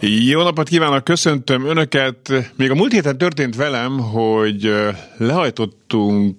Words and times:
Jó 0.00 0.42
napot 0.42 0.68
kívánok, 0.68 1.04
köszöntöm 1.04 1.66
Önöket. 1.66 2.32
Még 2.56 2.70
a 2.70 2.74
múlt 2.74 2.92
héten 2.92 3.18
történt 3.18 3.56
velem, 3.56 3.98
hogy 3.98 4.72
lehajtottunk 5.16 6.36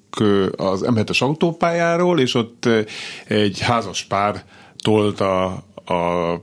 az 0.55 0.85
M7-es 0.87 1.21
autópályáról, 1.21 2.19
és 2.19 2.33
ott 2.33 2.69
egy 3.27 3.59
házas 3.59 4.03
pár 4.03 4.43
tolta 4.83 5.45
a 5.85 6.41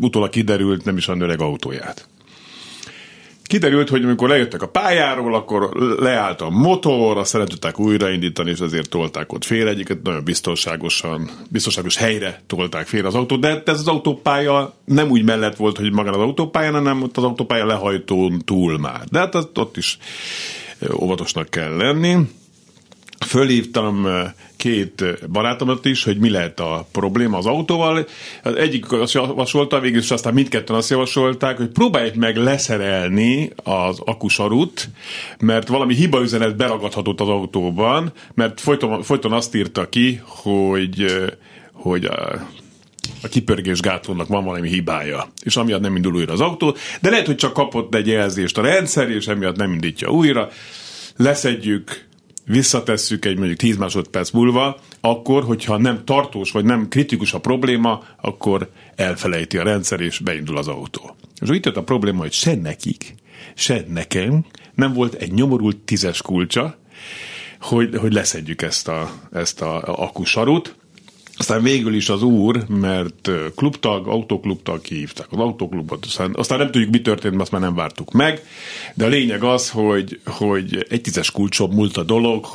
utólag 0.00 0.30
kiderült 0.30 0.84
nem 0.84 0.96
is 0.96 1.08
a 1.08 1.16
öreg 1.18 1.40
autóját. 1.40 2.08
Kiderült, 3.54 3.88
hogy 3.88 4.04
amikor 4.04 4.28
lejöttek 4.28 4.62
a 4.62 4.68
pályáról, 4.68 5.34
akkor 5.34 5.70
leállt 5.98 6.40
a 6.40 6.50
motor, 6.50 7.16
azt 7.16 7.30
szeretettek 7.30 7.78
újraindítani, 7.78 8.50
és 8.50 8.60
azért 8.60 8.88
tolták 8.88 9.32
ott 9.32 9.44
félre, 9.44 9.70
egyiket 9.70 10.02
nagyon 10.02 10.24
biztonságosan, 10.24 11.30
biztonságos 11.50 11.96
helyre 11.96 12.42
tolták 12.46 12.86
félre 12.86 13.06
az 13.06 13.14
autót, 13.14 13.40
de 13.40 13.62
ez 13.64 13.78
az 13.78 13.88
autópálya 13.88 14.74
nem 14.84 15.10
úgy 15.10 15.24
mellett 15.24 15.56
volt, 15.56 15.76
hogy 15.76 15.92
magán 15.92 16.14
az 16.14 16.20
autópályán, 16.20 16.72
hanem 16.72 17.02
ott 17.02 17.16
az 17.16 17.24
autópálya 17.24 17.66
lehajtón 17.66 18.42
túl 18.44 18.78
már. 18.78 19.04
De 19.10 19.18
hát 19.18 19.34
ott 19.34 19.76
is 19.76 19.98
óvatosnak 21.00 21.48
kell 21.48 21.76
lenni. 21.76 22.16
Fölhívtam 23.26 24.06
két 24.56 25.28
barátomat 25.30 25.84
is, 25.84 26.04
hogy 26.04 26.18
mi 26.18 26.30
lehet 26.30 26.60
a 26.60 26.86
probléma 26.92 27.38
az 27.38 27.46
autóval. 27.46 28.06
Az 28.42 28.54
egyik 28.54 28.92
azt 28.92 29.12
javasolta, 29.12 29.80
végül 29.80 29.98
is 29.98 30.10
aztán 30.10 30.34
mindketten 30.34 30.76
azt 30.76 30.90
javasolták, 30.90 31.56
hogy 31.56 31.68
próbálják 31.68 32.14
meg 32.14 32.36
leszerelni 32.36 33.52
az 33.62 34.00
akusarut, 34.04 34.88
mert 35.38 35.68
valami 35.68 35.94
hibaüzenet 35.94 36.56
beragadhatott 36.56 37.20
az 37.20 37.28
autóban, 37.28 38.12
mert 38.34 38.60
folyton, 38.60 39.02
folyton 39.02 39.32
azt 39.32 39.54
írta 39.54 39.88
ki, 39.88 40.20
hogy, 40.24 41.24
hogy 41.72 42.04
a 43.22 43.28
kipörgés 43.28 43.80
gátlónak 43.80 44.28
van 44.28 44.44
valami 44.44 44.68
hibája, 44.68 45.32
és 45.42 45.56
amiatt 45.56 45.80
nem 45.80 45.96
indul 45.96 46.14
újra 46.14 46.32
az 46.32 46.40
autó, 46.40 46.76
de 47.00 47.10
lehet, 47.10 47.26
hogy 47.26 47.36
csak 47.36 47.52
kapott 47.52 47.94
egy 47.94 48.06
jelzést 48.06 48.58
a 48.58 48.62
rendszer, 48.62 49.10
és 49.10 49.26
emiatt 49.26 49.56
nem 49.56 49.72
indítja 49.72 50.08
újra. 50.08 50.48
Leszedjük, 51.16 52.06
visszatesszük 52.44 53.24
egy 53.24 53.36
mondjuk 53.36 53.58
10 53.58 53.76
másodperc 53.76 54.30
múlva, 54.30 54.80
akkor, 55.00 55.44
hogyha 55.44 55.76
nem 55.76 56.04
tartós 56.04 56.50
vagy 56.50 56.64
nem 56.64 56.88
kritikus 56.88 57.32
a 57.32 57.40
probléma, 57.40 58.02
akkor 58.20 58.70
elfelejti 58.96 59.58
a 59.58 59.62
rendszer 59.62 60.00
és 60.00 60.18
beindul 60.18 60.56
az 60.56 60.68
autó. 60.68 61.16
És 61.40 61.48
itt 61.48 61.64
jött 61.64 61.76
a 61.76 61.82
probléma, 61.82 62.18
hogy 62.18 62.32
se 62.32 62.54
nekik, 62.54 63.14
se 63.54 63.84
nekem 63.88 64.44
nem 64.74 64.92
volt 64.92 65.14
egy 65.14 65.32
nyomorult 65.32 65.76
tízes 65.76 66.22
kulcsa, 66.22 66.76
hogy, 67.60 67.96
hogy 67.96 68.12
leszedjük 68.12 68.62
ezt 68.62 68.88
a, 68.88 69.10
ezt 69.32 69.60
a, 69.60 69.76
a 69.76 70.02
akusarut, 70.02 70.76
aztán 71.36 71.62
végül 71.62 71.94
is 71.94 72.08
az 72.08 72.22
úr, 72.22 72.64
mert 72.68 73.30
klubtag, 73.54 74.08
autóklubtag 74.08 74.80
kihívták 74.80 75.26
az 75.30 75.38
autóklubot, 75.38 76.04
aztán, 76.04 76.30
aztán 76.34 76.58
nem 76.58 76.70
tudjuk, 76.70 76.90
mi 76.90 77.00
történt, 77.00 77.30
mert 77.30 77.42
azt 77.42 77.52
már 77.52 77.60
nem 77.60 77.74
vártuk 77.74 78.12
meg, 78.12 78.42
de 78.94 79.04
a 79.04 79.08
lényeg 79.08 79.42
az, 79.42 79.70
hogy, 79.70 80.20
hogy 80.26 80.86
egy 80.88 81.00
tízes 81.00 81.30
kulcsom 81.30 81.70
múlt 81.70 81.96
a 81.96 82.02
dolog, 82.02 82.46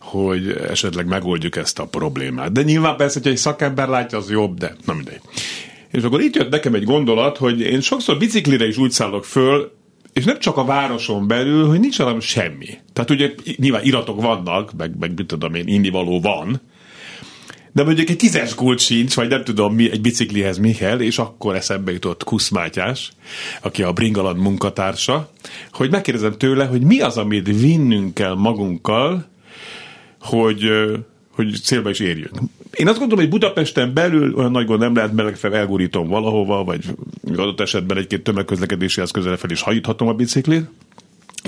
hogy 0.00 0.50
esetleg 0.68 1.06
megoldjuk 1.06 1.56
ezt 1.56 1.78
a 1.78 1.86
problémát. 1.86 2.52
De 2.52 2.62
nyilván 2.62 2.96
persze, 2.96 3.20
hogy 3.22 3.30
egy 3.30 3.36
szakember 3.36 3.88
látja, 3.88 4.18
az 4.18 4.30
jobb, 4.30 4.58
de 4.58 4.76
nem 4.84 4.96
mindegy. 4.96 5.20
És 5.90 6.02
akkor 6.02 6.20
itt 6.20 6.36
jött 6.36 6.50
nekem 6.50 6.74
egy 6.74 6.84
gondolat, 6.84 7.36
hogy 7.36 7.60
én 7.60 7.80
sokszor 7.80 8.18
biciklire 8.18 8.66
is 8.66 8.76
úgy 8.76 8.90
szállok 8.90 9.24
föl, 9.24 9.72
és 10.12 10.24
nem 10.24 10.38
csak 10.38 10.56
a 10.56 10.64
városon 10.64 11.26
belül, 11.26 11.66
hogy 11.66 11.80
nincs 11.80 11.98
valami 11.98 12.20
semmi. 12.20 12.68
Tehát 12.92 13.10
ugye 13.10 13.30
nyilván 13.56 13.84
iratok 13.84 14.20
vannak, 14.20 14.72
meg, 14.76 14.98
meg 14.98 15.12
mit 15.16 15.26
tudom 15.26 15.54
én, 15.54 15.66
indivaló 15.66 16.20
van, 16.20 16.60
de 17.78 17.84
mondjuk 17.84 18.08
egy 18.08 18.16
tízes 18.16 18.54
kulcs 18.54 18.80
sincs, 18.80 19.14
vagy 19.14 19.28
nem 19.28 19.44
tudom 19.44 19.74
mi, 19.74 19.90
egy 19.90 20.00
biciklihez 20.00 20.58
mi 20.58 20.72
kell, 20.72 21.00
és 21.00 21.18
akkor 21.18 21.54
eszembe 21.54 21.92
jutott 21.92 22.24
Kusz 22.24 22.48
Mátyás, 22.48 23.12
aki 23.62 23.82
a 23.82 23.92
Bringaland 23.92 24.38
munkatársa, 24.38 25.30
hogy 25.72 25.90
megkérdezem 25.90 26.38
tőle, 26.38 26.64
hogy 26.64 26.82
mi 26.82 27.00
az, 27.00 27.16
amit 27.16 27.46
vinnünk 27.46 28.14
kell 28.14 28.34
magunkkal, 28.34 29.26
hogy, 30.20 30.70
hogy 31.30 31.60
célba 31.62 31.90
is 31.90 32.00
érjünk. 32.00 32.38
Én 32.74 32.88
azt 32.88 32.98
gondolom, 32.98 33.24
hogy 33.24 33.32
Budapesten 33.32 33.94
belül 33.94 34.34
olyan 34.34 34.50
nagy 34.50 34.66
gond 34.66 34.80
nem 34.80 34.94
lehet, 34.94 35.12
mert 35.12 35.38
fel 35.38 35.54
elgurítom 35.54 36.08
valahova, 36.08 36.64
vagy 36.64 36.84
adott 37.36 37.60
esetben 37.60 37.96
egy-két 37.96 38.22
tömegközlekedési 38.22 39.00
eszközzel 39.00 39.36
fel 39.36 39.50
is 39.50 39.60
hajíthatom 39.60 40.08
a 40.08 40.12
biciklit, 40.12 40.66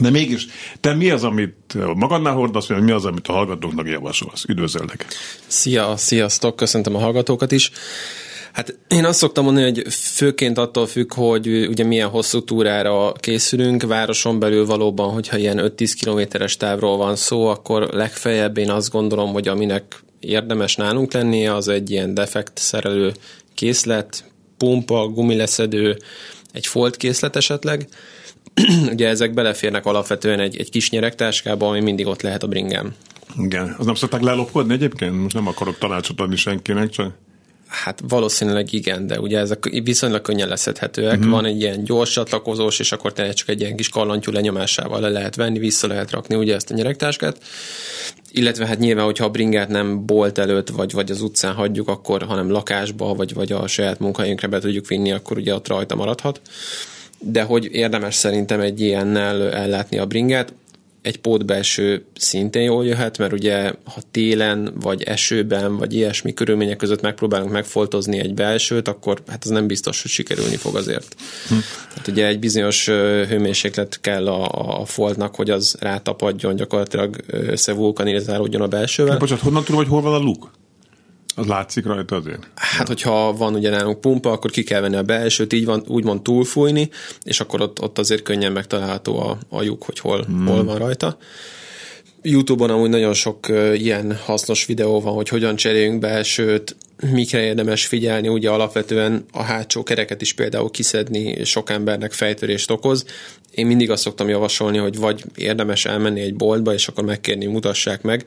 de 0.01 0.11
mégis, 0.11 0.47
te 0.81 0.95
mi 0.95 1.11
az, 1.11 1.25
amit 1.25 1.75
magadnál 1.95 2.35
hordasz, 2.35 2.67
vagy 2.67 2.83
mi 2.83 2.91
az, 2.91 3.05
amit 3.05 3.27
a 3.29 3.33
hallgatóknak 3.33 3.89
javasolsz? 3.89 4.45
Üdvözöllek! 4.49 5.07
Szia, 5.47 5.97
sziasztok, 5.97 6.57
köszöntöm 6.57 6.95
a 6.95 6.99
hallgatókat 6.99 7.53
is. 7.53 7.71
Hát 8.53 8.79
én 8.89 9.05
azt 9.05 9.19
szoktam 9.19 9.45
mondani, 9.45 9.65
hogy 9.65 9.93
főként 9.93 10.59
attól 10.59 10.87
függ, 10.87 11.15
hogy 11.15 11.49
ugye 11.49 11.85
milyen 11.85 12.09
hosszú 12.09 12.45
túrára 12.45 13.13
készülünk, 13.13 13.83
városon 13.83 14.39
belül 14.39 14.67
valóban, 14.67 15.13
hogyha 15.13 15.37
ilyen 15.37 15.73
5-10 15.77 15.93
kilométeres 16.01 16.57
távról 16.57 16.97
van 16.97 17.17
szó, 17.17 17.47
akkor 17.47 17.83
legfeljebb 17.83 18.59
én 18.59 18.71
azt 18.71 18.91
gondolom, 18.91 19.33
hogy 19.33 19.49
aminek 19.49 20.03
érdemes 20.21 20.77
nálunk 20.77 21.13
lennie, 21.13 21.55
az 21.55 21.69
egy 21.69 21.91
ilyen 21.91 22.15
defekt 22.15 22.59
szerelő 22.59 23.13
készlet, 23.55 24.25
pumpa, 24.57 25.09
gumileszedő, 25.09 25.97
egy 26.53 26.67
folt 26.67 26.97
készlet 26.97 27.37
esetleg, 27.37 27.89
ugye 28.93 29.09
ezek 29.09 29.35
beleférnek 29.35 29.87
alapvetően 29.87 30.41
egy, 30.41 30.57
egy 30.57 30.71
kis 30.71 30.91
nyeregtáskába, 30.91 31.69
ami 31.69 31.81
mindig 31.81 32.07
ott 32.07 32.23
lehet 32.23 32.43
a 32.43 32.47
bringám. 32.47 32.95
Igen, 33.39 33.75
az 33.79 33.87
nem 33.87 33.95
szokták 33.95 34.21
lelopkodni 34.21 34.73
egyébként? 34.73 35.23
Most 35.23 35.35
nem 35.35 35.47
akarok 35.47 35.79
tanácsot 35.79 36.21
adni 36.21 36.37
senkinek, 36.37 36.89
csak... 36.89 37.13
Hát 37.71 38.03
valószínűleg 38.09 38.73
igen, 38.73 39.07
de 39.07 39.21
ugye 39.21 39.39
ezek 39.39 39.81
viszonylag 39.85 40.21
könnyen 40.21 40.49
leszedhetőek. 40.49 41.17
Uh-huh. 41.17 41.31
Van 41.31 41.45
egy 41.45 41.61
ilyen 41.61 41.85
gyors 41.85 42.11
csatlakozós, 42.11 42.79
és 42.79 42.93
akkor 42.93 43.13
tényleg 43.13 43.35
csak 43.35 43.49
egy 43.49 43.61
ilyen 43.61 43.77
kis 43.77 43.89
kallantyú 43.89 44.33
lenyomásával 44.33 45.01
le 45.01 45.09
lehet 45.09 45.37
venni, 45.37 45.59
vissza 45.59 45.87
lehet 45.87 46.11
rakni 46.11 46.35
ugye 46.35 46.55
ezt 46.55 46.71
a 46.71 46.75
nyeregtáskát. 46.75 47.39
Illetve 48.33 48.67
hát 48.67 48.79
nyilván, 48.79 49.05
hogyha 49.05 49.25
a 49.25 49.31
bringát 49.31 49.69
nem 49.69 50.07
bolt 50.07 50.39
előtt, 50.39 50.69
vagy, 50.69 50.93
vagy 50.93 51.11
az 51.11 51.21
utcán 51.21 51.55
hagyjuk, 51.55 51.89
akkor, 51.89 52.23
hanem 52.23 52.51
lakásba, 52.51 53.15
vagy, 53.15 53.35
vagy 53.35 53.53
a 53.53 53.67
saját 53.67 53.99
munkahelyünkre 53.99 54.47
be 54.47 54.59
tudjuk 54.59 54.87
vinni, 54.87 55.13
akkor 55.13 55.37
ugye 55.37 55.55
ott 55.55 55.69
rajta 55.69 55.95
maradhat 55.95 56.41
de 57.21 57.43
hogy 57.43 57.69
érdemes 57.73 58.15
szerintem 58.15 58.61
egy 58.61 58.81
ilyennel 58.81 59.53
ellátni 59.53 59.99
a 59.99 60.07
bringát. 60.07 60.53
Egy 61.03 61.21
pótbelső 61.21 62.05
szintén 62.17 62.63
jól 62.63 62.87
jöhet, 62.87 63.19
mert 63.19 63.33
ugye 63.33 63.73
ha 63.85 64.01
télen, 64.11 64.73
vagy 64.81 65.03
esőben, 65.03 65.77
vagy 65.77 65.95
ilyesmi 65.95 66.35
körülmények 66.35 66.77
között 66.77 67.01
megpróbálunk 67.01 67.51
megfoltozni 67.53 68.19
egy 68.19 68.35
belsőt, 68.35 68.89
akkor 68.89 69.23
hát 69.27 69.45
az 69.45 69.51
nem 69.51 69.67
biztos, 69.67 70.03
hogy 70.03 70.11
sikerülni 70.11 70.57
fog 70.57 70.77
azért. 70.77 71.17
Hm. 71.49 71.55
Hát 71.95 72.09
ugye 72.09 72.27
egy 72.27 72.39
bizonyos 72.39 72.87
hőmérséklet 73.29 73.99
kell 74.01 74.29
a, 74.29 74.81
a 74.81 74.85
foltnak, 74.85 75.35
hogy 75.35 75.51
az 75.51 75.77
rátapadjon, 75.81 76.57
gyakorlatilag 76.57 77.17
összevulkanizálódjon 77.27 78.63
a 78.63 78.69
belsővel. 78.69 79.17
Bocsánat, 79.17 79.43
honnan 79.45 79.65
tudom, 79.65 79.81
hogy 79.81 79.91
hol 79.91 80.01
van 80.03 80.15
a 80.15 80.19
luk? 80.25 80.51
Az 81.41 81.47
látszik 81.47 81.87
rajta 81.87 82.17
azért? 82.17 82.51
Hát, 82.55 82.87
hogyha 82.87 83.33
van 83.33 83.55
ugye 83.55 83.71
nálunk 83.71 84.01
pumpa, 84.01 84.31
akkor 84.31 84.51
ki 84.51 84.63
kell 84.63 84.81
venni 84.81 84.97
a 84.97 85.03
belsőt, 85.03 85.53
így 85.53 85.65
van, 85.65 85.85
úgymond 85.87 86.23
túlfújni, 86.23 86.91
és 87.23 87.41
akkor 87.41 87.61
ott, 87.61 87.83
ott 87.83 87.99
azért 87.99 88.23
könnyen 88.23 88.53
megtalálható 88.53 89.19
a, 89.21 89.39
a 89.49 89.63
lyuk, 89.63 89.83
hogy 89.83 89.99
hol, 89.99 90.25
hmm. 90.25 90.47
hol 90.47 90.65
van 90.65 90.79
rajta. 90.79 91.17
Youtube-on 92.23 92.71
amúgy 92.71 92.89
nagyon 92.89 93.15
sok 93.15 93.47
ilyen 93.75 94.17
hasznos 94.17 94.67
videó 94.67 95.01
van, 95.01 95.15
hogy 95.15 95.29
hogyan 95.29 95.57
cseréljünk 95.57 96.01
belsőt, 96.01 96.77
mikre 97.13 97.41
érdemes 97.41 97.87
figyelni, 97.87 98.29
ugye 98.29 98.51
alapvetően 98.51 99.25
a 99.33 99.43
hátsó 99.43 99.83
kereket 99.83 100.23
is 100.23 100.33
például 100.33 100.71
kiszedni 100.71 101.45
sok 101.45 101.71
embernek 101.71 102.13
fejtörést 102.13 102.71
okoz. 102.71 103.05
Én 103.51 103.67
mindig 103.67 103.91
azt 103.91 104.03
szoktam 104.03 104.29
javasolni, 104.29 104.79
hogy 104.79 104.97
vagy 104.97 105.25
érdemes 105.35 105.85
elmenni 105.85 106.21
egy 106.21 106.35
boltba, 106.35 106.73
és 106.73 106.89
akkor 106.89 107.05
megkérni, 107.05 107.47
mutassák 107.47 108.03
meg, 108.03 108.25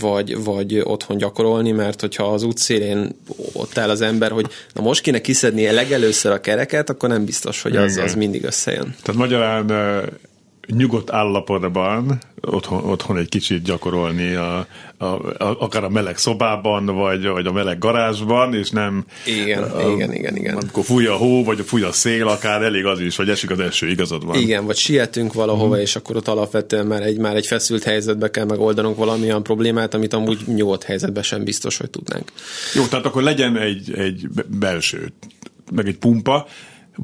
vagy, 0.00 0.44
vagy 0.44 0.78
otthon 0.84 1.16
gyakorolni, 1.16 1.70
mert 1.70 2.00
hogyha 2.00 2.24
az 2.24 2.42
útszélén 2.42 3.16
ott 3.52 3.78
áll 3.78 3.90
az 3.90 4.00
ember, 4.00 4.30
hogy 4.30 4.46
na 4.74 4.82
most 4.82 5.02
kéne 5.02 5.20
kiszedni 5.20 5.70
legelőször 5.70 6.32
a 6.32 6.40
kereket, 6.40 6.90
akkor 6.90 7.08
nem 7.08 7.24
biztos, 7.24 7.62
hogy 7.62 7.76
az, 7.76 7.96
az 7.96 8.14
mindig 8.14 8.44
összejön. 8.44 8.94
Tehát 9.02 9.20
magyarán 9.20 9.66
nyugodt 10.66 11.10
állapotban 11.10 12.18
otthon, 12.40 12.84
otthon 12.84 13.16
egy 13.16 13.28
kicsit 13.28 13.62
gyakorolni, 13.62 14.34
a, 14.34 14.66
a, 14.96 15.04
a, 15.04 15.34
akár 15.38 15.84
a 15.84 15.88
meleg 15.88 16.18
szobában, 16.18 16.86
vagy, 16.86 17.26
vagy 17.26 17.46
a 17.46 17.52
meleg 17.52 17.78
garázsban, 17.78 18.54
és 18.54 18.70
nem... 18.70 19.04
Igen, 19.26 19.62
a, 19.62 19.90
igen, 19.90 20.12
igen, 20.12 20.36
igen. 20.36 20.56
Amikor 20.56 20.84
fúj 20.84 21.06
a 21.06 21.14
hó, 21.14 21.44
vagy 21.44 21.60
fúj 21.60 21.82
a 21.82 21.92
szél, 21.92 22.28
akár 22.28 22.62
elég 22.62 22.84
az 22.84 23.00
is, 23.00 23.16
vagy 23.16 23.28
esik 23.28 23.50
az 23.50 23.60
eső, 23.60 23.88
igazad 23.88 24.24
van. 24.24 24.36
Igen, 24.36 24.66
vagy 24.66 24.76
sietünk 24.76 25.32
valahova, 25.32 25.76
mm. 25.76 25.80
és 25.80 25.96
akkor 25.96 26.16
ott 26.16 26.28
alapvetően 26.28 26.86
már 26.86 27.02
egy, 27.02 27.18
már 27.18 27.36
egy 27.36 27.46
feszült 27.46 27.82
helyzetbe 27.82 28.30
kell 28.30 28.44
megoldanunk 28.44 28.96
valamilyen 28.96 29.42
problémát, 29.42 29.94
amit 29.94 30.12
amúgy 30.12 30.40
nyugodt 30.46 30.84
helyzetben 30.84 31.22
sem 31.22 31.44
biztos, 31.44 31.76
hogy 31.76 31.90
tudnánk. 31.90 32.32
Jó, 32.74 32.86
tehát 32.86 33.04
akkor 33.04 33.22
legyen 33.22 33.56
egy, 33.56 33.92
egy 33.94 34.28
belső, 34.46 35.12
meg 35.72 35.86
egy 35.86 35.98
pumpa, 35.98 36.46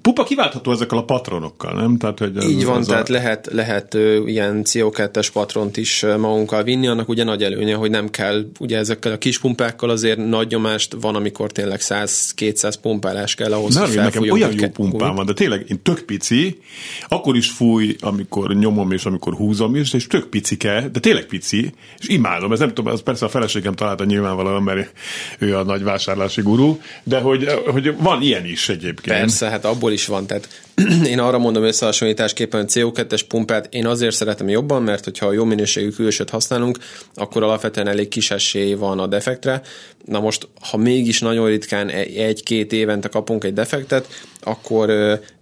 Pupa 0.02 0.22
kiváltható 0.22 0.72
ezekkel 0.72 0.98
a 0.98 1.04
patronokkal, 1.04 1.72
nem? 1.72 1.96
Tehát, 1.96 2.18
hogy 2.18 2.36
ez, 2.36 2.44
Így 2.44 2.64
van, 2.64 2.82
tehát 2.82 3.08
a... 3.08 3.12
lehet, 3.12 3.48
lehet 3.52 3.94
ö, 3.94 4.26
ilyen 4.26 4.62
CO2-es 4.64 5.28
patront 5.32 5.76
is 5.76 6.04
magunkkal 6.18 6.62
vinni, 6.62 6.86
annak 6.86 7.08
ugye 7.08 7.24
nagy 7.24 7.42
előnye, 7.42 7.74
hogy 7.74 7.90
nem 7.90 8.10
kell, 8.10 8.44
ugye 8.58 8.78
ezekkel 8.78 9.12
a 9.12 9.18
kis 9.18 9.38
pumpákkal 9.38 9.90
azért 9.90 10.28
nagy 10.28 10.48
nyomást 10.48 10.96
van, 11.00 11.14
amikor 11.14 11.52
tényleg 11.52 11.78
100-200 11.82 12.74
pumpálás 12.82 13.34
kell 13.34 13.52
ahhoz, 13.52 13.78
hogy 13.78 13.94
nekem 13.96 14.22
olyan 14.22 14.52
jó 14.56 14.68
pumpám 14.68 15.14
van, 15.14 15.26
de 15.26 15.32
tényleg 15.32 15.64
én 15.68 15.82
tök 15.82 16.00
pici, 16.00 16.60
akkor 17.08 17.36
is 17.36 17.50
fúj, 17.50 17.96
amikor 18.00 18.54
nyomom 18.54 18.92
és 18.92 19.04
amikor 19.04 19.34
húzom 19.34 19.74
is, 19.74 19.92
és 19.92 20.06
tök 20.06 20.26
picike, 20.26 20.88
de 20.92 21.00
tényleg 21.00 21.24
pici, 21.26 21.72
és 21.98 22.08
imádom, 22.08 22.52
ez 22.52 22.58
nem 22.58 22.74
tudom, 22.74 22.92
az 22.92 23.02
persze 23.02 23.24
a 23.24 23.28
feleségem 23.28 23.74
találta 23.74 24.04
nyilvánvalóan, 24.04 24.62
mert 24.62 24.92
ő 25.38 25.56
a 25.56 25.62
nagy 25.62 25.82
vásárlási 25.82 26.42
gurú, 26.42 26.80
de 27.02 27.20
hogy, 27.20 27.48
hogy 27.66 27.96
van 27.98 28.22
ilyen 28.22 28.44
is 28.44 28.68
egyébként. 28.68 29.18
Persze, 29.18 29.48
hát 29.48 29.64
abból 29.78 29.92
is 29.92 30.06
van. 30.06 30.26
Tehát 30.26 30.48
én 31.12 31.18
arra 31.18 31.38
mondom 31.38 31.62
összehasonlításképpen, 31.62 32.60
hogy 32.60 32.70
CO2-es 32.74 33.22
pumpát 33.28 33.68
én 33.70 33.86
azért 33.86 34.14
szeretem 34.14 34.48
jobban, 34.48 34.82
mert 34.82 35.04
hogyha 35.04 35.32
jó 35.32 35.44
minőségű 35.44 35.88
külsőt 35.88 36.30
használunk, 36.30 36.78
akkor 37.14 37.42
alapvetően 37.42 37.88
elég 37.88 38.08
kis 38.08 38.30
esély 38.30 38.74
van 38.74 38.98
a 38.98 39.06
defektre. 39.06 39.62
Na 40.04 40.20
most, 40.20 40.48
ha 40.70 40.76
mégis 40.76 41.20
nagyon 41.20 41.46
ritkán 41.46 41.88
egy-két 41.88 42.72
évente 42.72 43.08
kapunk 43.08 43.44
egy 43.44 43.52
defektet, 43.52 44.06
akkor 44.40 44.90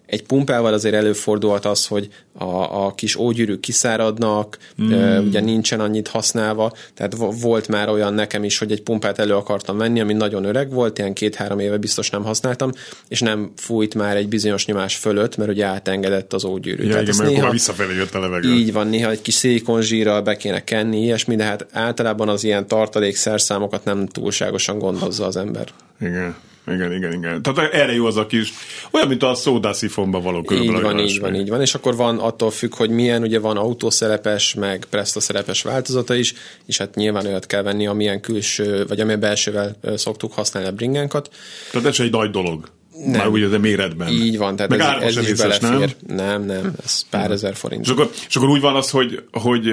egy 0.07 0.23
pumpával 0.23 0.73
azért 0.73 0.95
előfordulhat 0.95 1.65
az, 1.65 1.87
hogy 1.87 2.09
a, 2.39 2.85
a 2.85 2.95
kis 2.95 3.17
ógyűrűk 3.17 3.61
kiszáradnak, 3.61 4.59
mm. 4.83 5.27
ugye 5.27 5.41
nincsen 5.41 5.81
annyit 5.81 6.09
használva, 6.09 6.73
tehát 6.95 7.17
volt 7.41 7.69
már 7.69 7.89
olyan 7.89 8.15
nekem 8.15 8.45
is, 8.45 8.59
hogy 8.59 8.73
egy 8.73 8.83
pumpát 8.83 9.19
elő 9.19 9.35
akartam 9.35 9.77
venni, 9.79 10.01
ami 10.01 10.13
nagyon 10.13 10.45
öreg 10.45 10.73
volt, 10.73 10.99
ilyen 10.99 11.13
két-három 11.13 11.59
éve 11.59 11.77
biztos 11.77 12.11
nem 12.11 12.25
használtam, 12.25 12.73
és 13.09 13.21
nem 13.21 13.53
fújt 13.57 13.95
már 13.95 14.17
egy 14.17 14.29
bizonyos 14.29 14.67
nyomás 14.67 14.97
fölött, 14.97 15.37
mert 15.37 15.51
ugye 15.51 15.65
átengedett 15.65 16.33
az 16.33 16.45
ógyűrű. 16.45 16.85
Ja, 16.85 16.91
tehát 16.91 17.09
igen, 17.09 17.27
néha, 17.27 17.51
visszafelé 17.51 17.95
jött 17.95 18.15
a 18.15 18.21
levegő. 18.21 18.53
Így 18.53 18.73
van, 18.73 18.89
néha 18.89 19.11
egy 19.11 19.23
kis 19.23 19.35
szilikonzsírral 19.35 20.23
be 20.23 20.37
kéne 20.37 20.65
kenni, 20.65 21.03
ilyesmi, 21.03 21.37
de 21.37 21.45
hát 21.45 21.67
általában 21.73 22.29
az 22.29 22.45
ilyen 22.45 22.67
tartalék 22.67 23.17
szerszámokat 23.17 23.85
nem 23.85 24.07
túlságosan 24.07 24.79
gondozza 24.79 25.27
az 25.27 25.37
ember. 25.37 25.69
Igen. 26.01 26.37
Igen, 26.67 26.93
igen, 26.93 27.13
igen. 27.13 27.43
Tehát 27.43 27.73
erre 27.73 27.93
jó 27.95 28.07
az 28.07 28.17
a 28.17 28.27
kis, 28.27 28.53
olyan, 28.91 29.09
mint 29.09 29.23
a 29.23 29.35
szódászifonban 29.35 30.23
való 30.23 30.43
körülbelül. 30.43 30.77
Így 30.79 30.83
van, 30.83 30.99
így 30.99 31.21
van, 31.21 31.35
így 31.35 31.49
van. 31.49 31.61
És 31.61 31.75
akkor 31.75 31.97
van 31.97 32.19
attól 32.19 32.51
függ, 32.51 32.75
hogy 32.75 32.91
milyen, 32.91 33.23
ugye 33.23 33.39
van 33.39 33.57
autószerepes, 33.57 34.55
meg 34.55 34.87
szerepes 35.05 35.63
változata 35.63 36.15
is, 36.15 36.35
és 36.67 36.79
hát 36.79 36.95
nyilván 36.95 37.27
olyat 37.27 37.47
kell 37.47 37.63
venni, 37.63 37.87
amilyen 37.87 38.21
külső, 38.21 38.85
vagy 38.87 39.01
amilyen 39.01 39.21
belsővel 39.21 39.77
szoktuk 39.95 40.33
használni 40.33 40.69
a 40.69 40.73
bringánkat. 40.73 41.31
Tehát 41.71 41.87
ez 41.87 42.01
egy 42.01 42.11
nagy 42.11 42.31
dolog. 42.31 42.69
Nem. 43.05 43.11
Már 43.11 43.27
ugye 43.27 43.57
a 43.57 43.59
méretben. 43.59 44.09
Így 44.09 44.39
van, 44.39 44.57
tehát 44.57 44.71
Meg 44.71 44.81
ez, 44.81 45.17
ez 45.17 45.29
is 45.29 45.39
belefér. 45.39 45.97
Nem? 46.07 46.17
nem, 46.17 46.45
nem, 46.45 46.73
ez 46.85 47.03
pár 47.11 47.31
ezer 47.31 47.55
forint. 47.55 47.85
És 47.85 47.91
akkor, 47.91 48.11
és 48.29 48.37
akkor 48.37 48.49
úgy 48.49 48.61
van 48.61 48.75
az, 48.75 48.91
hogy, 48.91 49.23
hogy 49.33 49.69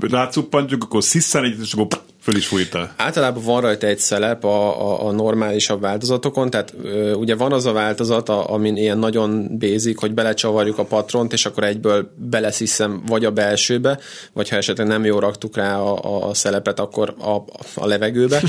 rácuppantjuk, 0.00 0.84
akkor 0.84 1.04
sziszen 1.04 1.44
egyet, 1.44 1.58
és 1.62 1.72
akkor 1.72 1.86
Föl 2.26 2.36
is 2.36 2.46
fújta. 2.46 2.90
Általában 2.96 3.42
van 3.42 3.60
rajta 3.60 3.86
egy 3.86 3.98
szelep 3.98 4.44
a, 4.44 4.80
a, 4.80 5.06
a 5.06 5.12
normálisabb 5.12 5.80
változatokon, 5.80 6.50
tehát 6.50 6.74
ö, 6.82 7.12
ugye 7.12 7.34
van 7.34 7.52
az 7.52 7.66
a 7.66 7.72
változat, 7.72 8.28
a, 8.28 8.50
amin 8.52 8.76
ilyen 8.76 8.98
nagyon 8.98 9.58
bézik, 9.58 9.98
hogy 9.98 10.14
belecsavarjuk 10.14 10.78
a 10.78 10.84
patront, 10.84 11.32
és 11.32 11.46
akkor 11.46 11.64
egyből 11.64 12.12
belesziszem 12.16 13.02
vagy 13.06 13.24
a 13.24 13.30
belsőbe, 13.30 13.98
vagy 14.32 14.48
ha 14.48 14.56
esetleg 14.56 14.86
nem 14.86 15.04
jól 15.04 15.20
raktuk 15.20 15.56
rá 15.56 15.78
a, 15.78 16.28
a 16.28 16.34
szelepet, 16.34 16.80
akkor 16.80 17.14
a, 17.18 17.34
a 17.74 17.86
levegőbe. 17.86 18.42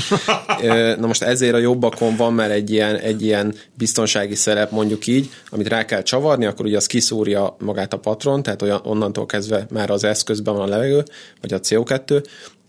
Na 1.00 1.06
most 1.06 1.22
ezért 1.22 1.54
a 1.54 1.58
jobbakon 1.58 2.16
van 2.16 2.32
már 2.32 2.50
egy 2.50 2.70
ilyen, 2.70 2.96
egy 2.96 3.22
ilyen 3.22 3.54
biztonsági 3.74 4.34
szelep, 4.34 4.70
mondjuk 4.70 5.06
így, 5.06 5.30
amit 5.50 5.68
rá 5.68 5.84
kell 5.84 6.02
csavarni, 6.02 6.46
akkor 6.46 6.66
ugye 6.66 6.76
az 6.76 6.86
kiszúrja 6.86 7.56
magát 7.58 7.92
a 7.92 7.98
patron, 7.98 8.42
tehát 8.42 8.62
olyan, 8.62 8.80
onnantól 8.84 9.26
kezdve 9.26 9.66
már 9.70 9.90
az 9.90 10.04
eszközben 10.04 10.54
van 10.54 10.62
a 10.62 10.70
levegő, 10.70 11.04
vagy 11.40 11.52
a 11.52 11.60
CO2, 11.60 12.22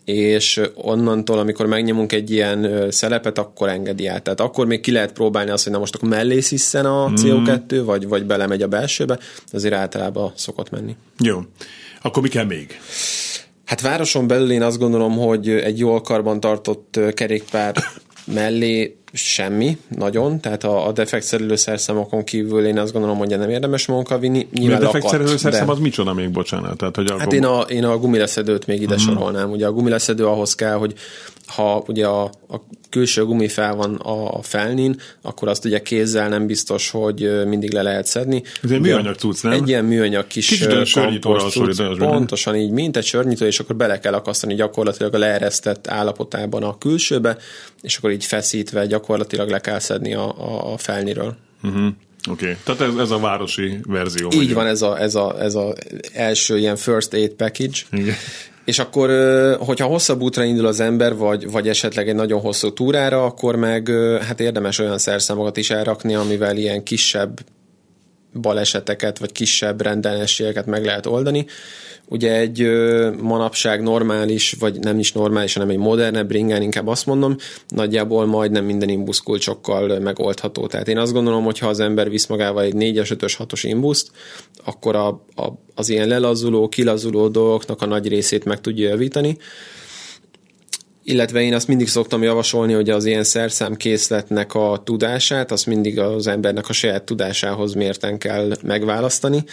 és 0.09 0.61
onnantól, 0.75 1.39
amikor 1.39 1.65
megnyomunk 1.65 2.11
egy 2.11 2.31
ilyen 2.31 2.87
szelepet, 2.91 3.37
akkor 3.37 3.69
engedi 3.69 4.07
át. 4.07 4.23
Tehát 4.23 4.39
akkor 4.39 4.67
még 4.67 4.79
ki 4.79 4.91
lehet 4.91 5.13
próbálni 5.13 5.49
azt, 5.49 5.63
hogy 5.63 5.73
na 5.73 5.79
most 5.79 5.95
akkor 5.95 6.09
mellé 6.09 6.39
sziszen 6.39 6.85
a 6.85 7.11
CO2, 7.15 7.81
mm. 7.81 7.85
vagy, 7.85 8.07
vagy 8.07 8.25
belemegy 8.25 8.61
a 8.61 8.67
belsőbe, 8.67 9.19
azért 9.51 9.73
általában 9.73 10.31
szokott 10.35 10.69
menni. 10.69 10.95
Jó. 11.19 11.39
Akkor 12.01 12.23
mi 12.23 12.29
kell 12.29 12.45
még? 12.45 12.79
Hát 13.65 13.81
városon 13.81 14.27
belül 14.27 14.51
én 14.51 14.61
azt 14.61 14.77
gondolom, 14.77 15.17
hogy 15.17 15.49
egy 15.49 15.79
jól 15.79 16.01
karban 16.01 16.39
tartott 16.39 16.99
kerékpár 17.13 17.75
mellé 18.33 18.98
semmi, 19.13 19.77
nagyon, 19.87 20.39
tehát 20.39 20.63
a, 20.63 20.87
a 20.87 20.91
defektszerelő 20.91 21.55
szerszámokon 21.55 22.23
kívül 22.23 22.65
én 22.65 22.77
azt 22.77 22.91
gondolom, 22.91 23.17
hogy 23.17 23.29
nem 23.29 23.49
érdemes 23.49 23.85
magunkkal 23.85 24.19
vinni. 24.19 24.47
Nyilván 24.51 24.81
a 24.81 24.85
defektszerelő 24.85 25.37
szerszám 25.37 25.65
de... 25.65 25.71
az 25.71 25.79
micsoda 25.79 26.13
még, 26.13 26.29
bocsánat? 26.29 26.77
Tehát, 26.77 26.95
hogy 26.95 27.13
hát 27.17 27.33
én 27.33 27.45
a, 27.45 27.59
én 27.59 27.83
a 27.83 27.97
gumileszedőt 27.97 28.67
még 28.67 28.81
ide 28.81 28.93
mm. 28.93 28.97
sorolnám. 28.97 29.51
Ugye 29.51 29.67
a 29.67 29.71
gumileszedő 29.71 30.25
ahhoz 30.25 30.55
kell, 30.55 30.75
hogy 30.75 30.93
ha 31.45 31.83
ugye 31.87 32.05
a, 32.05 32.23
a 32.23 32.61
külső 32.89 33.25
gumi 33.25 33.47
fel 33.47 33.75
van 33.75 33.95
a 33.95 34.41
felnin, 34.41 34.99
akkor 35.21 35.47
azt 35.47 35.65
ugye 35.65 35.81
kézzel 35.81 36.29
nem 36.29 36.45
biztos, 36.45 36.89
hogy 36.89 37.45
mindig 37.47 37.73
le 37.73 37.81
lehet 37.81 38.05
szedni. 38.05 38.43
Ez 38.63 38.71
egy 38.71 38.79
műanyag 38.79 39.15
cucc, 39.15 39.43
nem? 39.43 39.51
Egy 39.51 39.67
ilyen 39.67 39.85
műanyag 39.85 40.27
kis 40.27 40.57
cucc, 40.57 40.99
pontosan 41.97 42.55
így, 42.55 42.71
mint 42.71 42.97
egy 42.97 43.05
sörnyitó, 43.05 43.45
és 43.45 43.59
akkor 43.59 43.75
bele 43.75 43.99
kell 43.99 44.13
akasztani 44.13 44.55
gyakorlatilag 44.55 45.13
a 45.13 45.17
leeresztett 45.17 45.87
állapotában 45.87 46.63
a 46.63 46.77
külsőbe, 46.77 47.37
és 47.81 47.97
akkor 47.97 48.11
így 48.11 48.25
feszítve 48.25 48.85
gyakorlatilag 48.85 48.98
le 49.07 49.59
kell 49.59 49.79
szedni 49.79 50.13
a, 50.13 50.37
a, 50.37 50.73
a 50.73 50.77
felniről. 50.77 51.35
Uh-huh. 51.63 51.87
Oké, 52.29 52.43
okay. 52.43 52.57
tehát 52.63 52.81
ez, 52.81 52.95
ez 52.99 53.11
a 53.11 53.19
városi 53.19 53.79
verzió. 53.87 54.27
Így 54.31 54.37
vagyunk. 54.37 54.55
van, 54.55 54.67
ez 54.67 54.81
a, 54.81 54.99
ez, 54.99 55.15
a, 55.15 55.41
ez 55.41 55.55
a 55.55 55.73
első 56.13 56.57
ilyen 56.57 56.75
first 56.75 57.13
aid 57.13 57.31
package. 57.31 57.79
Igen. 57.91 58.15
És 58.65 58.79
akkor, 58.79 59.09
hogyha 59.59 59.85
hosszabb 59.85 60.21
útra 60.21 60.43
indul 60.43 60.65
az 60.65 60.79
ember, 60.79 61.15
vagy, 61.15 61.51
vagy 61.51 61.67
esetleg 61.67 62.09
egy 62.09 62.15
nagyon 62.15 62.39
hosszú 62.39 62.73
túrára, 62.73 63.25
akkor 63.25 63.55
meg 63.55 63.91
hát 64.21 64.39
érdemes 64.39 64.79
olyan 64.79 64.97
szerszámokat 64.97 65.57
is 65.57 65.69
elrakni, 65.69 66.15
amivel 66.15 66.57
ilyen 66.57 66.83
kisebb 66.83 67.39
baleseteket, 68.33 69.17
vagy 69.17 69.31
kisebb 69.31 69.81
rendellenességeket 69.81 70.65
meg 70.65 70.85
lehet 70.85 71.05
oldani. 71.05 71.45
Ugye 72.11 72.37
egy 72.37 72.69
manapság 73.21 73.81
normális, 73.81 74.55
vagy 74.59 74.79
nem 74.79 74.99
is 74.99 75.11
normális, 75.11 75.53
hanem 75.53 75.69
egy 75.69 75.77
modernebb 75.77 76.31
ringen, 76.31 76.61
inkább 76.61 76.87
azt 76.87 77.05
mondom, 77.05 77.35
nagyjából 77.67 78.25
majdnem 78.25 78.65
minden 78.65 78.89
imbusz 78.89 79.19
kulcsokkal 79.19 79.99
megoldható. 79.99 80.67
Tehát 80.67 80.87
én 80.87 80.97
azt 80.97 81.13
gondolom, 81.13 81.43
hogy 81.43 81.59
ha 81.59 81.67
az 81.67 81.79
ember 81.79 82.09
visz 82.09 82.27
magával 82.27 82.63
egy 82.63 82.73
4-es, 82.75 83.17
5-ös, 83.19 83.35
6-os 83.37 83.59
imbuszt, 83.63 84.11
akkor 84.65 84.95
a, 84.95 85.07
a, 85.35 85.47
az 85.75 85.89
ilyen 85.89 86.07
lelazuló, 86.07 86.69
kilazuló 86.69 87.27
dolgoknak 87.27 87.81
a 87.81 87.85
nagy 87.85 88.07
részét 88.07 88.45
meg 88.45 88.61
tudja 88.61 88.89
javítani 88.89 89.37
illetve 91.03 91.41
én 91.41 91.53
azt 91.53 91.67
mindig 91.67 91.87
szoktam 91.87 92.23
javasolni, 92.23 92.73
hogy 92.73 92.89
az 92.89 93.05
ilyen 93.05 93.23
szerszámkészletnek 93.23 94.53
a 94.53 94.81
tudását, 94.85 95.51
azt 95.51 95.65
mindig 95.65 95.99
az 95.99 96.27
embernek 96.27 96.69
a 96.69 96.73
saját 96.73 97.03
tudásához 97.03 97.73
mérten 97.73 98.17
kell 98.17 98.51
megválasztani, 98.61 99.43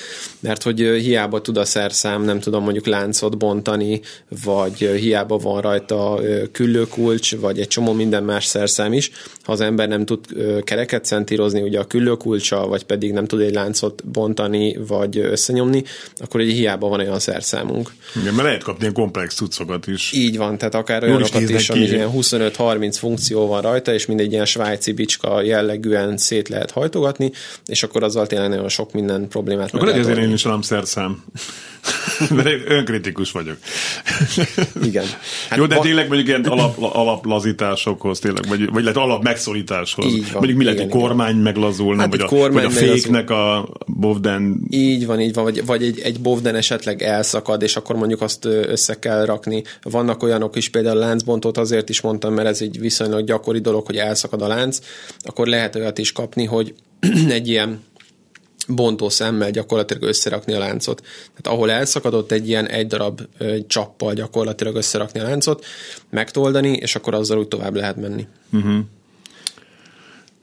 mert 0.40 0.62
hogy 0.62 0.78
hiába 0.78 1.40
tud 1.40 1.56
a 1.56 1.64
szerszám, 1.64 2.22
nem 2.22 2.40
tudom, 2.40 2.62
mondjuk 2.62 2.86
láncot 2.86 3.38
bontani, 3.38 4.00
vagy 4.44 4.78
hiába 4.78 5.36
van 5.36 5.60
rajta 5.60 6.20
küllőkulcs, 6.52 7.36
vagy 7.36 7.60
egy 7.60 7.68
csomó 7.68 7.92
minden 7.92 8.22
más 8.22 8.44
szerszám 8.44 8.92
is, 8.92 9.10
ha 9.42 9.52
az 9.52 9.60
ember 9.60 9.88
nem 9.88 10.04
tud 10.04 10.20
kereket 10.62 11.04
centírozni, 11.04 11.62
ugye 11.62 11.78
a 11.78 11.84
küllőkulcsa, 11.84 12.66
vagy 12.66 12.82
pedig 12.84 13.12
nem 13.12 13.26
tud 13.26 13.40
egy 13.40 13.54
láncot 13.54 14.04
bontani, 14.08 14.76
vagy 14.88 15.18
összenyomni, 15.18 15.84
akkor 16.16 16.40
egy 16.40 16.52
hiába 16.52 16.88
van 16.88 17.00
olyan 17.00 17.18
szerszámunk. 17.18 17.92
Igen, 18.20 18.34
mert 18.34 18.46
lehet 18.46 18.62
kapni 18.62 18.92
komplex 18.92 19.34
cuccokat 19.34 19.86
is. 19.86 20.12
Így 20.12 20.36
van, 20.36 20.58
tehát 20.58 20.74
akár 20.74 21.02
olyanokat 21.02 21.45
is, 21.50 21.70
ami 21.70 21.80
ilyen 21.80 22.10
25-30 22.14 22.96
funkció 22.98 23.46
van 23.46 23.62
rajta, 23.62 23.92
és 23.92 24.06
mindegy 24.06 24.32
ilyen 24.32 24.44
svájci 24.46 24.92
bicska 24.92 25.42
jellegűen 25.42 26.16
szét 26.16 26.48
lehet 26.48 26.70
hajtogatni, 26.70 27.30
és 27.66 27.82
akkor 27.82 28.02
azzal 28.02 28.26
tényleg 28.26 28.48
nagyon 28.48 28.68
sok 28.68 28.92
minden 28.92 29.28
problémát 29.28 29.74
Akkor 29.74 29.88
ezért 29.88 30.18
én 30.18 30.32
is 30.32 30.42
nem 30.42 30.62
szerszám. 30.62 31.24
Mert 32.30 32.48
én 32.54 32.62
önkritikus 32.66 33.32
vagyok. 33.32 33.56
Igen. 34.82 35.04
Hát 35.48 35.58
Jó, 35.58 35.66
de 35.66 35.74
van... 35.74 35.84
tényleg 35.84 36.06
mondjuk 36.08 36.28
ilyen 36.28 36.44
alap, 36.44 36.82
alaplazításokhoz, 36.82 38.18
tényleg, 38.18 38.48
vagy, 38.48 38.70
vagy 38.70 38.82
lehet 38.82 38.96
alap 38.96 39.22
megszorításhoz. 39.22 40.12
Így 40.12 40.22
van. 40.22 40.32
Mondjuk 40.32 40.58
mi 40.58 40.64
lehet, 40.64 40.80
hogy 40.80 40.88
kormány 40.88 41.36
meglazulna, 41.36 42.00
hát 42.00 42.10
vagy, 42.10 42.20
a, 42.20 42.50
vagy 42.52 42.64
a 42.64 42.70
féknek 42.70 43.30
a 43.30 43.68
bovden. 43.86 44.60
Így 44.70 45.06
van, 45.06 45.20
így 45.20 45.34
van, 45.34 45.44
vagy, 45.44 45.66
vagy 45.66 45.82
egy, 45.82 46.00
egy 46.00 46.20
bovden 46.20 46.54
esetleg 46.54 47.02
elszakad, 47.02 47.62
és 47.62 47.76
akkor 47.76 47.96
mondjuk 47.96 48.20
azt 48.20 48.44
össze 48.44 48.98
kell 48.98 49.24
rakni. 49.24 49.62
Vannak 49.82 50.22
olyanok 50.22 50.56
is, 50.56 50.68
például 50.68 51.02
a 51.02 51.06
láncbontót 51.26 51.58
azért 51.58 51.88
is 51.88 52.00
mondtam, 52.00 52.34
mert 52.34 52.48
ez 52.48 52.60
egy 52.60 52.80
viszonylag 52.80 53.24
gyakori 53.24 53.60
dolog, 53.60 53.86
hogy 53.86 53.96
elszakad 53.96 54.42
a 54.42 54.46
lánc, 54.46 54.78
akkor 55.20 55.46
lehet 55.46 55.74
olyat 55.74 55.98
is 55.98 56.12
kapni, 56.12 56.44
hogy 56.44 56.74
egy 57.28 57.48
ilyen 57.48 57.84
bontó 58.68 59.08
szemmel 59.08 59.50
gyakorlatilag 59.50 60.02
összerakni 60.02 60.52
a 60.52 60.58
láncot. 60.58 61.00
Tehát 61.00 61.46
ahol 61.46 61.70
elszakadott 61.70 62.32
egy 62.32 62.48
ilyen 62.48 62.66
egy 62.66 62.86
darab 62.86 63.20
egy 63.38 63.66
csappal 63.66 64.14
gyakorlatilag 64.14 64.74
összerakni 64.74 65.20
a 65.20 65.22
láncot, 65.22 65.64
megtoldani, 66.10 66.72
és 66.72 66.94
akkor 66.94 67.14
azzal 67.14 67.38
úgy 67.38 67.48
tovább 67.48 67.74
lehet 67.74 67.96
menni. 67.96 68.26
Uh-huh. 68.52 68.78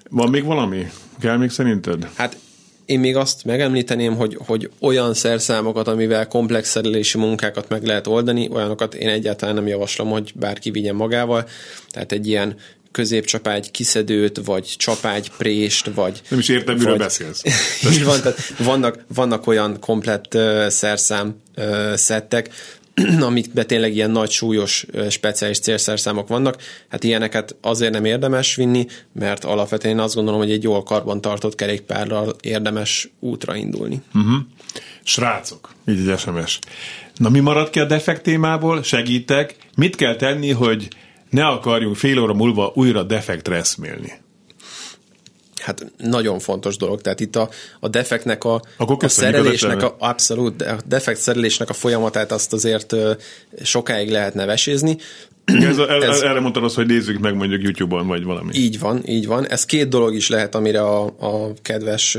Van 0.10 0.30
még 0.30 0.44
valami? 0.44 0.88
Kell 1.20 1.38
még 1.38 1.50
szerinted? 1.50 2.10
Hát 2.16 2.38
én 2.86 3.00
még 3.00 3.16
azt 3.16 3.46
megemlíteném, 3.46 4.16
hogy, 4.16 4.38
hogy 4.46 4.70
olyan 4.80 5.13
szerszámokat, 5.13 5.88
amivel 5.88 6.28
komplex 6.28 6.70
szerelési 6.70 7.18
munkákat 7.18 7.70
meg 7.70 7.84
lehet 7.84 8.08
oldani, 8.08 8.50
olyanokat 8.52 8.96
én 8.96 9.10
egyáltalán 9.10 9.56
nem 9.56 9.68
javaslom, 9.68 10.10
hogy 10.10 10.32
bárki 10.36 10.72
vigyen 10.72 10.96
magával. 10.96 11.48
Tehát 11.90 12.12
egy 12.12 12.28
ilyen 12.28 12.56
középcsapágy 12.92 13.72
kiszedőt, 13.72 14.42
vagy 14.46 14.74
csapágy 14.78 15.32
prést, 15.38 15.90
vagy... 15.96 16.22
Nem 16.30 16.40
is 16.40 16.50
értem, 16.50 16.75
miről 16.75 16.90
vagy, 16.90 17.00
beszélsz. 17.00 17.44
így 17.94 18.04
van, 18.04 18.22
tehát 18.22 18.54
vannak, 18.58 19.06
vannak 19.13 19.48
olyan 19.48 19.80
komplett 19.80 20.34
uh, 20.34 20.68
szerszám 20.68 21.36
uh, 21.58 21.94
szettek, 21.96 22.50
amikben 23.22 23.68
tényleg 23.68 23.96
ilyen 23.96 24.12
nagy, 24.12 24.30
súlyos, 24.30 24.86
speciális 25.10 25.60
célszerszámok 25.60 26.28
vannak, 26.28 26.62
hát 26.90 27.04
ilyeneket 27.04 27.56
azért 27.62 27.92
nem 27.92 28.06
érdemes 28.06 28.56
vinni, 28.56 28.86
mert 29.14 29.44
alapvetően 29.44 29.94
én 29.94 30.00
azt 30.00 30.16
gondolom, 30.16 30.40
hogy 30.40 30.52
egy 30.52 30.64
jól 30.64 30.84
karban 30.84 31.22
tartott 31.22 31.56
kerékpárral 31.56 32.36
érdemes 32.42 33.10
útra 33.20 33.56
indulni. 33.56 34.02
Uh-huh. 34.14 34.34
Srácok, 35.04 35.70
így 35.88 36.10
egy 36.10 36.20
SMS. 36.20 36.60
Na 37.16 37.30
mi 37.30 37.40
maradt 37.40 37.70
ki 37.70 37.80
a 37.80 37.86
defekt 37.86 38.24
témából? 38.24 38.84
Segítek. 38.84 39.56
Mit 39.76 39.96
kell 39.96 40.16
tenni, 40.16 40.52
hogy 40.52 40.88
ne 41.30 41.46
akarjunk 41.46 41.96
fél 41.96 42.20
óra 42.20 42.34
múlva 42.34 42.72
újra 42.76 43.04
defektre 43.04 43.56
eszmélni? 43.56 44.23
Hát 45.63 45.91
nagyon 45.98 46.39
fontos 46.39 46.77
dolog. 46.77 47.01
Tehát 47.01 47.20
itt 47.20 47.36
a, 47.36 47.50
a 47.79 47.88
defektnek 47.88 48.43
a, 48.43 48.62
a 48.77 49.08
szerelésnek, 49.08 49.84
a, 49.84 49.96
abszolút, 50.00 50.62
a 50.62 50.77
defekt 50.86 51.20
szerelésnek 51.20 51.70
a 51.70 51.74
folyamatát 51.74 52.32
azt 52.32 52.53
azért 52.53 52.96
sokáig 53.63 54.10
lehetne 54.10 54.46
vesézni. 54.46 54.98
Ez, 55.46 55.77
a, 55.77 55.89
ez, 55.89 56.22
erre 56.22 56.39
mondtad 56.39 56.63
azt, 56.63 56.75
hogy 56.75 56.86
nézzük 56.86 57.20
meg 57.20 57.36
mondjuk 57.36 57.62
YouTube-on, 57.62 58.08
vagy 58.08 58.24
valami. 58.24 58.53
Így 58.53 58.79
van, 58.79 59.01
így 59.05 59.27
van. 59.27 59.48
Ez 59.48 59.65
két 59.65 59.88
dolog 59.88 60.15
is 60.15 60.29
lehet, 60.29 60.55
amire 60.55 60.82
a, 60.82 61.03
a 61.05 61.53
kedves 61.62 62.17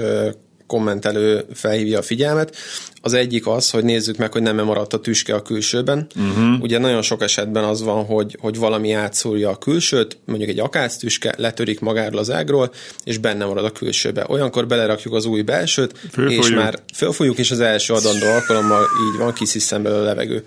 kommentelő 0.66 1.44
felhívja 1.54 1.98
a 1.98 2.02
figyelmet. 2.02 2.56
Az 3.00 3.12
egyik 3.12 3.46
az, 3.46 3.70
hogy 3.70 3.84
nézzük 3.84 4.16
meg, 4.16 4.32
hogy 4.32 4.42
nem 4.42 4.56
maradt 4.56 4.92
a 4.92 5.00
tüske 5.00 5.34
a 5.34 5.42
külsőben. 5.42 6.06
Uh-huh. 6.16 6.62
Ugye 6.62 6.78
nagyon 6.78 7.02
sok 7.02 7.22
esetben 7.22 7.64
az 7.64 7.82
van, 7.82 8.04
hogy, 8.04 8.36
hogy 8.40 8.58
valami 8.58 8.92
átszúrja 8.92 9.50
a 9.50 9.56
külsőt, 9.56 10.18
mondjuk 10.24 10.50
egy 10.50 10.58
akác 10.58 10.96
tüske, 10.96 11.34
letörik 11.38 11.80
magáról 11.80 12.18
az 12.18 12.30
ágról, 12.30 12.72
és 13.04 13.18
benne 13.18 13.44
marad 13.44 13.64
a 13.64 13.70
külsőbe. 13.70 14.24
Olyankor 14.28 14.66
belerakjuk 14.66 15.14
az 15.14 15.24
új 15.24 15.42
belsőt, 15.42 15.98
Fölfolyjuk. 16.12 16.44
és 16.44 16.50
már 16.50 16.82
fölfolyjuk, 16.94 17.38
és 17.38 17.50
az 17.50 17.60
első 17.60 17.94
adandó 17.94 18.26
alkalommal 18.26 18.82
így 18.82 19.18
van, 19.18 19.32
kisziszem 19.32 19.82
belőle 19.82 20.00
a 20.00 20.04
levegő. 20.04 20.44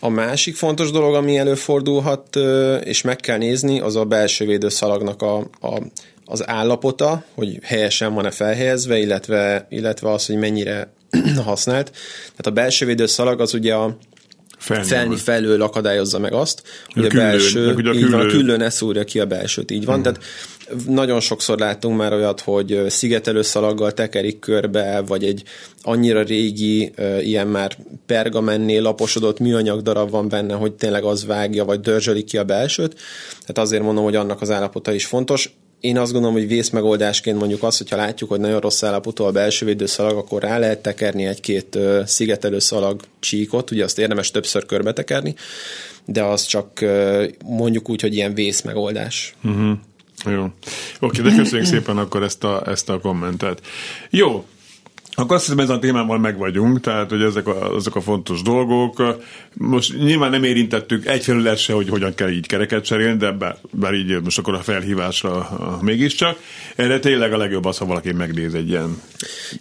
A 0.00 0.08
másik 0.08 0.56
fontos 0.56 0.90
dolog, 0.90 1.14
ami 1.14 1.38
előfordulhat, 1.38 2.36
és 2.84 3.02
meg 3.02 3.16
kell 3.16 3.38
nézni, 3.38 3.80
az 3.80 3.96
a 3.96 4.04
belső 4.04 4.46
védőszalagnak 4.46 5.22
a, 5.22 5.38
a 5.60 5.82
az 6.30 6.48
állapota, 6.48 7.24
hogy 7.34 7.58
helyesen 7.62 8.14
van-e 8.14 8.30
felhelyezve, 8.30 8.98
illetve, 8.98 9.66
illetve 9.70 10.10
az, 10.10 10.26
hogy 10.26 10.36
mennyire 10.36 10.92
használt. 11.44 11.90
Tehát 12.20 12.46
a 12.46 12.50
belső 12.50 12.86
védőszalag 12.86 13.40
az 13.40 13.54
ugye 13.54 13.74
a 13.74 13.96
Felnyom. 14.58 14.86
felni 14.86 15.16
felül 15.16 15.62
akadályozza 15.62 16.18
meg 16.18 16.32
azt, 16.32 16.62
hogy 16.86 17.04
a, 17.04 17.08
a 17.08 17.14
belső, 17.14 17.74
ugye 17.74 17.90
a 17.90 17.92
így 17.92 18.10
van, 18.10 18.20
a 18.20 18.26
küllő 18.26 18.56
ne 18.56 18.70
szúrja 18.70 19.04
ki 19.04 19.20
a 19.20 19.26
belsőt, 19.26 19.70
így 19.70 19.84
van. 19.84 19.94
Hmm. 19.94 20.02
Tehát 20.02 20.22
nagyon 20.86 21.20
sokszor 21.20 21.58
láttunk 21.58 21.96
már 21.96 22.12
olyat, 22.12 22.40
hogy 22.40 22.84
szigetelő 22.88 23.42
szalaggal 23.42 23.92
tekerik 23.92 24.38
körbe, 24.38 25.00
vagy 25.00 25.24
egy 25.24 25.42
annyira 25.82 26.22
régi, 26.22 26.92
ilyen 27.20 27.46
már 27.46 27.76
pergamennél 28.06 28.82
laposodott 28.82 29.38
műanyag 29.38 29.82
darab 29.82 30.10
van 30.10 30.28
benne, 30.28 30.54
hogy 30.54 30.72
tényleg 30.72 31.04
az 31.04 31.26
vágja, 31.26 31.64
vagy 31.64 31.80
dörzsölik 31.80 32.24
ki 32.24 32.38
a 32.38 32.44
belsőt. 32.44 32.94
Tehát 33.40 33.58
azért 33.58 33.82
mondom, 33.82 34.04
hogy 34.04 34.16
annak 34.16 34.40
az 34.40 34.50
állapota 34.50 34.92
is 34.92 35.06
fontos 35.06 35.52
én 35.80 35.98
azt 35.98 36.12
gondolom, 36.12 36.36
hogy 36.36 36.46
vészmegoldásként 36.46 37.38
mondjuk 37.38 37.62
az, 37.62 37.78
hogyha 37.78 37.96
látjuk, 37.96 38.30
hogy 38.30 38.40
nagyon 38.40 38.60
rossz 38.60 38.82
állapotú 38.82 39.24
a 39.24 39.30
belső 39.30 39.66
védőszalag, 39.66 40.16
akkor 40.16 40.42
rá 40.42 40.58
lehet 40.58 40.82
tekerni 40.82 41.26
egy-két 41.26 41.78
szigetelő 42.06 42.58
szalag 42.58 43.00
csíkot, 43.20 43.70
ugye 43.70 43.84
azt 43.84 43.98
érdemes 43.98 44.30
többször 44.30 44.66
körbe 44.66 44.92
tekerni, 44.92 45.34
de 46.04 46.22
az 46.22 46.44
csak 46.44 46.84
mondjuk 47.44 47.88
úgy, 47.88 48.00
hogy 48.00 48.14
ilyen 48.14 48.34
vészmegoldás. 48.34 49.34
Uh-huh. 49.44 49.78
Jó. 50.26 50.46
Oké, 51.00 51.22
de 51.22 51.34
köszönjük 51.34 51.66
szépen 51.66 51.98
akkor 51.98 52.22
ezt 52.22 52.44
a, 52.44 52.62
ezt 52.66 52.88
a 52.88 53.00
kommentet. 53.00 53.60
Jó, 54.10 54.44
akkor 55.20 55.36
azt 55.36 55.44
hiszem, 55.44 55.60
ezen 55.60 55.76
a 55.76 55.78
témával 55.78 56.18
meg 56.18 56.38
vagyunk, 56.38 56.80
tehát 56.80 57.10
hogy 57.10 57.22
ezek 57.22 57.46
a, 57.46 57.74
ezek 57.76 57.94
a 57.94 58.00
fontos 58.00 58.42
dolgok. 58.42 59.16
Most 59.54 59.98
nyilván 59.98 60.30
nem 60.30 60.44
érintettük 60.44 61.06
egyfelől 61.06 61.56
se, 61.56 61.72
hogy 61.72 61.88
hogyan 61.88 62.14
kell 62.14 62.30
így 62.30 62.46
kereket 62.46 62.84
cserélni, 62.84 63.16
de 63.16 63.30
bár, 63.30 63.56
bár 63.70 63.94
így 63.94 64.22
most 64.22 64.38
akkor 64.38 64.54
a 64.54 64.58
felhívásra 64.58 65.48
mégiscsak. 65.82 66.38
Erre 66.76 66.98
tényleg 66.98 67.32
a 67.32 67.36
legjobb 67.36 67.64
az, 67.64 67.78
ha 67.78 67.86
valaki 67.86 68.12
megnéz 68.12 68.54
egy 68.54 68.68
ilyen. 68.68 69.02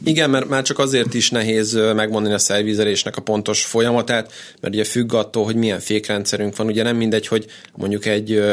Igen, 0.03 0.29
mert 0.29 0.49
már 0.49 0.63
csak 0.63 0.79
azért 0.79 1.13
is 1.13 1.29
nehéz 1.29 1.79
megmondani 1.95 2.33
a 2.33 2.39
szervizelésnek 2.39 3.17
a 3.17 3.21
pontos 3.21 3.65
folyamatát, 3.65 4.33
mert 4.61 4.73
ugye 4.73 4.83
függ 4.83 5.13
attól, 5.13 5.45
hogy 5.45 5.55
milyen 5.55 5.79
fékrendszerünk 5.79 6.55
van. 6.55 6.67
Ugye 6.67 6.83
nem 6.83 6.95
mindegy, 6.95 7.27
hogy 7.27 7.45
mondjuk 7.75 8.05
egy 8.05 8.43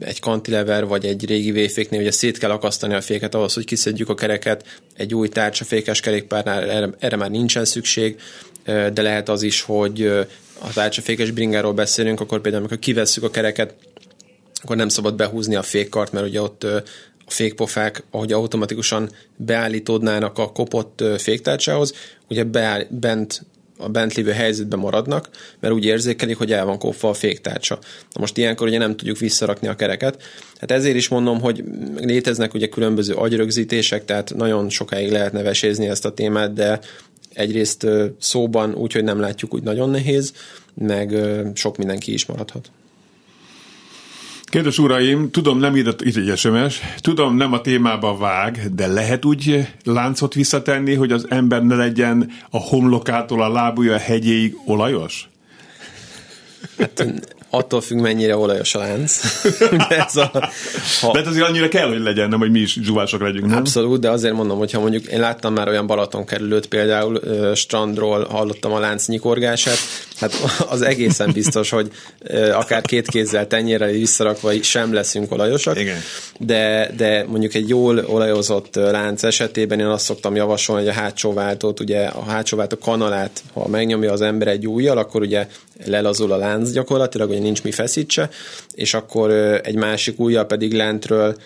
egy 0.00 0.20
kantilever 0.20 0.86
vagy 0.86 1.04
egy 1.04 1.26
régi 1.26 1.50
véféknél 1.50 2.00
ugye 2.00 2.10
szét 2.10 2.38
kell 2.38 2.50
akasztani 2.50 2.94
a 2.94 3.00
féket 3.00 3.34
ahhoz, 3.34 3.54
hogy 3.54 3.64
kiszedjük 3.64 4.08
a 4.08 4.14
kereket, 4.14 4.80
egy 4.96 5.14
új 5.14 5.28
tárcsafékes 5.28 6.00
kerékpárnál 6.00 6.70
erre, 6.70 6.90
erre 6.98 7.16
már 7.16 7.30
nincsen 7.30 7.64
szükség, 7.64 8.20
de 8.64 9.02
lehet 9.02 9.28
az 9.28 9.42
is, 9.42 9.60
hogy 9.60 10.02
a 10.58 10.72
tárcsafékes 10.74 11.30
bringáról 11.30 11.72
beszélünk, 11.72 12.20
akkor 12.20 12.40
például 12.40 12.62
amikor 12.62 12.78
kivesszük 12.78 13.22
a 13.22 13.30
kereket, 13.30 13.74
akkor 14.62 14.76
nem 14.76 14.88
szabad 14.88 15.16
behúzni 15.16 15.54
a 15.54 15.62
fékkart, 15.62 16.12
mert 16.12 16.26
ugye 16.26 16.40
ott 16.40 16.64
a 17.26 17.30
fékpofák, 17.30 18.02
ahogy 18.10 18.32
automatikusan 18.32 19.10
beállítódnának 19.36 20.38
a 20.38 20.52
kopott 20.52 21.02
féktárcsához, 21.18 21.94
ugye 22.28 22.44
beáll, 22.44 22.86
bent 22.90 23.44
a 23.78 23.88
bent 23.88 24.14
lévő 24.14 24.30
helyzetben 24.30 24.78
maradnak, 24.78 25.28
mert 25.60 25.74
úgy 25.74 25.84
érzékelik, 25.84 26.36
hogy 26.36 26.52
el 26.52 26.64
van 26.64 26.78
kopva 26.78 27.08
a 27.08 27.14
féktárcsa. 27.14 27.78
Na 28.12 28.20
most 28.20 28.36
ilyenkor 28.36 28.66
ugye 28.66 28.78
nem 28.78 28.96
tudjuk 28.96 29.18
visszarakni 29.18 29.68
a 29.68 29.74
kereket. 29.74 30.22
Hát 30.60 30.70
ezért 30.70 30.96
is 30.96 31.08
mondom, 31.08 31.40
hogy 31.40 31.64
léteznek 31.96 32.54
ugye 32.54 32.68
különböző 32.68 33.14
agyrögzítések, 33.14 34.04
tehát 34.04 34.34
nagyon 34.34 34.70
sokáig 34.70 35.10
lehetne 35.10 35.42
vesézni 35.42 35.88
ezt 35.88 36.04
a 36.04 36.14
témát, 36.14 36.52
de 36.52 36.80
egyrészt 37.32 37.86
szóban 38.18 38.74
úgy, 38.74 38.92
hogy 38.92 39.04
nem 39.04 39.20
látjuk, 39.20 39.54
úgy 39.54 39.62
nagyon 39.62 39.90
nehéz, 39.90 40.32
meg 40.74 41.14
sok 41.54 41.76
mindenki 41.76 42.12
is 42.12 42.26
maradhat. 42.26 42.70
Kedves 44.46 44.78
uraim, 44.78 45.30
tudom, 45.30 45.58
nem 45.58 45.76
írott 45.76 46.02
itt 46.02 46.16
egy 46.16 46.36
SMS, 46.36 46.80
tudom, 47.00 47.36
nem 47.36 47.52
a 47.52 47.60
témába 47.60 48.16
vág, 48.16 48.74
de 48.74 48.86
lehet 48.86 49.24
úgy 49.24 49.66
láncot 49.84 50.34
visszatenni, 50.34 50.94
hogy 50.94 51.12
az 51.12 51.26
ember 51.28 51.62
ne 51.62 51.74
legyen 51.74 52.30
a 52.50 52.58
homlokától 52.58 53.42
a 53.42 53.48
lábúja 53.48 53.98
hegyéig 53.98 54.56
olajos? 54.64 55.28
Hát 56.78 57.06
attól 57.56 57.80
függ, 57.80 57.98
mennyire 57.98 58.36
olajos 58.36 58.74
a 58.74 58.78
lánc. 58.78 59.20
de, 59.88 60.04
ez 60.04 60.16
a, 60.16 60.30
ha... 61.00 61.12
de 61.12 61.18
hát 61.18 61.26
azért 61.26 61.48
annyira 61.48 61.68
kell, 61.68 61.88
hogy 61.88 62.00
legyen, 62.00 62.28
nem, 62.28 62.38
hogy 62.38 62.50
mi 62.50 62.60
is 62.60 62.78
zsuvások 62.82 63.20
legyünk, 63.20 63.46
nem? 63.46 63.58
Abszolút, 63.58 64.00
de 64.00 64.10
azért 64.10 64.34
mondom, 64.34 64.58
hogyha 64.58 64.80
mondjuk 64.80 65.04
én 65.04 65.20
láttam 65.20 65.52
már 65.52 65.68
olyan 65.68 65.86
Balaton 65.86 66.26
kerülőt, 66.26 66.66
például 66.66 67.20
strandról 67.54 68.24
hallottam 68.24 68.72
a 68.72 68.78
lánc 68.78 69.06
nyikorgását, 69.06 69.78
Hát 70.20 70.32
az 70.74 70.82
egészen 70.82 71.32
biztos, 71.32 71.70
hogy 71.70 71.90
akár 72.52 72.82
két 72.82 73.08
kézzel 73.08 73.46
tenyérrel 73.46 73.90
visszarakva 73.90 74.62
sem 74.62 74.92
leszünk 74.92 75.32
olajosak, 75.32 75.78
Igen. 75.78 75.98
De, 76.38 76.90
de 76.96 77.24
mondjuk 77.28 77.54
egy 77.54 77.68
jól 77.68 77.98
olajozott 77.98 78.74
lánc 78.74 79.22
esetében 79.22 79.80
én 79.80 79.86
azt 79.86 80.04
szoktam 80.04 80.36
javasolni, 80.36 80.82
hogy 80.82 80.90
a 80.90 81.00
hátsó 81.00 81.32
váltót, 81.32 81.80
ugye 81.80 82.04
a 82.04 82.24
hátsó 82.24 82.56
váltó 82.56 82.76
kanalát, 82.78 83.42
ha 83.52 83.68
megnyomja 83.68 84.12
az 84.12 84.20
ember 84.20 84.48
egy 84.48 84.66
újjal, 84.66 84.98
akkor 84.98 85.20
ugye 85.20 85.46
lelazul 85.84 86.32
a 86.32 86.36
lánc 86.36 86.70
gyakorlatilag, 86.70 87.28
ugye 87.28 87.38
nincs 87.38 87.62
mi 87.62 87.70
feszítse, 87.70 88.30
és 88.74 88.94
akkor 88.94 89.30
egy 89.62 89.76
másik 89.76 90.20
ujjal 90.20 90.44
pedig 90.44 90.72
lentről 90.72 91.36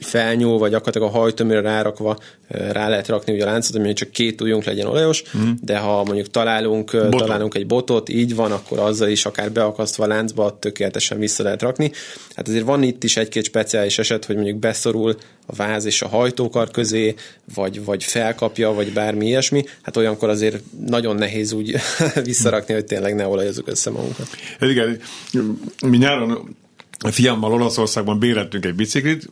felnyúl, 0.00 0.58
vagy 0.58 0.70
gyakorlatilag 0.70 1.08
a 1.08 1.18
hajtóműre 1.18 1.60
rárakva 1.60 2.18
rá 2.48 2.88
lehet 2.88 3.08
rakni 3.08 3.32
ugye 3.32 3.42
a 3.42 3.50
láncot, 3.50 3.76
hogy 3.76 3.92
csak 3.92 4.10
két 4.10 4.40
ujjunk 4.40 4.64
legyen 4.64 4.86
olajos, 4.86 5.22
mm. 5.38 5.50
de 5.60 5.78
ha 5.78 6.04
mondjuk 6.04 6.30
találunk, 6.30 6.90
Botot. 6.90 7.20
találunk 7.20 7.54
egy 7.54 7.66
botot, 7.66 8.08
így 8.08 8.34
van, 8.34 8.52
akkor 8.52 8.78
azzal 8.78 9.08
is 9.08 9.26
akár 9.26 9.52
beakasztva 9.52 10.04
a 10.04 10.06
láncba 10.06 10.58
tökéletesen 10.58 11.18
vissza 11.18 11.42
lehet 11.42 11.62
rakni. 11.62 11.90
Hát 12.34 12.48
azért 12.48 12.64
van 12.64 12.82
itt 12.82 13.04
is 13.04 13.16
egy-két 13.16 13.44
speciális 13.44 13.98
eset, 13.98 14.24
hogy 14.24 14.34
mondjuk 14.36 14.58
beszorul 14.58 15.16
a 15.46 15.54
váz 15.54 15.84
és 15.84 16.02
a 16.02 16.08
hajtókar 16.08 16.70
közé, 16.70 17.14
vagy, 17.54 17.84
vagy 17.84 18.04
felkapja, 18.04 18.72
vagy 18.72 18.92
bármi 18.92 19.26
ilyesmi, 19.26 19.64
hát 19.82 19.96
olyankor 19.96 20.28
azért 20.28 20.62
nagyon 20.86 21.16
nehéz 21.16 21.52
úgy 21.52 21.74
visszarakni, 22.24 22.74
hogy 22.74 22.84
tényleg 22.84 23.14
ne 23.14 23.26
olajozzuk 23.26 23.68
össze 23.68 23.90
magunkat. 23.90 24.28
Igen, 24.60 25.00
mi 25.86 25.96
nyáron 25.96 26.56
a 27.04 27.10
fiammal 27.10 27.52
Olaszországban 27.52 28.18
béreltünk 28.18 28.64
egy 28.64 28.74
biciklit, 28.74 29.28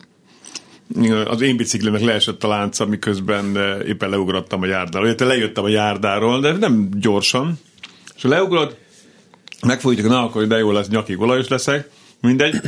az 1.25 1.40
én 1.40 1.56
biciklinek 1.56 2.00
leesett 2.00 2.44
a 2.44 2.48
lánca, 2.48 2.87
miközben 2.87 3.56
eh, 3.56 3.88
éppen 3.88 4.10
leugrottam 4.10 4.62
a 4.62 4.66
járdáról. 4.66 5.06
Illetve 5.06 5.26
lejöttem 5.26 5.64
a 5.64 5.68
járdáról, 5.68 6.40
de 6.40 6.52
nem 6.52 6.88
gyorsan. 6.92 7.58
És 8.16 8.22
leugrott, 8.22 8.76
megfogjuk, 9.66 10.08
na 10.08 10.22
akkor 10.22 10.46
de 10.46 10.58
jó 10.58 10.70
lesz, 10.72 10.88
nyakig 10.88 11.20
olajos 11.20 11.48
leszek, 11.48 11.90
mindegy. 12.20 12.60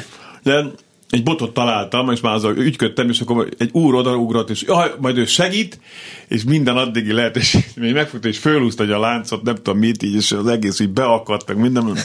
De 0.43 0.65
egy 1.11 1.23
botot 1.23 1.55
találtam, 1.55 2.11
és 2.11 2.21
már 2.21 2.35
azzal 2.35 2.57
ügyködtem, 2.57 3.09
és 3.09 3.21
akkor 3.21 3.49
egy 3.59 3.71
úr 3.73 3.95
odaugrott, 3.95 4.51
és 4.51 4.63
jaj, 4.63 4.93
majd 5.01 5.19
ő 5.19 5.25
segít, 5.25 5.81
és 6.29 6.45
minden 6.45 6.77
addigi 6.77 7.13
lehet, 7.13 7.37
és 7.37 7.59
még 7.77 7.93
megfogta, 7.93 8.29
és 8.29 8.39
fölúszta 8.39 8.85
a 8.85 9.01
láncot, 9.01 9.43
nem 9.43 9.55
tudom 9.55 9.79
mit, 9.79 10.03
így, 10.03 10.15
és 10.15 10.33
az 10.33 10.47
egész 10.47 10.81
így 10.81 10.91
beakadt, 10.91 11.49
meg 11.49 11.57
minden 11.57 11.97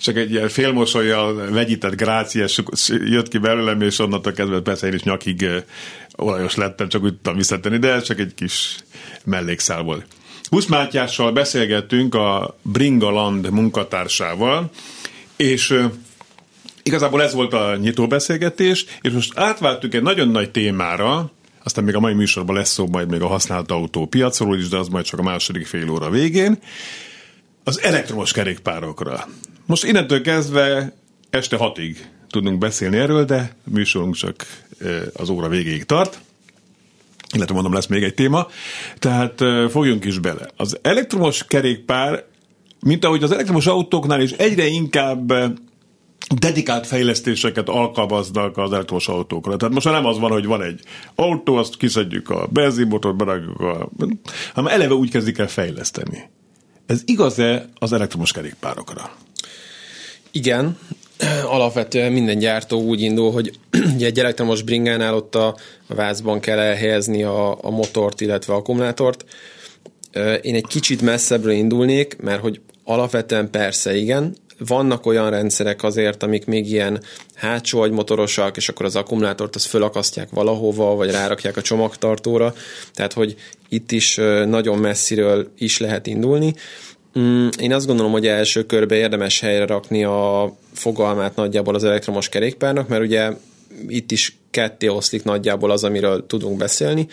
csak 0.00 0.16
egy 0.16 0.30
ilyen 0.30 0.48
félmosolyjal 0.48 1.34
vegyített 1.34 1.96
gráciás 1.96 2.62
jött 2.88 3.28
ki 3.28 3.38
belőlem, 3.38 3.80
és 3.80 3.98
onnantól 3.98 4.32
kezdve 4.32 4.60
persze 4.60 4.86
én 4.86 4.92
is 4.92 5.02
nyakig 5.02 5.46
olajos 6.16 6.54
lettem, 6.54 6.88
csak 6.88 7.02
úgy 7.02 7.10
tudtam 7.10 7.36
visszatenni, 7.36 7.78
de 7.78 7.92
ez 7.92 8.02
csak 8.02 8.18
egy 8.18 8.34
kis 8.34 8.76
mellékszál 9.24 9.82
volt. 9.82 10.06
Husz 10.50 10.66
Mátyással 10.66 11.32
beszélgettünk 11.32 12.14
a 12.14 12.56
Bringaland 12.62 13.50
munkatársával, 13.50 14.70
és 15.36 15.78
igazából 16.84 17.22
ez 17.22 17.34
volt 17.34 17.52
a 17.52 17.76
nyitó 17.76 18.06
beszélgetés, 18.06 18.84
és 19.02 19.12
most 19.12 19.38
átváltunk 19.38 19.94
egy 19.94 20.02
nagyon 20.02 20.28
nagy 20.28 20.50
témára, 20.50 21.30
aztán 21.62 21.84
még 21.84 21.94
a 21.94 22.00
mai 22.00 22.12
műsorban 22.12 22.56
lesz 22.56 22.72
szó 22.72 22.86
majd 22.86 23.10
még 23.10 23.20
a 23.20 23.26
használt 23.26 23.70
autó 23.70 24.06
piacról 24.06 24.56
is, 24.56 24.68
de 24.68 24.76
az 24.76 24.88
majd 24.88 25.04
csak 25.04 25.18
a 25.18 25.22
második 25.22 25.66
fél 25.66 25.90
óra 25.90 26.10
végén. 26.10 26.58
Az 27.64 27.82
elektromos 27.82 28.32
kerékpárokra. 28.32 29.28
Most 29.66 29.84
innentől 29.84 30.20
kezdve 30.20 30.92
este 31.30 31.56
hatig 31.56 32.08
tudunk 32.28 32.58
beszélni 32.58 32.96
erről, 32.96 33.24
de 33.24 33.56
a 33.66 33.70
műsorunk 33.70 34.14
csak 34.14 34.46
az 35.12 35.28
óra 35.28 35.48
végéig 35.48 35.84
tart. 35.84 36.20
Illetve 37.34 37.54
mondom, 37.54 37.72
lesz 37.72 37.86
még 37.86 38.02
egy 38.02 38.14
téma. 38.14 38.46
Tehát 38.98 39.42
fogjunk 39.70 40.04
is 40.04 40.18
bele. 40.18 40.48
Az 40.56 40.78
elektromos 40.82 41.44
kerékpár, 41.44 42.24
mint 42.80 43.04
ahogy 43.04 43.22
az 43.22 43.32
elektromos 43.32 43.66
autóknál 43.66 44.20
is 44.20 44.30
egyre 44.30 44.66
inkább 44.66 45.32
dedikált 46.38 46.86
fejlesztéseket 46.86 47.68
alkalmaznak 47.68 48.58
az 48.58 48.72
elektromos 48.72 49.08
autókra. 49.08 49.56
Tehát 49.56 49.74
most 49.74 49.86
nem 49.86 50.06
az 50.06 50.18
van, 50.18 50.30
hogy 50.30 50.46
van 50.46 50.62
egy 50.62 50.80
autó, 51.14 51.56
azt 51.56 51.76
kiszedjük 51.76 52.30
a 52.30 52.46
benzinmotort, 52.50 53.16
berakjuk 53.16 53.60
a... 53.60 53.90
hanem 54.54 54.72
eleve 54.72 54.94
úgy 54.94 55.10
kezdik 55.10 55.38
el 55.38 55.48
fejleszteni. 55.48 56.30
Ez 56.86 57.02
igaz-e 57.04 57.68
az 57.78 57.92
elektromos 57.92 58.32
kerékpárokra? 58.32 59.10
Igen, 60.30 60.78
alapvetően 61.44 62.12
minden 62.12 62.38
gyártó 62.38 62.82
úgy 62.82 63.00
indul, 63.00 63.32
hogy 63.32 63.58
ugye 63.94 64.06
egy 64.06 64.18
elektromos 64.18 64.62
bringánál 64.62 65.14
ott 65.14 65.34
a, 65.34 65.56
vázban 65.86 66.40
kell 66.40 66.58
elhelyezni 66.58 67.22
a, 67.22 67.64
a 67.64 67.70
motort, 67.70 68.20
illetve 68.20 68.52
a 68.52 68.56
akkumulátort. 68.56 69.24
Én 70.42 70.54
egy 70.54 70.66
kicsit 70.66 71.02
messzebbről 71.02 71.52
indulnék, 71.52 72.16
mert 72.20 72.40
hogy 72.40 72.60
alapvetően 72.84 73.50
persze 73.50 73.96
igen, 73.96 74.36
vannak 74.58 75.06
olyan 75.06 75.30
rendszerek 75.30 75.82
azért, 75.82 76.22
amik 76.22 76.46
még 76.46 76.70
ilyen 76.70 77.00
hátsó 77.34 77.80
agymotorosak, 77.80 78.56
és 78.56 78.68
akkor 78.68 78.86
az 78.86 78.96
akkumulátort 78.96 79.54
azt 79.54 79.66
fölakasztják 79.66 80.30
valahova, 80.30 80.94
vagy 80.94 81.10
rárakják 81.10 81.56
a 81.56 81.62
csomagtartóra, 81.62 82.54
tehát 82.92 83.12
hogy 83.12 83.36
itt 83.68 83.92
is 83.92 84.14
nagyon 84.46 84.78
messziről 84.78 85.50
is 85.58 85.78
lehet 85.78 86.06
indulni. 86.06 86.54
Mm, 87.18 87.48
én 87.60 87.72
azt 87.72 87.86
gondolom, 87.86 88.12
hogy 88.12 88.26
első 88.26 88.66
körbe 88.66 88.94
érdemes 88.94 89.40
helyre 89.40 89.66
rakni 89.66 90.04
a 90.04 90.54
fogalmát 90.72 91.36
nagyjából 91.36 91.74
az 91.74 91.84
elektromos 91.84 92.28
kerékpárnak, 92.28 92.88
mert 92.88 93.02
ugye 93.02 93.30
itt 93.88 94.10
is 94.10 94.36
ketté 94.50 94.86
oszlik 94.86 95.24
nagyjából 95.24 95.70
az, 95.70 95.84
amiről 95.84 96.26
tudunk 96.26 96.56
beszélni. 96.58 97.06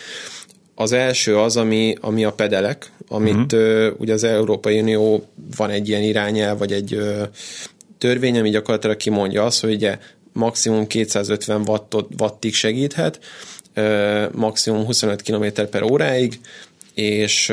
Az 0.76 0.92
első 0.92 1.38
az, 1.38 1.58
ami, 1.58 1.96
ami 2.02 2.24
a 2.24 2.32
pedelek, 2.32 2.92
amit 3.08 3.54
uh-huh. 3.54 3.94
ugye 3.98 4.14
az 4.14 4.24
Európai 4.24 4.80
Unió 4.80 5.30
van 5.56 5.70
egy 5.70 5.88
ilyen 5.88 6.02
irányel, 6.02 6.58
vagy 6.58 6.72
egy 6.72 6.94
ö, 6.94 7.24
törvény, 7.98 8.40
ami 8.40 8.50
gyakorlatilag 8.50 8.98
kimondja 8.98 9.44
azt, 9.44 9.62
hogy 9.62 9.74
ugye 9.74 9.98
maximum 10.34 10.88
250 10.88 11.62
wattot, 11.68 12.10
wattig 12.20 12.54
segíthet, 12.54 13.20
ö, 13.74 14.26
maximum 14.32 14.86
25 14.86 15.22
km 15.22 15.46
per 15.72 15.84
óráig, 15.84 16.40
és 16.94 17.48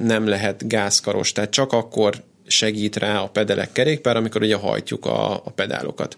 nem 0.00 0.26
lehet 0.26 0.68
gázkaros, 0.68 1.32
tehát 1.32 1.50
csak 1.50 1.72
akkor 1.72 2.22
segít 2.46 2.96
rá 2.96 3.18
a 3.18 3.28
pedelek 3.28 3.72
kerékpár, 3.72 4.16
amikor 4.16 4.42
ugye 4.42 4.56
hajtjuk 4.56 5.06
a, 5.06 5.34
a 5.34 5.50
pedálokat. 5.54 6.16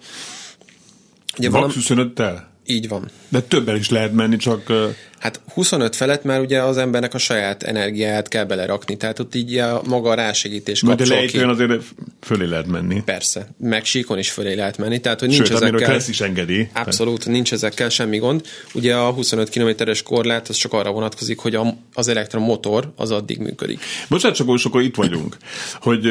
Ugye 1.38 1.50
Max 1.50 1.74
25-tel? 1.78 2.38
Így 2.66 2.88
van. 2.88 3.10
De 3.28 3.40
többel 3.40 3.76
is 3.76 3.90
lehet 3.90 4.12
menni, 4.12 4.36
csak... 4.36 4.72
Hát 5.18 5.40
25 5.54 5.96
felett 5.96 6.24
már 6.24 6.40
ugye 6.40 6.62
az 6.62 6.76
embernek 6.76 7.14
a 7.14 7.18
saját 7.18 7.62
energiáját 7.62 8.28
kell 8.28 8.44
belerakni, 8.44 8.96
tehát 8.96 9.18
ott 9.18 9.34
így 9.34 9.58
a 9.58 9.82
maga 9.86 10.10
a 10.10 10.14
rásegítés 10.14 10.80
kapcsol 10.80 11.06
De 11.06 11.14
lejtőn 11.14 11.48
azért 11.48 11.82
fölé 12.20 12.44
lehet 12.44 12.66
menni. 12.66 13.02
Persze, 13.04 13.48
meg 13.58 13.84
síkon 13.84 14.18
is 14.18 14.30
fölé 14.30 14.54
lehet 14.54 14.78
menni, 14.78 15.00
tehát 15.00 15.20
hogy 15.20 15.28
nincs 15.28 15.46
Sőt, 15.46 15.56
ezekkel... 15.56 15.92
lesz 15.92 16.08
is 16.08 16.20
engedi. 16.20 16.68
Abszolút, 16.74 17.18
tehát. 17.18 17.32
nincs 17.32 17.52
ezekkel 17.52 17.88
semmi 17.88 18.18
gond. 18.18 18.42
Ugye 18.74 18.94
a 18.94 19.10
25 19.10 19.48
kilométeres 19.48 20.02
korlát 20.02 20.48
az 20.48 20.56
csak 20.56 20.72
arra 20.72 20.90
vonatkozik, 20.90 21.38
hogy 21.38 21.54
a, 21.54 21.76
az 21.94 22.08
elektromotor 22.08 22.92
az 22.96 23.10
addig 23.10 23.38
működik. 23.38 23.80
Bocsánat, 24.08 24.36
csak 24.36 24.58
sokkal 24.58 24.82
itt 24.82 24.96
vagyunk, 24.96 25.36
hogy 25.80 26.08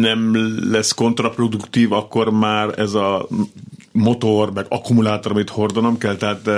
nem 0.00 0.32
lesz 0.70 0.92
kontraproduktív 0.92 1.92
akkor 1.92 2.30
már 2.30 2.78
ez 2.78 2.94
a 2.94 3.28
motor, 3.94 4.52
meg 4.52 4.66
akkumulátor, 4.68 5.32
amit 5.32 5.50
hordanom 5.50 5.98
kell, 5.98 6.16
tehát 6.16 6.48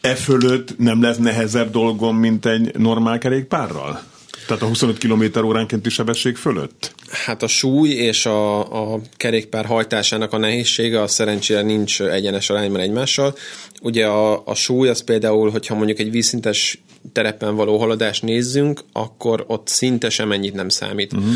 e 0.00 0.14
fölött 0.14 0.78
nem 0.78 1.02
lesz 1.02 1.16
nehezebb 1.16 1.70
dolgom, 1.70 2.16
mint 2.16 2.46
egy 2.46 2.78
normál 2.78 3.18
kerékpárral? 3.18 4.02
Tehát 4.46 4.62
a 4.62 4.66
25 4.66 4.98
km 4.98 5.44
óránkénti 5.44 5.90
sebesség 5.90 6.36
fölött? 6.36 6.94
Hát 7.10 7.42
a 7.42 7.46
súly 7.46 7.88
és 7.88 8.26
a, 8.26 8.60
a 8.94 9.00
kerékpár 9.16 9.64
hajtásának 9.64 10.32
a 10.32 10.38
nehézsége 10.38 11.00
az 11.00 11.12
szerencsére 11.12 11.62
nincs 11.62 12.02
egyenes 12.02 12.50
arányban 12.50 12.80
egymással. 12.80 13.34
Ugye 13.82 14.06
a, 14.06 14.46
a 14.46 14.54
súly 14.54 14.88
az 14.88 15.04
például, 15.04 15.50
hogyha 15.50 15.74
mondjuk 15.74 15.98
egy 15.98 16.10
vízszintes 16.10 16.82
terepen 17.12 17.56
való 17.56 17.78
haladást 17.78 18.22
nézzünk, 18.22 18.80
akkor 18.92 19.44
ott 19.46 19.68
szinte 19.68 20.10
sem 20.10 20.32
ennyit 20.32 20.54
nem 20.54 20.68
számít. 20.68 21.12
Uh-huh 21.12 21.34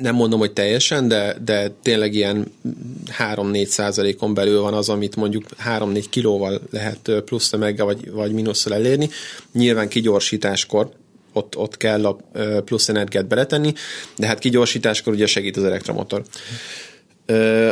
nem 0.00 0.14
mondom, 0.14 0.38
hogy 0.38 0.52
teljesen, 0.52 1.08
de, 1.08 1.36
de 1.44 1.70
tényleg 1.82 2.14
ilyen 2.14 2.52
3-4 3.18 3.64
százalékon 3.64 4.34
belül 4.34 4.60
van 4.60 4.74
az, 4.74 4.88
amit 4.88 5.16
mondjuk 5.16 5.44
3-4 5.68 6.04
kilóval 6.10 6.60
lehet 6.70 7.12
plusz 7.24 7.48
tömeggel 7.48 7.84
vagy, 7.84 8.10
vagy 8.10 8.32
mínusszal 8.32 8.74
elérni. 8.74 9.08
Nyilván 9.52 9.88
kigyorsításkor 9.88 10.90
ott, 11.32 11.56
ott 11.56 11.76
kell 11.76 12.06
a 12.06 12.16
plusz 12.64 12.88
energiát 12.88 13.26
beletenni, 13.26 13.72
de 14.16 14.26
hát 14.26 14.38
kigyorsításkor 14.38 15.12
ugye 15.12 15.26
segít 15.26 15.56
az 15.56 15.64
elektromotor. 15.64 16.22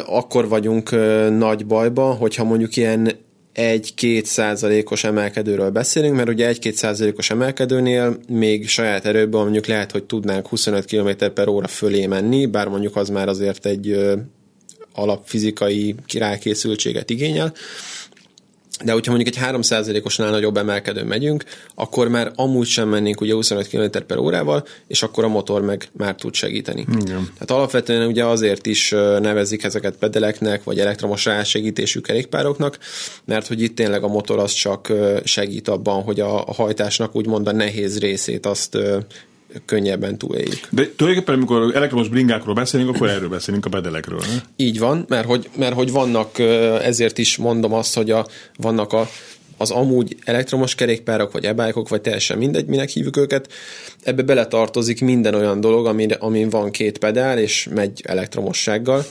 Akkor 0.06 0.48
vagyunk 0.48 0.90
nagy 1.38 1.66
bajba, 1.66 2.12
hogyha 2.12 2.44
mondjuk 2.44 2.76
ilyen 2.76 3.10
1-2 3.58 4.24
százalékos 4.24 5.04
emelkedőről 5.04 5.70
beszélünk, 5.70 6.14
mert 6.14 6.28
ugye 6.28 6.54
1-2 6.54 6.72
százalékos 6.72 7.30
emelkedőnél 7.30 8.18
még 8.28 8.68
saját 8.68 9.04
erőből 9.06 9.42
mondjuk 9.42 9.66
lehet, 9.66 9.92
hogy 9.92 10.04
tudnánk 10.04 10.48
25 10.48 10.84
km 10.84 11.10
per 11.34 11.48
óra 11.48 11.66
fölé 11.66 12.06
menni, 12.06 12.46
bár 12.46 12.68
mondjuk 12.68 12.96
az 12.96 13.08
már 13.08 13.28
azért 13.28 13.66
egy 13.66 13.98
alapfizikai 14.92 15.94
rákészültséget 16.14 17.10
igényel, 17.10 17.52
de 18.84 18.92
hogyha 18.92 19.12
mondjuk 19.12 19.36
egy 19.36 19.42
3%-osnál 19.52 20.30
nagyobb 20.30 20.56
emelkedőn 20.56 21.06
megyünk, 21.06 21.44
akkor 21.74 22.08
már 22.08 22.32
amúgy 22.34 22.66
sem 22.66 22.88
mennénk 22.88 23.20
ugye 23.20 23.32
25 23.32 23.68
km 23.68 23.98
per 24.06 24.18
órával, 24.18 24.66
és 24.86 25.02
akkor 25.02 25.24
a 25.24 25.28
motor 25.28 25.62
meg 25.62 25.88
már 25.92 26.14
tud 26.14 26.34
segíteni. 26.34 26.80
Igen. 26.80 27.28
Tehát 27.32 27.50
alapvetően 27.50 28.06
ugye 28.06 28.24
azért 28.24 28.66
is 28.66 28.90
nevezik 29.20 29.64
ezeket 29.64 29.96
pedeleknek, 29.96 30.64
vagy 30.64 30.78
elektromos 30.78 31.24
rásegítésű 31.24 32.00
kerékpároknak, 32.00 32.78
mert 33.24 33.46
hogy 33.46 33.62
itt 33.62 33.74
tényleg 33.74 34.02
a 34.02 34.08
motor 34.08 34.38
az 34.38 34.52
csak 34.52 34.92
segít 35.24 35.68
abban, 35.68 36.02
hogy 36.02 36.20
a 36.20 36.44
hajtásnak 36.54 37.16
úgymond 37.16 37.48
a 37.48 37.52
nehéz 37.52 37.98
részét 37.98 38.46
azt 38.46 38.78
könnyebben 39.64 40.18
túléljük. 40.18 40.68
De 40.70 40.90
tulajdonképpen, 40.96 41.34
amikor 41.34 41.76
elektromos 41.76 42.08
bringákról 42.08 42.54
beszélünk, 42.54 42.94
akkor 42.94 43.08
erről 43.08 43.28
beszélünk 43.28 43.66
a 43.66 43.68
pedelekről. 43.68 44.18
Ne? 44.18 44.42
Így 44.56 44.78
van, 44.78 45.04
mert 45.08 45.26
hogy, 45.26 45.48
mert 45.56 45.74
hogy 45.74 45.90
vannak, 45.92 46.38
ezért 46.82 47.18
is 47.18 47.36
mondom 47.36 47.72
azt, 47.72 47.94
hogy 47.94 48.10
a, 48.10 48.26
vannak 48.56 48.92
a, 48.92 49.08
az 49.56 49.70
amúgy 49.70 50.16
elektromos 50.24 50.74
kerékpárok, 50.74 51.32
vagy 51.32 51.44
ebájkok, 51.44 51.88
vagy 51.88 52.00
teljesen 52.00 52.38
mindegy, 52.38 52.66
minek 52.66 52.88
hívjuk 52.88 53.16
őket, 53.16 53.52
ebbe 54.02 54.22
beletartozik 54.22 55.00
minden 55.00 55.34
olyan 55.34 55.60
dolog, 55.60 55.86
amin, 55.86 56.12
amin 56.12 56.48
van 56.48 56.70
két 56.70 56.98
pedál, 56.98 57.38
és 57.38 57.68
megy 57.74 58.02
elektromossággal. 58.04 59.04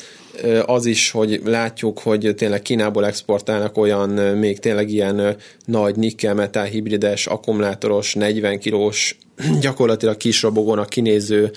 Az 0.65 0.85
is, 0.85 1.11
hogy 1.11 1.41
látjuk, 1.45 1.99
hogy 1.99 2.33
tényleg 2.35 2.61
Kínából 2.61 3.05
exportálnak 3.05 3.77
olyan 3.77 4.09
még 4.37 4.59
tényleg 4.59 4.89
ilyen 4.89 5.35
nagy 5.65 5.95
nikkel-metál 5.95 6.65
hibrides, 6.65 7.27
akkumulátoros, 7.27 8.13
40 8.13 8.59
kilós 8.59 9.17
gyakorlatilag 9.61 10.17
kis 10.17 10.41
robogónak 10.41 10.89
kinéző 10.89 11.51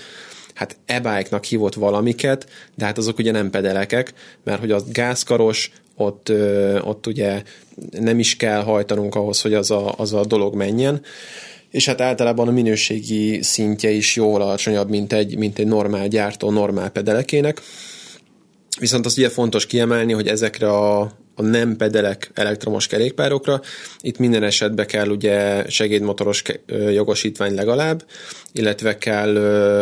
hát 0.55 0.77
e 0.87 1.25
hívott 1.49 1.75
valamiket, 1.75 2.47
de 2.75 2.85
hát 2.85 2.99
azok 2.99 3.19
ugye 3.19 3.31
nem 3.31 3.51
pedelekek, 3.51 4.13
mert 4.45 4.61
hogy 4.61 4.71
az 4.71 4.85
gázkaros, 4.93 5.73
ott, 5.97 6.33
ott 6.83 7.07
ugye 7.07 7.43
nem 7.91 8.19
is 8.19 8.37
kell 8.37 8.63
hajtanunk 8.63 9.15
ahhoz, 9.15 9.41
hogy 9.41 9.55
az 9.55 9.71
a, 9.71 9.95
az 9.97 10.13
a 10.13 10.25
dolog 10.25 10.55
menjen, 10.55 11.03
és 11.71 11.87
hát 11.87 12.01
általában 12.01 12.49
a 12.49 12.51
minőségi 12.51 13.43
szintje 13.43 13.91
is 13.91 14.17
jóval 14.17 14.43
alacsonyabb, 14.43 14.89
mint 14.89 15.13
egy, 15.13 15.37
mint 15.37 15.59
egy 15.59 15.67
normál 15.67 16.09
gyártó 16.09 16.51
normál 16.51 16.91
pedelekének. 16.91 17.61
Viszont 18.81 19.07
azt 19.07 19.19
ugye 19.19 19.29
fontos 19.29 19.67
kiemelni, 19.67 20.13
hogy 20.13 20.29
ezekre 20.29 20.69
a, 20.69 21.01
a 21.35 21.43
nem 21.43 21.77
pedelek 21.77 22.31
elektromos 22.35 22.87
kerékpárokra. 22.87 23.61
Itt 24.01 24.19
minden 24.19 24.43
esetben 24.43 24.87
kell 24.87 25.09
ugye 25.09 25.65
segédmotoros 25.69 26.43
jogosítvány 26.93 27.55
legalább, 27.55 28.05
illetve 28.53 28.99
kell 28.99 29.37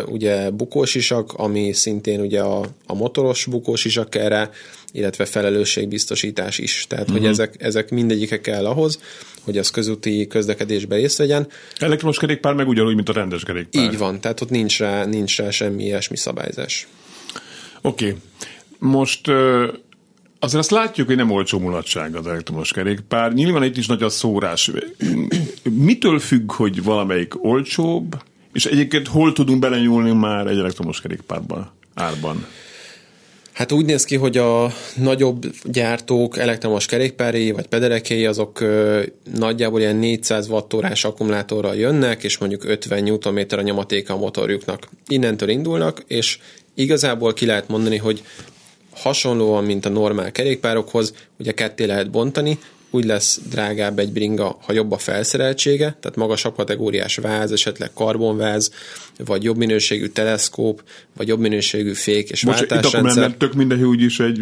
ugye 0.09 0.51
bukósisak, 0.51 1.33
ami 1.33 1.73
szintén 1.73 2.21
ugye 2.21 2.41
a, 2.41 2.65
a 2.87 2.95
motoros 2.95 3.47
bukósisak 3.47 4.15
rá, 4.15 4.51
illetve 4.93 5.25
felelősségbiztosítás 5.25 6.59
is. 6.59 6.85
Tehát, 6.89 7.05
uh-huh. 7.05 7.19
hogy 7.19 7.31
mhm. 7.31 7.41
ezek, 7.41 7.55
ezek 7.59 7.91
mindegyike 7.91 8.41
kell 8.41 8.67
ahhoz, 8.67 8.99
hogy 9.45 9.59
az 9.59 9.71
közúti 9.71 10.27
közlekedésbe 10.27 10.97
részt 10.97 11.19
vegyen. 11.19 11.49
Elektromos 11.79 12.19
kerékpár 12.19 12.55
meg 12.55 12.69
ugyanúgy, 12.69 12.95
mint 12.95 13.09
a 13.09 13.13
rendes 13.13 13.43
kerékpár. 13.43 13.83
Így 13.83 13.99
van, 13.99 14.21
tehát 14.21 14.41
ott 14.41 14.51
nincs 14.51 14.79
rá, 14.79 15.05
nincs 15.05 15.37
rá 15.37 15.51
semmi 15.51 15.85
ilyesmi 15.85 16.17
szabályzás. 16.17 16.87
Oké. 17.83 18.07
Okay. 18.07 18.19
Most 18.79 19.31
Azért 20.41 20.61
azt 20.61 20.71
látjuk, 20.71 21.07
hogy 21.07 21.17
nem 21.17 21.31
olcsó 21.31 21.59
mulatság 21.59 22.17
az 22.17 22.27
elektromos 22.27 22.73
kerékpár. 22.73 23.33
Nyilván 23.33 23.63
itt 23.63 23.77
is 23.77 23.87
nagy 23.87 24.03
a 24.03 24.09
szórás. 24.09 24.71
Mitől 25.63 26.19
függ, 26.19 26.53
hogy 26.53 26.83
valamelyik 26.83 27.45
olcsóbb, 27.45 28.23
és 28.53 28.67
egyébként 28.67 29.09
hol 29.09 29.33
tudunk 29.33 29.61
belenyúlni 29.61 30.13
már 30.13 30.47
egy 30.47 30.59
elektromos 30.59 31.01
kerékpárban, 31.01 31.71
árban? 31.95 32.47
Hát 33.53 33.73
úgy 33.73 33.85
néz 33.85 34.05
ki, 34.05 34.17
hogy 34.17 34.37
a 34.37 34.73
nagyobb 34.97 35.47
gyártók 35.65 36.39
elektromos 36.39 36.87
kerékpári 36.87 37.51
vagy 37.51 37.67
pederekei 37.67 38.27
azok 38.27 38.65
nagyjából 39.35 39.81
ilyen 39.81 39.97
400 39.97 40.49
wattórás 40.49 41.05
akkumulátorral 41.05 41.77
jönnek, 41.77 42.25
és 42.25 42.39
mondjuk 42.39 42.65
50 42.65 43.03
Nm 43.03 43.47
a 43.51 43.61
nyomatéka 43.61 44.15
a 44.15 44.19
motorjuknak. 44.19 44.89
Innentől 45.09 45.49
indulnak, 45.49 46.05
és 46.07 46.39
igazából 46.75 47.33
ki 47.33 47.47
lehet 47.47 47.69
mondani, 47.69 47.97
hogy 47.97 48.23
hasonlóan, 48.99 49.65
mint 49.65 49.87
a 49.87 49.89
normál 49.89 50.33
kerékpárokhoz, 50.33 51.15
ugye 51.39 51.53
ketté 51.53 51.85
lehet 51.85 52.11
bontani, 52.11 52.59
úgy 52.91 53.05
lesz 53.05 53.41
drágább 53.51 53.99
egy 53.99 54.13
bringa, 54.13 54.59
ha 54.61 54.73
jobb 54.73 54.93
a 54.93 54.99
felszereltsége, 54.99 55.97
tehát 56.01 56.17
magasabb 56.17 56.55
kategóriás 56.55 57.17
váz, 57.17 57.53
esetleg 57.53 57.91
karbonváz, 57.95 58.73
vagy 59.25 59.45
jobb 59.45 59.57
minőségű 59.57 60.07
teleszkóp, 60.07 60.83
vagy 61.17 61.29
jobb 61.29 61.41
minőségű 61.41 61.93
fék 61.93 62.31
és 62.31 62.45
Most 62.45 62.59
váltásrendszer. 62.59 63.01
Itt 63.01 63.09
akkor 63.09 63.29
nem 63.29 63.39
tök 63.39 63.55
mindegy, 63.55 63.83
úgy 63.83 64.03
is 64.03 64.21
egy 64.21 64.41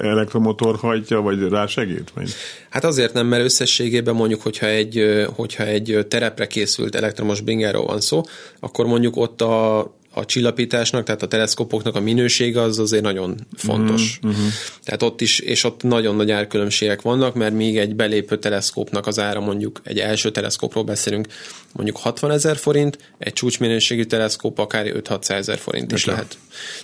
elektromotor 0.00 0.76
hajtja, 0.76 1.20
vagy 1.20 1.48
rá 1.48 1.66
segít? 1.66 2.10
Vagy? 2.14 2.30
Hát 2.70 2.84
azért 2.84 3.12
nem, 3.12 3.26
mert 3.26 3.44
összességében 3.44 4.14
mondjuk, 4.14 4.42
hogyha 4.42 4.66
egy, 4.66 5.24
hogyha 5.34 5.64
egy 5.64 6.06
terepre 6.08 6.46
készült 6.46 6.94
elektromos 6.94 7.40
bringáról 7.40 7.86
van 7.86 8.00
szó, 8.00 8.22
akkor 8.60 8.86
mondjuk 8.86 9.16
ott 9.16 9.40
a 9.40 9.92
a 10.14 10.24
csillapításnak, 10.24 11.04
tehát 11.04 11.22
a 11.22 11.28
teleszkopoknak 11.28 11.94
a 11.94 12.00
minősége 12.00 12.60
az 12.60 12.78
azért 12.78 13.02
nagyon 13.02 13.46
fontos. 13.56 14.18
Mm-hmm. 14.26 14.46
Tehát 14.84 15.02
ott 15.02 15.20
is, 15.20 15.38
és 15.38 15.64
ott 15.64 15.82
nagyon 15.82 16.16
nagy 16.16 16.30
árkülönbségek 16.30 17.02
vannak, 17.02 17.34
mert 17.34 17.54
még 17.54 17.78
egy 17.78 17.94
belépő 17.94 18.38
teleszkópnak 18.38 19.06
az 19.06 19.18
ára 19.18 19.40
mondjuk, 19.40 19.80
egy 19.84 19.98
első 19.98 20.30
teleszkópról 20.30 20.84
beszélünk, 20.84 21.26
mondjuk 21.72 21.96
60 21.96 22.30
ezer 22.30 22.56
forint, 22.56 22.98
egy 23.18 23.32
csúcsminőségű 23.32 24.02
teleszkóp 24.02 24.58
akár 24.58 24.86
5-600 24.86 25.30
ezer 25.30 25.58
forint 25.58 25.92
is 25.92 26.00
Etre. 26.00 26.12
lehet. 26.12 26.38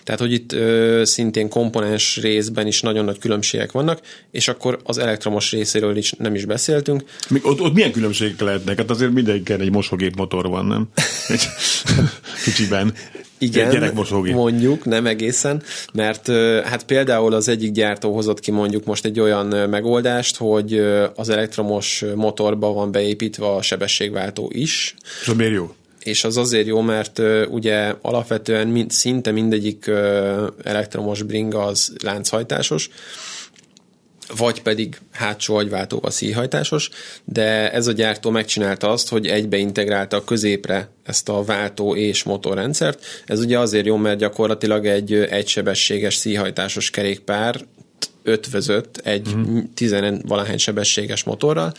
Tehát, 0.05 0.21
hogy 0.21 0.33
itt 0.33 0.53
ö, 0.53 1.03
szintén 1.05 1.49
komponens 1.49 2.17
részben 2.17 2.67
is 2.67 2.81
nagyon 2.81 3.05
nagy 3.05 3.19
különbségek 3.19 3.73
vannak, 3.73 4.01
és 4.31 4.49
akkor 4.49 4.79
az 4.85 4.99
elektromos 4.99 5.51
részéről 5.51 5.97
is 5.97 6.13
nem 6.13 6.35
is 6.35 6.45
beszéltünk. 6.45 7.03
Még 7.29 7.47
ott, 7.47 7.61
ott 7.61 7.75
milyen 7.75 7.93
különbségek 7.93 8.41
lehetnek? 8.41 8.79
Hát 8.79 8.91
azért 8.91 9.13
mindenkinek 9.13 9.61
egy 9.61 9.71
mosógép 9.71 10.17
motor 10.17 10.49
van, 10.49 10.67
nem? 10.67 10.89
Egy 11.29 11.49
kicsiben. 12.45 12.95
Igen, 13.43 13.95
mondjuk, 14.33 14.85
nem 14.85 15.07
egészen, 15.07 15.63
mert 15.93 16.29
hát 16.65 16.85
például 16.85 17.35
az 17.35 17.49
egyik 17.49 17.73
gyártó 17.73 18.15
hozott 18.15 18.41
ki 18.41 18.51
mondjuk 18.51 18.85
most 18.85 19.05
egy 19.05 19.21
olyan 19.21 19.69
megoldást, 19.69 20.37
hogy 20.37 20.79
az 21.15 21.29
elektromos 21.29 22.05
motorba 22.15 22.73
van 22.73 22.93
beépítve 22.93 23.47
a 23.47 23.63
sebességváltó 23.63 24.51
is. 24.53 24.95
És 25.23 25.29
az 25.29 25.37
miért 25.37 25.53
jó? 25.53 25.75
És 26.03 26.25
az 26.25 26.37
azért 26.37 26.67
jó, 26.67 26.81
mert 26.81 27.19
uh, 27.19 27.43
ugye 27.49 27.95
alapvetően 28.01 28.69
mind, 28.69 28.91
szinte 28.91 29.31
mindegyik 29.31 29.85
uh, 29.89 30.47
elektromos 30.63 31.23
bringa 31.23 31.65
az 31.65 31.93
lánchajtásos, 32.03 32.91
vagy 34.37 34.63
pedig 34.63 35.01
hátsó 35.13 35.57
agyváltóval 35.57 36.11
szíjhajtásos, 36.11 36.91
de 37.25 37.73
ez 37.73 37.87
a 37.87 37.93
gyártó 37.93 38.31
megcsinálta 38.31 38.91
azt, 38.91 39.09
hogy 39.09 39.27
egybe 39.27 39.57
integrálta 39.57 40.17
a 40.17 40.25
középre 40.25 40.89
ezt 41.05 41.29
a 41.29 41.45
váltó 41.45 41.97
és 41.97 42.23
motorrendszert. 42.23 43.05
Ez 43.27 43.41
ugye 43.41 43.59
azért 43.59 43.87
jó, 43.87 43.97
mert 43.97 44.19
gyakorlatilag 44.19 44.87
egy 44.87 45.15
egysebességes 45.15 46.15
szíjhajtásos 46.15 46.91
kerékpár 46.91 47.61
ötvözött 48.23 49.01
egy 49.05 49.29
uh-huh. 49.29 49.63
tizen 49.75 50.23
valahány 50.27 50.59
sebességes 50.59 51.25
motorral, 51.25 51.73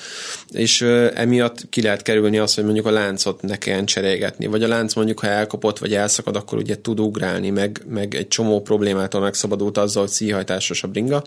és 0.52 0.82
emiatt 1.14 1.70
ki 1.70 1.82
lehet 1.82 2.02
kerülni 2.02 2.38
azt, 2.38 2.56
hogy 2.56 2.64
mondjuk 2.64 2.86
a 2.86 2.92
láncot 2.92 3.42
ne 3.42 3.58
kelljen 3.58 3.86
cserélgetni, 3.86 4.46
vagy 4.46 4.64
a 4.64 4.68
lánc 4.68 4.94
mondjuk, 4.94 5.20
ha 5.20 5.28
elkopott, 5.28 5.78
vagy 5.78 5.94
elszakad, 5.94 6.36
akkor 6.36 6.58
ugye 6.58 6.82
tud 6.82 7.00
ugrálni, 7.00 7.50
meg, 7.50 7.82
meg 7.90 8.16
egy 8.16 8.28
csomó 8.28 8.62
problémától 8.62 9.22
megszabadult 9.22 9.78
azzal, 9.78 10.04
hogy 10.04 10.12
szíjhajtásos 10.12 10.84
a 10.84 10.88
bringa, 10.88 11.24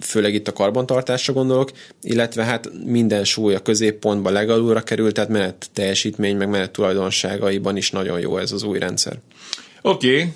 főleg 0.00 0.34
itt 0.34 0.48
a 0.48 0.52
karbantartásra 0.52 1.32
gondolok, 1.32 1.70
illetve 2.02 2.44
hát 2.44 2.70
minden 2.84 3.24
súly 3.24 3.54
a 3.54 3.60
középpontba 3.62 4.30
legalulra 4.30 4.80
került, 4.80 5.14
tehát 5.14 5.30
menet 5.30 5.70
teljesítmény, 5.72 6.36
meg 6.36 6.48
menet 6.48 6.70
tulajdonságaiban 6.70 7.76
is 7.76 7.90
nagyon 7.90 8.20
jó 8.20 8.38
ez 8.38 8.52
az 8.52 8.62
új 8.62 8.78
rendszer. 8.78 9.18
Oké, 9.82 10.14
okay. 10.14 10.32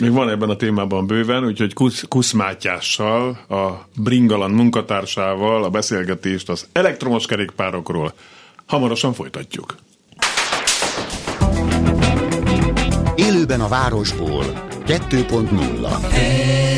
Még 0.00 0.12
van 0.12 0.28
ebben 0.28 0.48
a 0.48 0.56
témában 0.56 1.06
bőven, 1.06 1.44
úgyhogy 1.44 1.72
Kusz, 1.72 2.04
Kusz 2.08 2.32
Mátyással, 2.32 3.28
a 3.48 3.88
Bringalan 3.96 4.50
munkatársával 4.50 5.64
a 5.64 5.70
beszélgetést 5.70 6.48
az 6.48 6.66
elektromos 6.72 7.26
kerékpárokról 7.26 8.14
hamarosan 8.66 9.12
folytatjuk. 9.12 9.76
Élőben 13.14 13.60
a 13.60 13.68
városból 13.68 14.44
2.0 14.86 16.10
hey, 16.10 16.71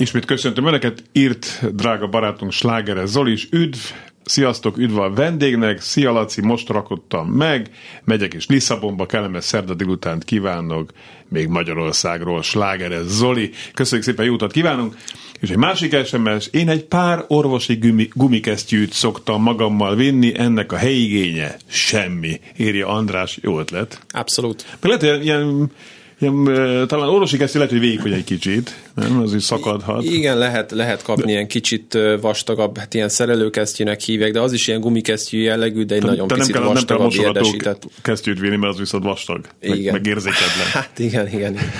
Ismét 0.00 0.24
köszöntöm 0.24 0.66
Önöket, 0.66 1.02
írt 1.12 1.74
drága 1.74 2.06
barátunk 2.06 2.52
Slágere 2.52 3.06
Zoli 3.06 3.32
is, 3.32 3.48
üdv, 3.50 3.78
sziasztok, 4.24 4.76
üdv 4.76 4.98
a 4.98 5.12
vendégnek, 5.12 5.80
szia 5.80 6.12
Laci, 6.12 6.40
most 6.40 6.68
rakottam 6.68 7.28
meg, 7.28 7.70
megyek 8.04 8.34
és 8.34 8.46
Lisszabonba, 8.46 9.06
kellemes 9.06 9.44
szerda 9.44 9.74
délutánt 9.74 10.24
kívánok, 10.24 10.90
még 11.28 11.48
Magyarországról 11.48 12.42
Slágere 12.42 13.02
Zoli, 13.02 13.50
köszönjük 13.74 14.06
szépen, 14.06 14.24
jó 14.24 14.32
utat 14.32 14.52
kívánunk, 14.52 14.96
és 15.40 15.50
egy 15.50 15.56
másik 15.56 16.04
SMS, 16.04 16.48
én 16.50 16.68
egy 16.68 16.84
pár 16.84 17.24
orvosi 17.28 17.74
gumi, 17.74 18.08
gumikesztyűt 18.12 18.92
szoktam 18.92 19.42
magammal 19.42 19.94
vinni, 19.94 20.38
ennek 20.38 20.72
a 20.72 20.76
helyigénye 20.76 21.56
semmi, 21.66 22.40
írja 22.56 22.88
András, 22.88 23.38
jó 23.42 23.58
ötlet. 23.58 24.00
Abszolút. 24.08 24.66
Meg 24.80 25.00
lehet, 25.00 25.22
ilyen 25.22 25.70
ilyen, 26.18 26.44
talán 26.86 27.08
orvosi 27.08 27.36
kesztyű 27.36 27.58
lehet, 27.58 27.72
hogy 27.72 27.82
vékony 27.82 28.12
egy 28.12 28.24
kicsit, 28.24 28.74
nem? 28.94 29.20
Az 29.20 29.34
is 29.34 29.42
szakadhat. 29.42 30.04
Igen, 30.04 30.38
lehet, 30.38 30.70
lehet 30.70 31.02
kapni 31.02 31.24
de... 31.24 31.30
ilyen 31.30 31.46
kicsit 31.46 31.98
vastagabb, 32.20 32.78
hát 32.78 32.94
ilyen 32.94 33.08
szerelőkesztyűnek 33.08 34.00
hívják, 34.00 34.32
de 34.32 34.40
az 34.40 34.52
is 34.52 34.66
ilyen 34.68 34.80
gumikesztyű 34.80 35.40
jellegű, 35.40 35.84
de 35.84 35.94
egy 35.94 36.00
te, 36.00 36.06
nagyon 36.06 36.28
te 36.28 36.34
picit 36.34 36.52
nem 36.52 36.62
kell, 36.62 36.72
vastagabb, 36.72 37.10
nem 37.10 37.18
kell 37.18 37.26
érdesített. 37.26 37.82
kesztyűt 38.02 38.38
vinni, 38.38 38.56
mert 38.56 38.72
az 38.72 38.78
viszont 38.78 39.04
vastag, 39.04 39.46
igen. 39.60 39.78
meg, 39.78 39.92
meg 39.92 40.06
érzéketlen. 40.06 40.66
Hát 40.78 40.98
igen, 40.98 41.26
igen. 41.26 41.52
igen. 41.52 41.64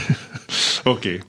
Oké. 0.84 1.08
okay. 1.08 1.20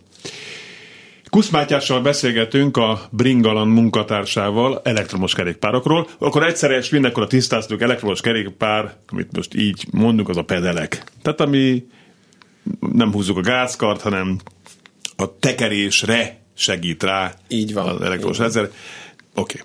Kusz 1.30 1.50
Mátyással 1.50 2.02
beszélgetünk 2.02 2.78
a 2.78 3.02
Bringalan 3.10 3.68
munkatársával 3.68 4.82
elektromos 4.84 5.34
kerékpárokról. 5.34 6.08
Akkor 6.18 6.44
egyszerre 6.44 6.78
és 6.78 6.90
mindenkor 6.90 7.24
a 7.24 7.28
tisztáztuk, 7.28 7.82
elektromos 7.82 8.22
kerékpár, 8.22 8.94
amit 9.08 9.36
most 9.36 9.56
így 9.56 9.86
mondunk, 9.92 10.30
az 10.30 10.38
a 10.38 10.44
pedelek. 10.44 11.04
Tehát 11.22 11.42
ami 11.42 11.84
nem 12.94 13.12
húzzuk 13.12 13.38
a 13.38 13.42
gázkart, 13.42 14.02
hanem 14.02 14.38
a 15.16 15.40
tekerésre 15.40 16.38
segít 16.56 17.04
rá 17.04 17.34
így 17.48 17.74
van, 17.74 17.88
az 17.88 18.02
elektromos 18.02 18.38
rendszer. 18.38 18.64
Oké. 18.64 18.74
Okay. 19.36 19.62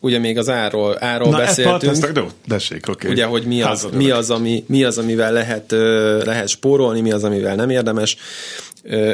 Ugye 0.00 0.18
még 0.18 0.38
az 0.38 0.48
árról, 0.48 0.96
árról 1.00 1.30
Na, 1.30 1.36
beszéltünk. 1.36 1.92
Ezt, 1.92 2.10
jó, 2.14 2.26
dessék, 2.46 2.88
okay. 2.88 3.10
Ugye, 3.10 3.24
hogy 3.24 3.44
mi 3.44 3.62
az, 3.62 3.88
mi 3.92 4.10
az, 4.10 4.30
ami, 4.30 4.64
mi 4.66 4.84
az, 4.84 4.98
amivel 4.98 5.32
lehet, 5.32 5.70
lehet 6.24 6.48
spórolni, 6.48 7.00
mi 7.00 7.12
az, 7.12 7.24
amivel 7.24 7.54
nem 7.54 7.70
érdemes. 7.70 8.16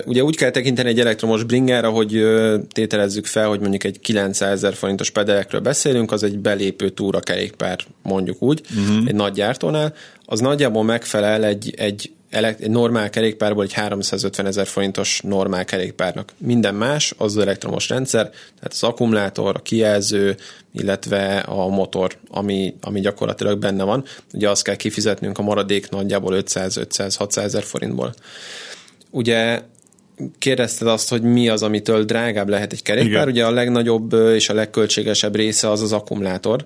Ugye 0.04 0.22
úgy 0.22 0.36
kell 0.36 0.50
tekinteni 0.50 0.88
egy 0.88 1.00
elektromos 1.00 1.42
bringára, 1.42 1.90
hogy 1.90 2.24
tételezzük 2.72 3.26
fel, 3.26 3.48
hogy 3.48 3.60
mondjuk 3.60 3.84
egy 3.84 4.00
900 4.00 4.52
ezer 4.52 4.74
forintos 4.74 5.10
pedelekről 5.10 5.60
beszélünk, 5.60 6.12
az 6.12 6.22
egy 6.22 6.38
belépő 6.38 6.88
túra 6.88 7.20
kerékpár, 7.20 7.78
mondjuk 8.02 8.42
úgy, 8.42 8.60
uh-huh. 8.70 9.06
egy 9.06 9.14
nagy 9.14 9.32
gyártónál, 9.32 9.94
az 10.30 10.40
nagyjából 10.40 10.84
megfelel 10.84 11.44
egy, 11.44 11.74
egy 11.76 12.12
egy 12.30 12.70
normál 12.70 13.10
kerékpárból 13.10 13.64
egy 13.64 13.72
350 13.72 14.46
ezer 14.46 14.66
forintos 14.66 15.20
normál 15.20 15.64
kerékpárnak. 15.64 16.32
Minden 16.38 16.74
más 16.74 17.14
az, 17.16 17.36
az 17.36 17.42
elektromos 17.42 17.88
rendszer, 17.88 18.30
tehát 18.30 18.72
az 18.72 18.82
akkumulátor, 18.82 19.56
a 19.56 19.62
kijelző, 19.62 20.36
illetve 20.72 21.38
a 21.38 21.68
motor, 21.68 22.16
ami, 22.30 22.74
ami 22.80 23.00
gyakorlatilag 23.00 23.58
benne 23.58 23.84
van. 23.84 24.04
Ugye 24.32 24.50
azt 24.50 24.62
kell 24.62 24.76
kifizetnünk 24.76 25.38
a 25.38 25.42
maradék 25.42 25.90
nagyjából 25.90 26.42
500-500-600 26.42 27.36
ezer 27.36 27.62
forintból. 27.62 28.14
Ugye 29.10 29.60
kérdezted 30.38 30.88
azt, 30.88 31.08
hogy 31.08 31.22
mi 31.22 31.48
az, 31.48 31.62
amitől 31.62 32.04
drágább 32.04 32.48
lehet 32.48 32.72
egy 32.72 32.82
kerékpár. 32.82 33.10
Igen. 33.10 33.28
Ugye 33.28 33.44
a 33.44 33.50
legnagyobb 33.50 34.12
és 34.12 34.48
a 34.48 34.54
legköltségesebb 34.54 35.36
része 35.36 35.70
az 35.70 35.82
az 35.82 35.92
akkumulátor. 35.92 36.62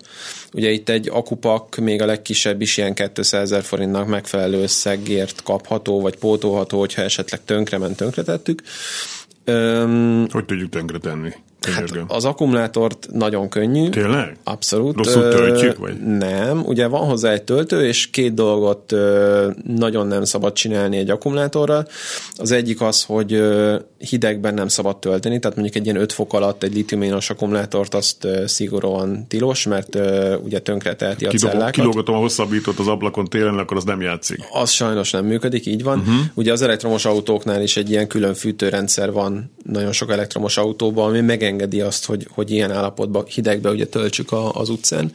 Ugye 0.52 0.70
itt 0.70 0.88
egy 0.88 1.08
akupak 1.08 1.76
még 1.76 2.02
a 2.02 2.06
legkisebb 2.06 2.60
is 2.60 2.76
ilyen 2.76 2.94
200 2.94 3.32
ezer 3.32 3.62
forintnak 3.62 4.06
megfelelő 4.06 4.62
összegért 4.62 5.42
kapható, 5.42 6.00
vagy 6.00 6.16
pótolható, 6.16 6.78
hogyha 6.78 7.02
esetleg 7.02 7.44
tönkrement, 7.44 7.96
tönkretettük. 7.96 8.62
Öm, 9.44 10.26
hogy 10.30 10.44
tudjuk 10.44 10.70
tönkretenni? 10.70 11.30
Hát 11.70 11.90
az 12.06 12.24
akkumulátort 12.24 13.08
nagyon 13.12 13.48
könnyű. 13.48 13.88
Tényleg? 13.88 14.36
Abszolút. 14.44 14.96
Rosszul 14.96 15.28
töltjük? 15.28 15.78
Vagy? 15.78 16.00
Nem. 16.00 16.62
Ugye 16.64 16.86
van 16.86 17.06
hozzá 17.06 17.32
egy 17.32 17.42
töltő, 17.42 17.86
és 17.86 18.10
két 18.10 18.34
dolgot 18.34 18.94
nagyon 19.76 20.06
nem 20.06 20.24
szabad 20.24 20.52
csinálni 20.52 20.96
egy 20.96 21.10
akkumulátorral. 21.10 21.88
Az 22.36 22.50
egyik 22.50 22.80
az, 22.80 23.04
hogy 23.04 23.42
hidegben 23.98 24.54
nem 24.54 24.68
szabad 24.68 24.98
tölteni, 24.98 25.38
tehát 25.38 25.56
mondjuk 25.56 25.76
egy 25.76 25.86
ilyen 25.86 26.00
5 26.00 26.12
fok 26.12 26.32
alatt 26.32 26.62
egy 26.62 26.74
litiumionos 26.74 27.30
akkumulátort 27.30 27.94
azt 27.94 28.28
szigorúan 28.46 29.26
tilos, 29.28 29.66
mert 29.66 29.98
ugye 30.44 30.58
tönkre 30.58 30.94
teheti 30.94 31.24
a 31.24 31.30
cellákat. 31.30 31.70
Kilógatom 31.70 32.14
a 32.14 32.18
hosszabbítót 32.18 32.78
az 32.78 32.88
ablakon 32.88 33.24
télen, 33.24 33.58
akkor 33.58 33.76
az 33.76 33.84
nem 33.84 34.00
játszik. 34.00 34.38
Az 34.52 34.70
sajnos 34.70 35.10
nem 35.10 35.24
működik, 35.24 35.66
így 35.66 35.82
van. 35.82 35.98
Uh-huh. 35.98 36.14
Ugye 36.34 36.52
az 36.52 36.62
elektromos 36.62 37.04
autóknál 37.04 37.62
is 37.62 37.76
egy 37.76 37.90
ilyen 37.90 38.06
külön 38.06 38.34
fűtőrendszer 38.34 39.12
van 39.12 39.52
nagyon 39.64 39.92
sok 39.92 40.10
elektromos 40.10 40.56
autóban, 40.56 41.08
ami 41.08 41.20
megengedi 41.52 41.80
azt, 41.80 42.04
hogy, 42.04 42.26
hogy 42.30 42.50
ilyen 42.50 42.70
állapotban 42.70 43.24
hidegbe 43.24 43.70
ugye 43.70 43.86
töltsük 43.86 44.32
a, 44.32 44.52
az 44.52 44.68
utcán. 44.68 45.12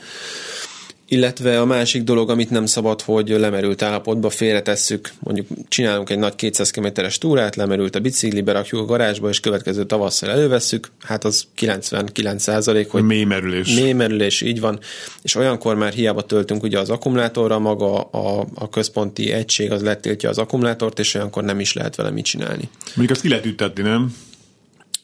Illetve 1.09 1.59
a 1.59 1.65
másik 1.65 2.03
dolog, 2.03 2.29
amit 2.29 2.49
nem 2.49 2.65
szabad, 2.65 3.01
hogy 3.01 3.29
lemerült 3.29 3.81
állapotba 3.81 4.29
félretesszük, 4.29 5.11
mondjuk 5.19 5.47
csinálunk 5.67 6.09
egy 6.09 6.17
nagy 6.17 6.35
200 6.35 6.71
km-es 6.71 7.17
túrát, 7.17 7.55
lemerült 7.55 7.95
a 7.95 7.99
bicikli, 7.99 8.41
berakjuk 8.41 8.81
a 8.81 8.85
garázsba, 8.85 9.29
és 9.29 9.39
következő 9.39 9.85
tavasszal 9.85 10.29
elővesszük, 10.29 10.91
hát 11.01 11.23
az 11.23 11.47
99 11.55 12.41
százalék, 12.43 12.89
hogy 12.89 13.03
mélymerülés. 13.03 13.75
Mélymerülés, 13.75 14.41
így 14.41 14.59
van. 14.59 14.79
És 15.21 15.35
olyankor 15.35 15.75
már 15.75 15.93
hiába 15.93 16.21
töltünk 16.21 16.63
ugye 16.63 16.79
az 16.79 16.89
akkumulátorra, 16.89 17.59
maga 17.59 18.01
a, 18.01 18.45
a 18.55 18.69
központi 18.69 19.31
egység 19.31 19.71
az 19.71 19.81
letiltja 19.81 20.29
az 20.29 20.37
akkumulátort, 20.37 20.99
és 20.99 21.13
olyankor 21.13 21.43
nem 21.43 21.59
is 21.59 21.73
lehet 21.73 21.95
vele 21.95 22.09
mit 22.09 22.25
csinálni. 22.25 22.69
Mondjuk 22.85 23.11
azt 23.11 23.21
ki 23.21 23.29
lehet 23.29 23.45
ütetni, 23.45 23.83
nem? 23.83 24.15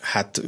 Hát 0.03 0.41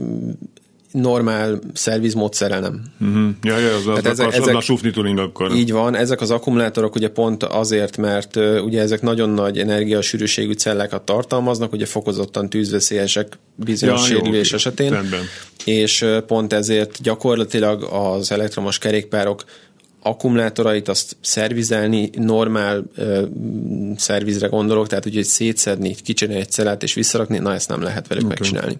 normál 0.95 1.59
szervizmódszerrel 1.73 2.59
nem. 2.59 2.81
Uh-huh. 3.01 3.29
Ja, 3.41 3.57
ja, 3.57 3.75
az, 3.75 3.87
az, 3.87 3.97
ezek, 4.05 4.27
az, 4.27 4.33
ezek, 4.33 4.55
a 4.55 4.91
tuning 4.91 5.19
akkor. 5.19 5.51
Így 5.55 5.71
van, 5.71 5.95
ezek 5.95 6.21
az 6.21 6.31
akkumulátorok 6.31 6.95
ugye 6.95 7.09
pont 7.09 7.43
azért, 7.43 7.97
mert 7.97 8.35
uh, 8.35 8.63
ugye 8.65 8.81
ezek 8.81 9.01
nagyon 9.01 9.29
nagy 9.29 9.57
energiasűrűségű 9.57 10.51
cellákat 10.51 11.01
tartalmaznak, 11.01 11.73
ugye 11.73 11.85
fokozottan 11.85 12.49
tűzveszélyesek 12.49 13.39
bizonyos 13.55 14.09
ja, 14.09 14.15
sérülés 14.15 14.49
jó, 14.49 14.55
esetén. 14.55 14.91
Rendben. 14.91 15.23
És 15.65 16.01
uh, 16.01 16.17
pont 16.17 16.53
ezért 16.53 17.01
gyakorlatilag 17.01 17.83
az 17.83 18.31
elektromos 18.31 18.77
kerékpárok 18.77 19.43
akkumulátorait 20.01 20.87
azt 20.87 21.17
szervizelni, 21.21 22.09
normál 22.13 22.83
ö, 22.95 23.25
szervizre 23.97 24.47
gondolok, 24.47 24.87
tehát 24.87 25.05
ugye 25.05 25.23
szétszedni, 25.23 25.95
kicsinálni 26.03 26.41
egy 26.41 26.51
cellát 26.51 26.83
és 26.83 26.93
visszarakni, 26.93 27.37
na 27.37 27.53
ezt 27.53 27.69
nem 27.69 27.81
lehet 27.81 28.07
velük 28.07 28.23
okay. 28.23 28.37
megcsinálni 28.39 28.79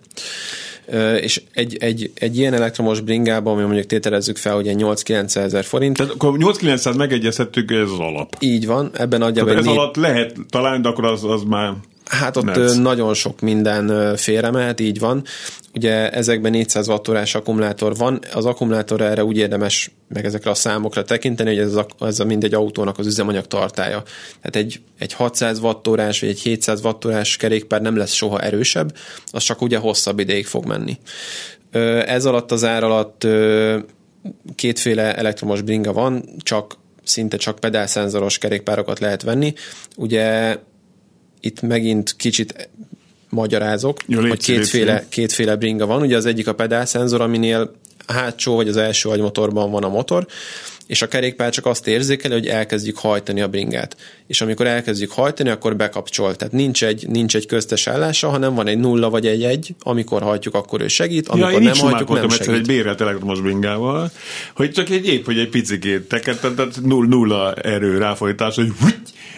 és 1.22 1.42
egy, 1.54 1.78
egy, 1.80 2.12
egy 2.16 2.38
ilyen 2.38 2.54
elektromos 2.54 3.00
bringában, 3.00 3.54
ami 3.54 3.64
mondjuk 3.64 3.86
tételezzük 3.86 4.38
fel, 4.38 4.56
hogy 4.56 4.68
egy 4.68 4.78
8-9 4.80 5.36
ezer 5.36 5.64
forint. 5.64 5.98
Tehát 5.98 6.12
akkor 6.12 6.38
8-900 6.38 6.98
megegyezhettük, 6.98 7.72
ez 7.72 7.92
az 7.92 8.00
alap. 8.00 8.36
Így 8.40 8.66
van, 8.66 8.90
ebben 8.94 9.20
nagyjából... 9.20 9.58
ez 9.58 9.66
alatt 9.66 9.96
lehet 9.96 10.36
talán, 10.50 10.82
de 10.82 10.90
akkor 10.90 11.06
az, 11.06 11.24
az 11.24 11.44
már 11.44 11.74
Hát 12.10 12.38
ott 12.38 12.44
Netsz. 12.44 12.76
nagyon 12.76 13.14
sok 13.14 13.42
minden 13.42 14.16
félremehet, 14.16 14.80
így 14.80 15.00
van. 15.00 15.24
Ugye 15.74 16.10
ezekben 16.10 16.52
400 16.52 16.88
wattórás 16.88 17.36
akkumulátor 17.36 17.96
van, 17.96 18.20
az 18.34 18.46
akkumulátor 18.46 19.02
erre 19.02 19.24
úgy 19.24 19.38
érdemes 19.38 19.92
meg 20.08 20.26
ezekre 20.26 20.50
a 20.50 20.54
számokra 20.54 21.04
tekinteni, 21.04 21.50
hogy 21.50 21.60
ez, 21.60 21.76
a, 21.76 21.86
ez 22.00 22.20
a 22.20 22.26
mindegy 22.26 22.54
autónak 22.54 22.98
az 22.98 23.06
üzemanyag 23.06 23.48
tartája. 23.48 24.04
Tehát 24.42 24.56
egy, 24.56 24.82
egy 25.00 25.14
600 25.14 25.60
wattórás 25.60 26.20
vagy 26.20 26.30
egy 26.30 26.40
700 26.40 26.82
wattórás 26.82 27.38
kerékpár 27.38 27.82
nem 27.82 27.98
lesz 27.98 28.14
soha 28.14 28.42
erősebb, 28.42 28.96
az 29.32 29.44
csak 29.44 29.62
ugye 29.62 29.78
hosszabb 29.78 30.20
ideig 30.20 30.46
fog 30.46 30.66
menni. 30.66 30.98
Ez 32.06 32.26
alatt 32.26 32.52
az 32.52 32.64
ár 32.64 32.84
alatt 32.84 33.28
kétféle 34.56 35.16
elektromos 35.16 35.62
bringa 35.62 35.94
van, 35.94 36.26
csak 36.38 36.78
szinte 37.04 37.38
csak 37.38 37.60
pedálszenzoros 37.60 38.38
kerékpárokat 38.38 39.00
lehet 39.00 39.22
venni. 39.22 39.54
Ugye 39.96 40.58
itt 41.46 41.62
megint 41.62 42.16
kicsit 42.18 42.70
magyarázok, 43.30 43.98
Jó, 44.06 44.20
hogy 44.20 44.44
kétféle, 44.44 45.06
kétféle 45.10 45.56
bringa 45.56 45.86
van. 45.86 46.02
Ugye 46.02 46.18
az 46.18 46.26
egyik 46.26 46.48
a 46.48 46.54
pedálszenzor, 46.54 47.22
aminél 47.22 47.72
a 48.06 48.14
hátsó 48.14 48.56
vagy 48.56 48.68
az 48.68 48.78
első 48.78 49.10
agymotorban 49.10 49.72
van 49.72 49.84
a 49.84 49.90
motor, 49.90 50.28
és 50.88 51.02
a 51.02 51.08
kerékpár 51.08 51.52
csak 51.52 51.66
azt 51.66 51.88
érzékeli, 51.88 52.34
hogy 52.34 52.48
elkezdjük 52.48 52.98
hajtani 52.98 53.42
a 53.42 53.48
bringát. 53.48 53.96
És 54.28 54.42
amikor 54.42 54.68
elkezdjük 54.68 55.12
hajtani, 55.12 55.50
akkor 55.50 55.76
bekapcsol. 55.76 56.36
Tehát 56.36 56.54
nincs 56.54 56.84
egy, 56.84 57.08
nincs 57.08 57.36
egy 57.36 57.46
köztes 57.46 57.88
állása, 57.88 58.30
hanem 58.30 58.54
van 58.56 58.68
egy 58.68 58.78
nulla 58.78 59.10
vagy 59.10 59.28
egy 59.28 59.44
egy, 59.44 59.76
amikor 59.80 60.22
hajtjuk, 60.22 60.54
akkor 60.54 60.82
ő 60.82 60.88
segít, 60.88 61.28
amikor 61.28 61.52
ja, 61.52 61.60
nem 61.60 61.78
hajtjuk, 61.78 62.14
nem 62.14 62.30
segít. 62.30 62.56
egy 62.56 62.66
bérelt 62.66 63.02
elektromos 63.02 63.42
bringával, 63.42 64.12
hogy 64.56 64.72
csak 64.72 64.90
egy 64.90 65.08
épp, 65.08 65.26
hogy 65.26 65.40
egy 65.40 65.50
picikét 65.50 66.02
tekert, 66.02 66.42
tehát 66.42 66.82
nulla, 66.82 67.08
nulla 67.08 67.54
erő 67.54 67.98
ráfolytás, 67.98 68.56
hogy 68.56 68.72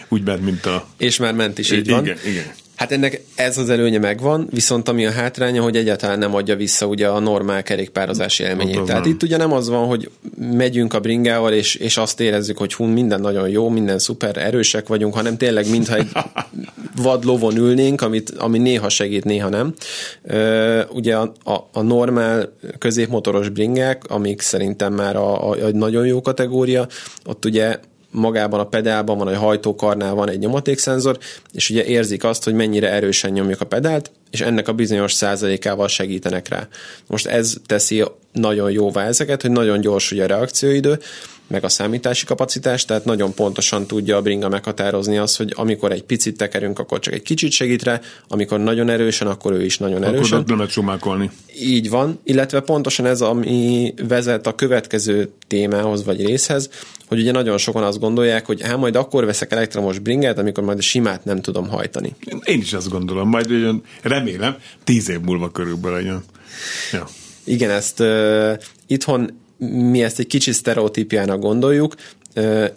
úgy 0.08 0.22
ment, 0.22 0.44
mint 0.44 0.66
a... 0.66 0.86
És 0.98 1.16
már 1.16 1.34
ment 1.34 1.58
is, 1.58 1.70
így 1.70 1.78
igen, 1.78 1.94
van. 1.94 2.04
Igen, 2.04 2.18
igen. 2.26 2.44
Hát 2.78 2.92
ennek 2.92 3.22
ez 3.34 3.58
az 3.58 3.70
előnye 3.70 3.98
megvan, 3.98 4.48
viszont 4.50 4.88
ami 4.88 5.06
a 5.06 5.10
hátránya, 5.10 5.62
hogy 5.62 5.76
egyáltalán 5.76 6.18
nem 6.18 6.34
adja 6.34 6.56
vissza 6.56 6.86
ugye 6.86 7.08
a 7.08 7.18
normál 7.18 7.62
kerékpározási 7.62 8.42
élményét. 8.42 8.82
Tehát 8.82 9.06
itt 9.06 9.22
ugye 9.22 9.36
nem 9.36 9.52
az 9.52 9.68
van, 9.68 9.86
hogy 9.86 10.10
megyünk 10.52 10.94
a 10.94 11.00
bringával, 11.00 11.52
és, 11.52 11.74
és 11.74 11.96
azt 11.96 12.20
érezzük, 12.20 12.58
hogy 12.58 12.74
hun, 12.74 12.88
minden 12.88 13.20
nagyon 13.20 13.48
jó, 13.48 13.68
minden 13.68 13.98
szuper, 13.98 14.36
erősek 14.36 14.88
vagyunk, 14.88 15.14
hanem 15.14 15.36
tényleg 15.36 15.70
mintha 15.70 15.96
egy 15.96 16.08
vad 17.02 17.24
lovon 17.24 17.56
ülnénk, 17.56 18.00
amit, 18.00 18.30
ami 18.30 18.58
néha 18.58 18.88
segít, 18.88 19.24
néha 19.24 19.48
nem. 19.48 19.74
ugye 20.92 21.16
a, 21.16 21.32
a, 21.44 21.68
a 21.72 21.82
normál 21.82 22.52
középmotoros 22.78 23.48
bringák, 23.48 24.04
amik 24.08 24.40
szerintem 24.40 24.92
már 24.92 25.16
a, 25.16 25.50
a, 25.50 25.64
a 25.64 25.70
nagyon 25.72 26.06
jó 26.06 26.20
kategória, 26.20 26.88
ott 27.24 27.44
ugye 27.44 27.78
magában 28.18 28.60
a 28.60 28.68
pedálban 28.68 29.18
van, 29.18 29.26
a 29.26 29.38
hajtókarnál 29.38 30.14
van 30.14 30.28
egy 30.28 30.38
nyomatékszenzor, 30.38 31.18
és 31.52 31.70
ugye 31.70 31.84
érzik 31.84 32.24
azt, 32.24 32.44
hogy 32.44 32.54
mennyire 32.54 32.90
erősen 32.90 33.30
nyomjuk 33.30 33.60
a 33.60 33.66
pedált, 33.66 34.10
és 34.30 34.40
ennek 34.40 34.68
a 34.68 34.72
bizonyos 34.72 35.12
százalékával 35.12 35.88
segítenek 35.88 36.48
rá. 36.48 36.68
Most 37.06 37.26
ez 37.26 37.54
teszi 37.66 38.04
nagyon 38.32 38.70
jóvá 38.70 39.06
ezeket, 39.06 39.42
hogy 39.42 39.50
nagyon 39.50 39.80
gyors 39.80 40.12
ugye 40.12 40.24
a 40.24 40.26
reakcióidő, 40.26 40.98
meg 41.48 41.64
a 41.64 41.68
számítási 41.68 42.26
kapacitás, 42.26 42.84
tehát 42.84 43.04
nagyon 43.04 43.34
pontosan 43.34 43.86
tudja 43.86 44.16
a 44.16 44.22
bringa 44.22 44.48
meghatározni 44.48 45.18
azt, 45.18 45.36
hogy 45.36 45.52
amikor 45.56 45.92
egy 45.92 46.02
picit 46.02 46.36
tekerünk, 46.36 46.78
akkor 46.78 46.98
csak 46.98 47.14
egy 47.14 47.22
kicsit 47.22 47.50
segít 47.50 47.82
rá, 47.82 48.00
amikor 48.28 48.60
nagyon 48.60 48.88
erősen, 48.88 49.26
akkor 49.26 49.52
ő 49.52 49.64
is 49.64 49.78
nagyon 49.78 50.04
erősen. 50.04 50.38
Akkor 50.38 50.56
lehet 50.56 50.72
sumákolni. 50.72 51.30
Így 51.60 51.90
van, 51.90 52.20
illetve 52.24 52.60
pontosan 52.60 53.06
ez, 53.06 53.20
ami 53.20 53.94
vezet 54.08 54.46
a 54.46 54.54
következő 54.54 55.30
témához 55.46 56.04
vagy 56.04 56.26
részhez, 56.26 56.70
hogy 57.06 57.20
ugye 57.20 57.32
nagyon 57.32 57.58
sokan 57.58 57.82
azt 57.82 57.98
gondolják, 57.98 58.46
hogy 58.46 58.62
hát 58.62 58.76
majd 58.76 58.96
akkor 58.96 59.24
veszek 59.24 59.52
elektromos 59.52 59.98
bringet, 59.98 60.38
amikor 60.38 60.64
majd 60.64 60.78
a 60.78 60.82
simát 60.82 61.24
nem 61.24 61.40
tudom 61.40 61.68
hajtani. 61.68 62.14
Én 62.44 62.60
is 62.60 62.72
azt 62.72 62.88
gondolom, 62.88 63.28
majd 63.28 63.50
ugyan, 63.50 63.82
remélem, 64.02 64.56
tíz 64.84 65.10
év 65.10 65.20
múlva 65.20 65.50
körülbelül 65.50 65.96
legyen. 65.96 66.24
Ja. 66.92 67.06
Igen, 67.44 67.70
ezt 67.70 68.00
uh, 68.00 68.52
itthon 68.86 69.40
mi 69.58 70.02
ezt 70.02 70.18
egy 70.18 70.26
kicsit 70.26 70.54
sztereotípiának 70.54 71.40
gondoljuk, 71.40 71.94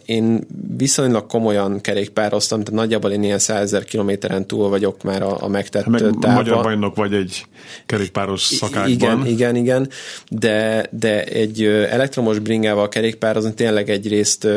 én 0.06 0.48
viszonylag 0.78 1.26
komolyan 1.26 1.82
kerékpároztam, 1.82 2.63
tehát 2.63 2.80
nagyjából 2.80 3.12
én 3.12 3.24
ilyen 3.24 3.39
100 3.39 3.62
ezer 3.62 3.84
kilométeren 3.84 4.48
túl 4.48 4.70
vagyok 4.70 5.04
már 5.04 5.22
a, 5.22 5.44
a 5.44 5.48
megtett 5.48 5.86
Meg 5.86 6.02
távba. 6.02 6.32
magyar 6.32 6.63
bajnok 6.63 6.96
vagy 6.96 7.13
egy 7.13 7.46
kerékpáros 7.86 8.41
szakákban. 8.41 8.89
Igen, 8.91 9.26
igen, 9.26 9.56
igen, 9.56 9.89
de, 10.30 10.86
de 10.91 11.24
egy 11.24 11.63
elektromos 11.65 12.39
bringával 12.39 12.89
kerékpározni 12.89 13.54
tényleg 13.54 13.89
egyrészt 13.89 14.48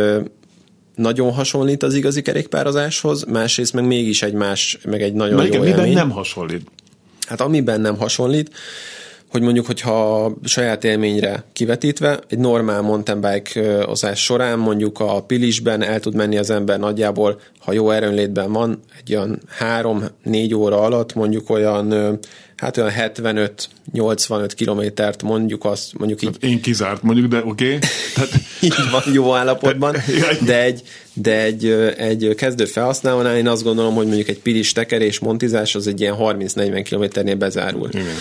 nagyon 0.95 1.33
hasonlít 1.33 1.83
az 1.83 1.95
igazi 1.95 2.23
kerékpározáshoz, 2.23 3.25
másrészt 3.25 3.73
meg 3.73 3.85
mégis 3.87 4.23
egy 4.23 4.33
más, 4.35 4.79
meg 4.85 5.03
egy 5.03 5.13
nagyon 5.13 5.35
Na 5.35 5.43
jó 5.43 5.49
igen, 5.49 5.61
élmény. 5.65 5.75
miben 5.81 5.95
nem 5.95 6.11
hasonlít? 6.11 6.63
Hát 7.27 7.41
amiben 7.41 7.81
nem 7.81 7.97
hasonlít, 7.97 8.51
hogy 9.35 9.43
mondjuk, 9.43 9.67
hogyha 9.67 10.33
saját 10.45 10.85
élményre 10.85 11.45
kivetítve, 11.53 12.21
egy 12.29 12.39
normál 12.39 12.81
mountain 12.81 13.21
bike 13.21 13.87
ozás 13.87 14.23
során 14.23 14.59
mondjuk 14.59 15.01
a 15.01 15.23
Pilisben 15.23 15.83
el 15.83 16.01
tud 16.01 16.15
menni 16.15 16.37
az 16.37 16.51
ember 16.51 16.79
nagyjából, 16.79 17.41
ha 17.59 17.73
jó 17.73 17.91
erőnlétben 17.91 18.53
van, 18.53 18.81
egy 18.99 19.15
olyan 19.15 19.41
3-4 19.61 20.57
óra 20.57 20.81
alatt 20.81 21.15
mondjuk 21.15 21.51
olyan 21.51 22.19
hát 22.57 22.77
olyan 22.77 22.93
75-85 22.97 24.51
kilométert 24.55 25.23
mondjuk 25.23 25.65
azt, 25.65 25.99
mondjuk 25.99 26.23
így. 26.23 26.29
Hát 26.29 26.51
én 26.51 26.61
kizárt 26.61 27.03
mondjuk, 27.03 27.27
de 27.27 27.43
oké. 27.45 27.67
Okay. 27.67 27.79
Tehát... 28.15 28.31
így 28.61 28.75
van, 28.91 29.03
jó 29.13 29.35
állapotban, 29.35 29.97
de 30.47 30.63
egy, 30.63 30.83
de 31.13 31.43
egy, 31.43 31.67
egy 31.97 32.35
kezdő 32.37 32.65
felhasználónál 32.65 33.37
én 33.37 33.49
azt 33.49 33.63
gondolom, 33.63 33.95
hogy 33.95 34.07
mondjuk 34.07 34.29
egy 34.29 34.41
pilis 34.41 34.73
tekerés, 34.73 35.19
montizás 35.19 35.75
az 35.75 35.87
egy 35.87 36.01
ilyen 36.01 36.17
30-40 36.19 36.81
kilométernél 36.85 37.37
bezárul. 37.37 37.89
Igen 37.93 38.15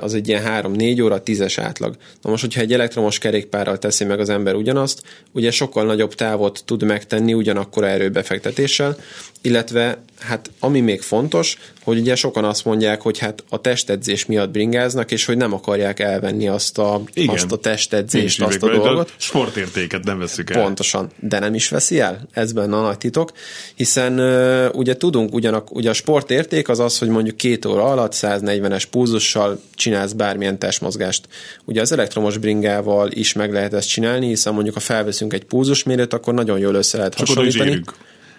az 0.00 0.14
egy 0.14 0.28
ilyen 0.28 0.42
3-4 0.46 1.02
óra, 1.02 1.22
10-es 1.24 1.56
átlag. 1.60 1.96
Na 2.22 2.30
most, 2.30 2.42
hogyha 2.42 2.60
egy 2.60 2.72
elektromos 2.72 3.18
kerékpárral 3.18 3.78
teszi 3.78 4.04
meg 4.04 4.20
az 4.20 4.28
ember 4.28 4.54
ugyanazt, 4.54 5.02
ugye 5.32 5.50
sokkal 5.50 5.84
nagyobb 5.84 6.14
távot 6.14 6.62
tud 6.64 6.82
megtenni 6.82 7.34
ugyanakkor 7.34 7.84
erőbefektetéssel, 7.84 8.96
illetve 9.42 10.02
hát 10.18 10.50
ami 10.58 10.80
még 10.80 11.00
fontos, 11.00 11.58
hogy 11.82 11.98
ugye 11.98 12.14
sokan 12.14 12.44
azt 12.44 12.64
mondják, 12.64 13.00
hogy 13.00 13.18
hát 13.18 13.44
a 13.48 13.60
testedzés 13.60 14.26
miatt 14.26 14.50
bringáznak, 14.50 15.10
és 15.10 15.24
hogy 15.24 15.36
nem 15.36 15.52
akarják 15.52 16.00
elvenni 16.00 16.48
azt 16.48 16.78
a, 16.78 17.02
Igen. 17.12 17.34
azt 17.34 17.52
a 17.52 17.56
testedzést, 17.56 18.42
azt 18.42 18.62
a 18.62 18.68
dolgot. 18.68 19.08
A 19.08 19.12
sportértéket 19.16 20.04
nem 20.04 20.18
veszük 20.18 20.50
el. 20.50 20.62
Pontosan, 20.62 21.10
de 21.18 21.38
nem 21.38 21.54
is 21.54 21.68
veszi 21.68 22.00
el, 22.00 22.28
ez 22.32 22.52
benne 22.52 22.76
a 22.76 22.80
nagy 22.80 22.98
titok, 22.98 23.32
hiszen 23.74 24.20
uh, 24.20 24.74
ugye 24.74 24.96
tudunk, 24.96 25.34
ugyanak, 25.34 25.74
ugye 25.74 25.90
a 25.90 25.92
sportérték 25.92 26.68
az 26.68 26.78
az, 26.78 26.98
hogy 26.98 27.08
mondjuk 27.08 27.36
két 27.36 27.64
óra 27.64 27.84
alatt 27.84 28.12
140-es 28.14 28.84
púzussal 28.90 29.60
csinálsz 29.74 30.12
bármilyen 30.12 30.58
testmozgást. 30.58 31.28
Ugye 31.64 31.80
az 31.80 31.92
elektromos 31.92 32.38
bringával 32.38 33.10
is 33.10 33.32
meg 33.32 33.52
lehet 33.52 33.74
ezt 33.74 33.88
csinálni, 33.88 34.26
hiszen 34.26 34.54
mondjuk 34.54 34.74
ha 34.74 34.80
felveszünk 34.80 35.32
egy 35.32 35.44
púzusmérőt, 35.44 36.12
akkor 36.12 36.34
nagyon 36.34 36.58
jól 36.58 36.74
össze 36.74 36.96
lehet 36.96 37.14
Csak 37.14 37.26
hasonlítani. 37.26 37.82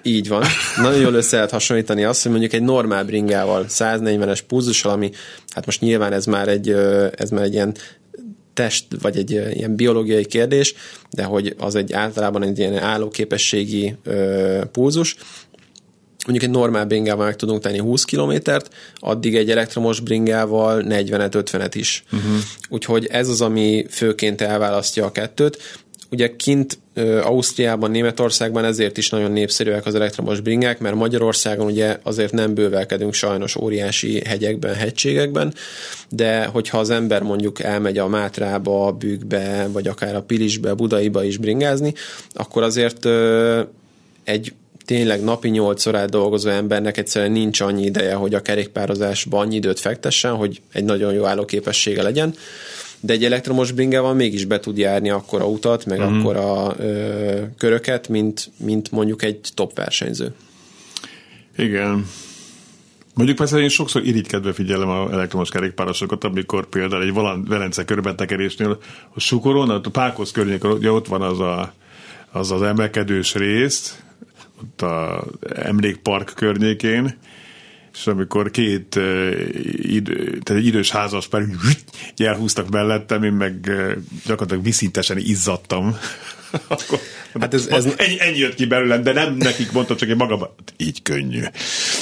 Így 0.04 0.28
van. 0.28 0.44
Nagyon 0.82 1.00
jól 1.00 1.14
össze 1.14 1.36
lehet 1.36 1.52
hasonlítani 1.52 2.04
azt, 2.04 2.22
hogy 2.22 2.32
mondjuk 2.32 2.54
egy 2.54 2.62
normál 2.62 3.06
bringával, 3.06 3.66
140-es 3.70 4.40
púzussal, 4.48 4.92
ami 4.92 5.12
hát 5.54 5.66
most 5.66 5.82
nyilván 5.82 6.14
ez 6.14 6.26
már 6.26 6.48
egy, 6.48 6.70
ez 7.16 7.30
már 7.30 7.44
egy 7.44 7.54
ilyen 7.54 7.76
test, 8.54 8.86
vagy 9.02 9.18
egy 9.18 9.32
ilyen 9.32 9.76
biológiai 9.76 10.26
kérdés, 10.26 10.74
de 11.10 11.24
hogy 11.24 11.56
az 11.58 11.76
egy 11.76 11.94
általában 11.94 12.44
egy 12.44 12.60
ilyen 12.60 12.78
állóképességi 12.78 13.96
ö, 14.04 14.62
pulzus, 14.72 15.16
mondjuk 16.26 16.50
egy 16.50 16.58
normál 16.58 16.86
bringával 16.86 17.26
meg 17.26 17.36
tudunk 17.36 17.62
tenni 17.62 17.78
20 17.78 18.04
kilométert, 18.04 18.74
addig 18.96 19.36
egy 19.36 19.52
elektromos 19.52 20.00
bringával 20.00 20.84
40-50-et 20.88 21.72
is. 21.74 22.04
Uh-huh. 22.12 22.36
Úgyhogy 22.70 23.06
ez 23.06 23.28
az, 23.28 23.42
ami 23.42 23.86
főként 23.90 24.42
elválasztja 24.42 25.06
a 25.06 25.12
kettőt. 25.12 25.81
Ugye 26.12 26.36
kint 26.36 26.80
Ausztriában, 27.22 27.92
Németországban 27.92 28.64
ezért 28.64 28.98
is 28.98 29.10
nagyon 29.10 29.32
népszerűek 29.32 29.86
az 29.86 29.96
elektromos 29.96 30.40
bringák, 30.40 30.80
mert 30.80 30.96
Magyarországon 30.96 31.66
ugye 31.66 31.98
azért 32.04 32.32
nem 32.32 32.54
bővelkedünk 32.54 33.14
sajnos 33.14 33.56
óriási 33.56 34.22
hegyekben, 34.26 34.74
hegységekben, 34.74 35.54
de 36.10 36.46
hogyha 36.46 36.78
az 36.78 36.90
ember 36.90 37.22
mondjuk 37.22 37.60
elmegy 37.60 37.98
a 37.98 38.08
Mátrába, 38.08 38.86
a 38.86 38.92
Bükkbe, 38.92 39.68
vagy 39.72 39.88
akár 39.88 40.16
a 40.16 40.22
Pilisbe, 40.22 40.74
Budaiba 40.74 41.24
is 41.24 41.38
bringázni, 41.38 41.94
akkor 42.34 42.64
azért 42.64 43.08
egy 44.24 44.54
tényleg 44.86 45.24
napi 45.24 45.50
8 45.50 45.86
órát 45.86 46.10
dolgozó 46.10 46.50
embernek 46.50 46.98
egyszerűen 46.98 47.32
nincs 47.32 47.62
annyi 47.62 47.86
ideje, 47.86 48.14
hogy 48.14 48.34
a 48.34 48.42
kerékpározásban 48.42 49.40
annyi 49.40 49.56
időt 49.56 49.80
fektessen, 49.80 50.36
hogy 50.36 50.62
egy 50.74 50.84
nagyon 50.84 51.14
jó 51.14 51.26
állóképessége 51.26 52.02
legyen 52.02 52.34
de 53.02 53.14
egy 53.14 53.24
elektromos 53.24 53.72
bringával 53.72 54.14
mégis 54.14 54.46
be 54.46 54.60
tud 54.60 54.78
járni 54.78 55.10
akkora 55.10 55.48
utat, 55.48 55.86
meg 55.86 56.00
mm. 56.00 56.04
akkora 56.04 56.76
ö, 56.78 57.42
köröket, 57.58 58.08
mint, 58.08 58.52
mint 58.58 58.92
mondjuk 58.92 59.24
egy 59.24 59.40
top 59.54 59.76
versenyző. 59.76 60.34
Igen. 61.58 62.06
Mondjuk 63.14 63.38
persze 63.38 63.60
én 63.60 63.70
sokszor 63.70 64.06
irigykedve 64.06 64.54
figyelem 64.54 64.90
a 64.90 65.12
elektromos 65.12 65.50
kerékpárosokat, 65.50 66.24
amikor 66.24 66.66
például 66.66 67.04
egy 67.04 67.14
Velence 67.48 67.86
körben 67.86 68.16
tekerésnél 68.16 68.80
a 69.14 69.20
Sukoron, 69.20 69.70
a 69.70 69.80
Pákosz 69.80 70.32
környéken, 70.32 70.72
ugye 70.72 70.92
ott 70.92 71.08
van 71.08 71.22
az 71.22 71.40
a, 71.40 71.74
az, 72.32 72.52
az 72.52 72.62
emelkedős 72.62 73.36
részt, 73.36 74.04
ott 74.62 74.82
a 74.82 75.24
emlékpark 75.56 76.34
környékén, 76.36 77.18
és 77.94 78.08
amikor 78.08 78.52
két 78.52 78.96
idő, 79.76 80.40
tehát 80.44 80.62
egy 80.62 80.66
idős 80.66 80.92
házas 80.92 81.28
pár 81.28 81.44
elhúztak 82.18 82.70
mellettem, 82.70 83.24
én 83.24 83.34
meg 83.34 83.72
gyakorlatilag 84.26 84.64
viszintesen 84.64 85.18
izzadtam. 85.18 85.98
Akkor, 86.68 87.00
hát 87.40 87.54
ez, 87.54 87.68
ez... 87.68 87.86
Ennyi, 87.86 88.16
ennyi 88.20 88.38
jött 88.38 88.56
ki 88.56 88.66
belőlem, 88.66 89.04
de 89.04 89.14
nem 89.14 89.36
nekik 89.36 89.72
mondtam, 89.72 89.98
csak 89.98 90.10
én 90.10 90.16
magam, 90.16 90.42
így 90.78 91.02
könnyű. 91.02 91.42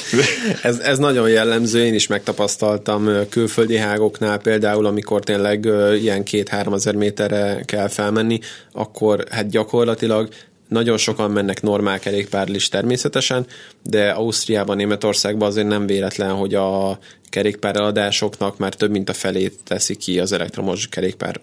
ez, 0.62 0.80
ez 0.80 0.97
nagyon 0.97 1.30
jellemző, 1.30 1.86
én 1.86 1.93
is 1.93 2.08
megtapasztaltam 2.08 3.10
külföldi 3.30 3.78
hágoknál, 3.78 4.38
például 4.38 4.86
amikor 4.86 5.23
tényleg 5.23 5.65
ilyen 6.02 6.23
két-három 6.23 6.73
ezer 6.73 6.95
méterre 6.95 7.62
kell 7.65 7.88
felmenni, 7.88 8.39
akkor 8.71 9.23
hát 9.32 9.49
gyakorlatilag 9.49 10.30
nagyon 10.70 10.98
sokan 10.98 11.32
mennek 11.32 11.62
normál 11.62 12.00
kerékpárral 12.00 12.56
is 12.56 12.70
természetesen, 12.70 13.46
de 13.84 14.10
Ausztriában, 14.10 14.76
Németországban 14.76 15.48
azért 15.48 15.68
nem 15.68 15.86
véletlen, 15.86 16.32
hogy 16.32 16.54
a 16.54 17.00
kerékpáreladásoknak 17.30 18.58
már 18.58 18.74
több 18.74 18.92
mint 18.92 19.10
a 19.10 19.14
felét 19.14 19.60
teszi 19.64 19.96
ki 19.96 20.20
az 20.20 20.32
elektromos 20.32 20.88
kerékpár. 20.88 21.40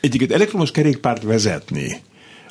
Egyébként 0.00 0.32
elektromos 0.32 0.70
kerékpárt 0.70 1.22
vezetni, 1.22 2.00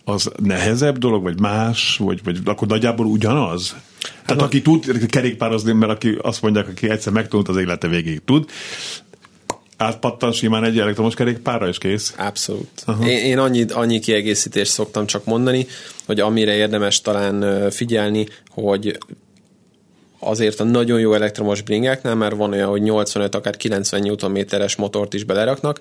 az 0.04 0.32
nehezebb 0.44 0.98
dolog, 0.98 1.24
vagy 1.24 1.40
más, 1.40 1.98
vagy, 1.98 2.24
vagy 2.24 2.38
akkor 2.46 2.68
nagyjából 2.68 3.06
ugyanaz? 3.06 3.76
Tehát 4.02 4.26
hát, 4.26 4.42
aki 4.42 4.62
tud 4.62 5.06
kerékpározni, 5.06 5.74
mert 5.74 5.92
aki 5.92 6.18
azt 6.22 6.42
mondják, 6.42 6.68
aki 6.68 6.90
egyszer 6.90 7.14
megtanult, 7.14 7.48
az 7.48 7.58
élete 7.58 7.88
végig 7.88 8.22
tud, 8.26 8.50
átpattan 9.80 10.32
simán 10.32 10.64
egy 10.64 10.80
elektromos 10.80 11.16
kerékpárra, 11.16 11.68
és 11.68 11.78
kész? 11.78 12.14
Abszolút. 12.18 12.86
Én, 13.04 13.18
én 13.18 13.38
annyi, 13.38 13.66
annyi 13.70 14.00
kiegészítést 14.00 14.72
szoktam 14.72 15.06
csak 15.06 15.26
mondani, 15.26 15.68
hogy 16.06 16.20
amire 16.20 16.56
érdemes 16.56 17.02
talán 17.02 17.70
figyelni, 17.72 18.28
hogy 18.50 18.98
azért 20.20 20.60
a 20.60 20.64
nagyon 20.64 21.00
jó 21.00 21.14
elektromos 21.14 21.62
bringáknál 21.62 22.16
már 22.16 22.36
van 22.36 22.52
olyan, 22.52 22.70
hogy 22.70 22.82
85, 22.82 23.36
akár 23.36 23.58
90 23.58 24.18
Nm-es 24.22 24.76
motort 24.76 25.14
is 25.14 25.24
beleraknak. 25.24 25.80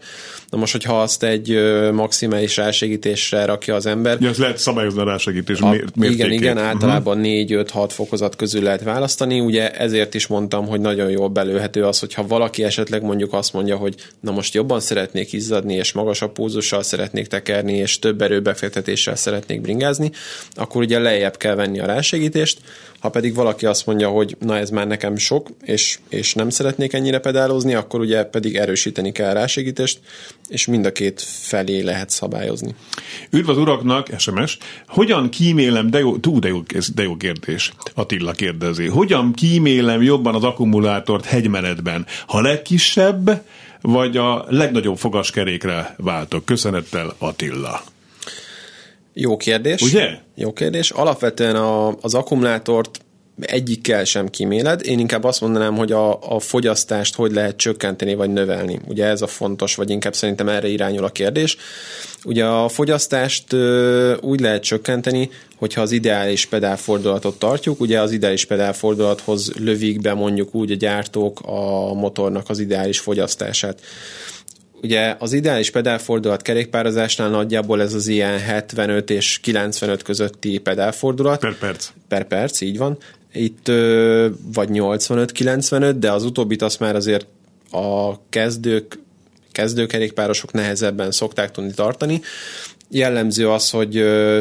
Na 0.51 0.59
most, 0.59 0.73
hogyha 0.73 1.03
azt 1.03 1.23
egy 1.23 1.59
maximális 1.93 2.57
rásegítésre 2.57 3.45
rakja 3.45 3.75
az 3.75 3.87
ember. 3.87 4.17
Ja, 4.21 4.29
az 4.29 4.39
lehet 4.39 4.59
szabályozni 4.59 5.01
a 5.01 5.05
rásegítés 5.05 5.61
a, 5.61 5.75
Igen, 6.01 6.33
igen, 6.33 6.59
általában 6.59 7.19
uh-huh. 7.19 7.65
4-5-6 7.65 7.89
fokozat 7.89 8.37
közül 8.37 8.63
lehet 8.63 8.83
választani. 8.83 9.41
Ugye 9.41 9.71
ezért 9.71 10.15
is 10.15 10.27
mondtam, 10.27 10.67
hogy 10.67 10.81
nagyon 10.81 11.11
jól 11.11 11.29
belőhető 11.29 11.85
az, 11.85 11.99
hogyha 11.99 12.27
valaki 12.27 12.65
esetleg 12.65 13.03
mondjuk 13.03 13.33
azt 13.33 13.53
mondja, 13.53 13.77
hogy 13.77 13.95
na 14.21 14.33
most 14.33 14.55
jobban 14.55 14.81
szeretnék 14.81 15.33
izzadni, 15.33 15.75
és 15.75 15.93
magasabb 15.93 16.33
púzussal 16.33 16.83
szeretnék 16.83 17.27
tekerni, 17.27 17.73
és 17.73 17.99
több 17.99 18.23
erőbefektetéssel 18.23 19.17
szeretnék 19.17 19.61
bringázni, 19.61 20.11
akkor 20.55 20.83
ugye 20.83 20.99
lejjebb 20.99 21.37
kell 21.37 21.55
venni 21.55 21.81
a 21.81 21.87
rásegítést, 21.87 22.59
Ha 22.99 23.09
pedig 23.09 23.35
valaki 23.35 23.67
azt 23.67 23.87
mondja, 23.87 24.09
hogy 24.09 24.37
na 24.41 24.57
ez 24.57 24.71
már 24.71 24.87
nekem 24.87 25.17
sok, 25.17 25.49
és, 25.65 25.99
és 26.09 26.35
nem 26.35 26.51
szeretnék 26.51 26.93
ennyire 26.93 27.19
pedálozni, 27.19 27.75
akkor 27.75 28.01
ugye 28.01 28.25
pedig 28.25 28.57
erősíteni 28.57 29.13
kell 29.13 29.33
rásegítést, 29.33 30.01
és 30.49 30.67
mind 30.67 30.87
a 30.87 30.93
két 30.93 31.21
felé 31.23 31.81
lehet 31.81 32.11
szabályozni. 32.11 32.75
Üdv 33.31 33.49
az 33.49 33.59
uraknak, 33.59 34.09
SMS. 34.19 34.59
Hogyan 34.87 35.29
kímélem, 35.29 35.91
de 35.91 35.99
jó, 35.99 36.19
tú, 36.19 36.39
de 36.39 36.49
jó, 36.49 36.63
de 36.95 37.03
jó 37.03 37.17
kérdés. 37.17 37.73
Attila 37.95 38.33
kérdezi. 38.33 38.87
Hogyan 38.87 39.33
kímélem 39.33 40.03
jobban 40.03 40.35
az 40.35 40.45
akkumulátort 40.45 41.25
hegymenetben? 41.25 42.07
Ha 42.27 42.41
legkisebb, 42.41 43.43
vagy 43.81 44.17
a 44.17 44.45
legnagyobb 44.49 44.97
fogaskerékre 44.97 45.95
váltok? 45.97 46.45
Köszönettel 46.45 47.15
Attila. 47.19 47.83
Jó 49.21 49.37
kérdés. 49.37 49.81
Ugye? 49.81 50.19
Jó 50.35 50.53
kérdés. 50.53 50.91
Alapvetően 50.91 51.57
a, 51.57 51.97
az 52.01 52.15
akkumulátort 52.15 53.01
egyikkel 53.41 54.05
sem 54.05 54.29
kíméled. 54.29 54.87
Én 54.87 54.99
inkább 54.99 55.25
azt 55.25 55.41
mondanám, 55.41 55.77
hogy 55.77 55.93
a, 55.93 56.35
a 56.35 56.39
fogyasztást 56.39 57.15
hogy 57.15 57.33
lehet 57.33 57.57
csökkenteni 57.57 58.15
vagy 58.15 58.31
növelni. 58.31 58.81
Ugye 58.87 59.05
ez 59.05 59.23
a 59.23 59.27
fontos, 59.27 59.75
vagy 59.75 59.91
inkább 59.91 60.15
szerintem 60.15 60.49
erre 60.49 60.69
irányul 60.69 61.05
a 61.05 61.09
kérdés. 61.09 61.57
Ugye 62.25 62.45
a 62.45 62.69
fogyasztást 62.69 63.53
ö, 63.53 64.17
úgy 64.21 64.41
lehet 64.41 64.63
csökkenteni, 64.63 65.31
hogyha 65.57 65.81
az 65.81 65.93
ideális 65.93 66.47
pedálfordulatot 66.47 67.39
tartjuk. 67.39 67.81
Ugye 67.81 68.01
az 68.01 68.13
ideális 68.13 68.45
pedálfordulathoz 68.45 69.53
lövik 69.59 70.01
be 70.01 70.15
mondjuk 70.15 70.55
úgy 70.55 70.71
a 70.71 70.75
gyártók 70.75 71.41
a 71.41 71.93
motornak 71.95 72.49
az 72.49 72.59
ideális 72.59 72.99
fogyasztását. 72.99 73.81
Ugye 74.83 75.17
az 75.19 75.33
ideális 75.33 75.71
pedálfordulat 75.71 76.43
kerékpározásnál 76.43 77.29
nagyjából 77.29 77.83
ez 77.83 77.95
az 77.95 78.07
ilyen 78.07 78.39
75 78.39 79.11
és 79.11 79.39
95 79.39 80.03
közötti 80.03 80.59
pedálfordulat. 80.59 81.41
Per 81.41 81.59
perc. 81.59 81.89
Per 82.09 82.27
perc, 82.27 82.61
így 82.61 82.79
van. 82.79 82.99
Itt 83.33 83.67
vagy 84.53 84.69
85-95, 84.73 85.95
de 85.99 86.13
az 86.13 86.25
utóbbit 86.25 86.63
azt 86.63 86.81
már 86.81 86.97
azért 86.97 87.27
a 87.71 88.15
kezdők, 88.29 88.99
kezdőkerékpárosok 89.53 90.53
nehezebben 90.53 91.11
szokták 91.11 91.51
tudni 91.51 91.73
tartani. 91.73 92.21
Jellemző 92.91 93.49
az, 93.51 93.71
hogy 93.71 93.93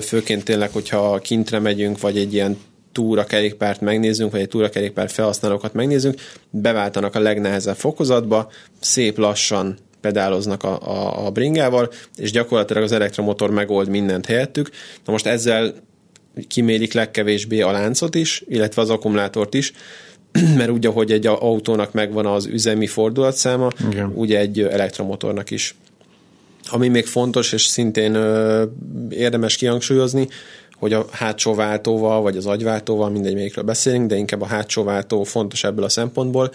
főként 0.02 0.44
tényleg, 0.44 0.72
hogyha 0.72 1.20
kintre 1.20 1.60
megyünk, 1.60 2.00
vagy 2.00 2.18
egy 2.18 2.34
ilyen 2.34 2.58
túra 2.92 3.24
kerékpárt 3.24 3.82
megnézzünk, 3.82 4.32
vagy 4.32 4.42
egy 4.42 4.48
túra 4.48 4.70
kerékpár 4.70 5.10
felhasználókat 5.10 5.74
megnézzünk, 5.74 6.22
beváltanak 6.50 7.16
a 7.16 7.20
legnehezebb 7.20 7.76
fokozatba, 7.76 8.52
szép 8.80 9.18
lassan 9.18 9.78
pedáloznak 10.02 10.64
a, 10.64 10.82
a, 10.82 11.26
a 11.26 11.32
bringával, 11.32 11.90
és 12.16 12.32
gyakorlatilag 12.32 12.84
az 12.84 12.92
elektromotor 12.92 13.50
megold 13.52 13.90
mindent 13.90 14.26
helyettük. 14.26 14.70
Na 15.06 15.12
most 15.12 15.26
ezzel 15.26 15.74
kimélik 16.48 16.94
legkevésbé 16.94 17.62
a 17.62 17.72
láncot 17.72 18.16
is, 18.16 18.44
illetve 18.48 18.82
az 18.82 18.90
akkumulátort 18.90 19.54
is, 19.54 19.74
mert 20.58 20.70
úgy, 20.70 20.86
ahogy 20.86 21.12
egy 21.12 21.28
autónak 21.28 21.94
megvan 21.94 22.26
az 22.26 22.46
üzemi 22.46 22.88
fordulatszáma, 22.88 23.70
Igen. 23.92 24.12
ugye 24.16 24.40
egy 24.40 24.60
elektromotornak 24.60 25.52
is. 25.52 25.76
Ami 26.70 26.88
még 26.88 27.06
fontos, 27.06 27.54
és 27.54 27.66
szintén 27.66 28.16
ö, 28.16 28.64
érdemes 29.10 29.56
kihangsúlyozni, 29.56 30.28
hogy 30.78 30.94
a 30.94 31.06
hátsó 31.12 31.56
váltóval, 31.56 32.22
vagy 32.22 32.38
az 32.38 32.46
agyváltóval, 32.46 33.10
mindegy 33.10 33.34
melyikről 33.34 33.64
beszélünk, 33.64 34.08
de 34.08 34.16
inkább 34.16 34.42
a 34.42 34.46
hátsó 34.46 34.84
váltó 34.84 35.24
fontos 35.24 35.64
ebből 35.64 35.84
a 35.84 35.90
szempontból, 35.90 36.52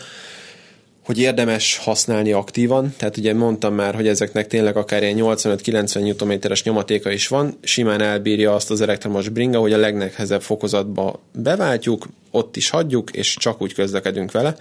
hogy 1.05 1.19
érdemes 1.19 1.77
használni 1.77 2.33
aktívan, 2.33 2.95
tehát 2.97 3.17
ugye 3.17 3.35
mondtam 3.35 3.75
már, 3.75 3.95
hogy 3.95 4.09
ezeknek 4.09 4.47
tényleg 4.47 4.77
akár 4.77 5.03
ilyen 5.03 5.17
85-90 5.21 6.43
Nm-es 6.43 6.63
nyomatéka 6.63 7.11
is 7.11 7.29
van, 7.29 7.59
simán 7.63 8.01
elbírja 8.01 8.55
azt 8.55 8.71
az 8.71 8.81
elektromos 8.81 9.29
bringa, 9.29 9.59
hogy 9.59 9.73
a 9.73 9.77
legnehezebb 9.77 10.43
fokozatba 10.43 11.21
beváltjuk, 11.35 12.09
ott 12.31 12.57
is 12.57 12.71
hagyjuk, 12.71 13.11
és 13.11 13.37
csak 13.37 13.63
úgy 13.63 13.75
közlekedünk 13.75 14.33
vele. 14.33 14.57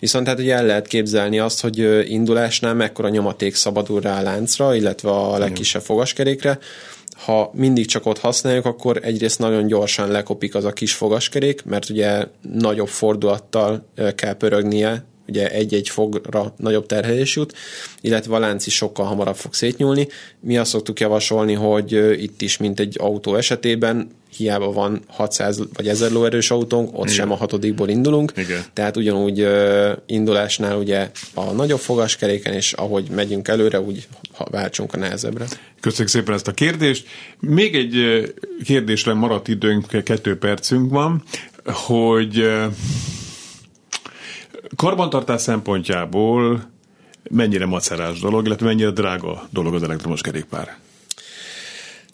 Viszont 0.00 0.26
hát 0.26 0.38
ugye 0.38 0.54
el 0.54 0.66
lehet 0.66 0.86
képzelni 0.86 1.38
azt, 1.38 1.60
hogy 1.60 2.10
indulásnál 2.10 2.74
mekkora 2.74 3.08
nyomaték 3.08 3.54
szabadul 3.54 4.00
rá 4.00 4.18
a 4.18 4.22
láncra, 4.22 4.74
illetve 4.74 5.10
a 5.10 5.38
legkisebb 5.38 5.82
fogaskerékre, 5.82 6.58
ha 7.24 7.50
mindig 7.54 7.86
csak 7.86 8.06
ott 8.06 8.18
használjuk, 8.18 8.64
akkor 8.64 9.00
egyrészt 9.02 9.38
nagyon 9.38 9.66
gyorsan 9.66 10.10
lekopik 10.10 10.54
az 10.54 10.64
a 10.64 10.72
kis 10.72 10.94
fogaskerék, 10.94 11.64
mert 11.64 11.88
ugye 11.88 12.26
nagyobb 12.52 12.88
fordulattal 12.88 13.86
kell 14.14 14.34
pörögnie 14.34 15.04
ugye 15.28 15.50
egy-egy 15.50 15.88
fogra 15.88 16.54
nagyobb 16.56 16.86
terhelés 16.86 17.36
jut, 17.36 17.56
illetve 18.00 18.34
a 18.34 18.38
lánc 18.38 18.66
is 18.66 18.74
sokkal 18.74 19.06
hamarabb 19.06 19.36
fog 19.36 19.54
szétnyúlni. 19.54 20.08
Mi 20.40 20.58
azt 20.58 20.70
szoktuk 20.70 21.00
javasolni, 21.00 21.52
hogy 21.52 21.92
itt 22.22 22.42
is, 22.42 22.56
mint 22.56 22.80
egy 22.80 22.96
autó 23.00 23.34
esetében, 23.34 24.10
hiába 24.36 24.72
van 24.72 25.00
600 25.06 25.60
vagy 25.72 25.88
1000 25.88 26.10
lóerős 26.10 26.50
autónk, 26.50 26.88
ott 26.92 27.04
Igen. 27.04 27.14
sem 27.14 27.30
a 27.30 27.34
hatodikból 27.34 27.88
indulunk. 27.88 28.32
Igen. 28.36 28.64
Tehát 28.72 28.96
ugyanúgy 28.96 29.46
indulásnál 30.06 30.76
ugye 30.76 31.10
a 31.34 31.44
nagyobb 31.44 31.78
fogaskeréken, 31.78 32.52
és 32.52 32.72
ahogy 32.72 33.08
megyünk 33.14 33.48
előre, 33.48 33.80
úgy 33.80 34.06
váltsunk 34.50 34.94
a 34.94 34.96
nehezebbre. 34.96 35.46
Köszönjük 35.80 36.08
szépen 36.08 36.34
ezt 36.34 36.48
a 36.48 36.52
kérdést. 36.52 37.06
Még 37.40 37.74
egy 37.74 38.24
kérdésre 38.64 39.12
maradt 39.12 39.48
időnk, 39.48 40.04
kettő 40.04 40.38
percünk 40.38 40.90
van, 40.90 41.22
hogy 41.64 42.50
karbantartás 44.76 45.40
szempontjából 45.40 46.70
mennyire 47.30 47.66
macerás 47.66 48.20
dolog, 48.20 48.46
illetve 48.46 48.66
mennyire 48.66 48.90
drága 48.90 49.48
dolog 49.50 49.74
az 49.74 49.82
elektromos 49.82 50.20
kerékpár? 50.20 50.76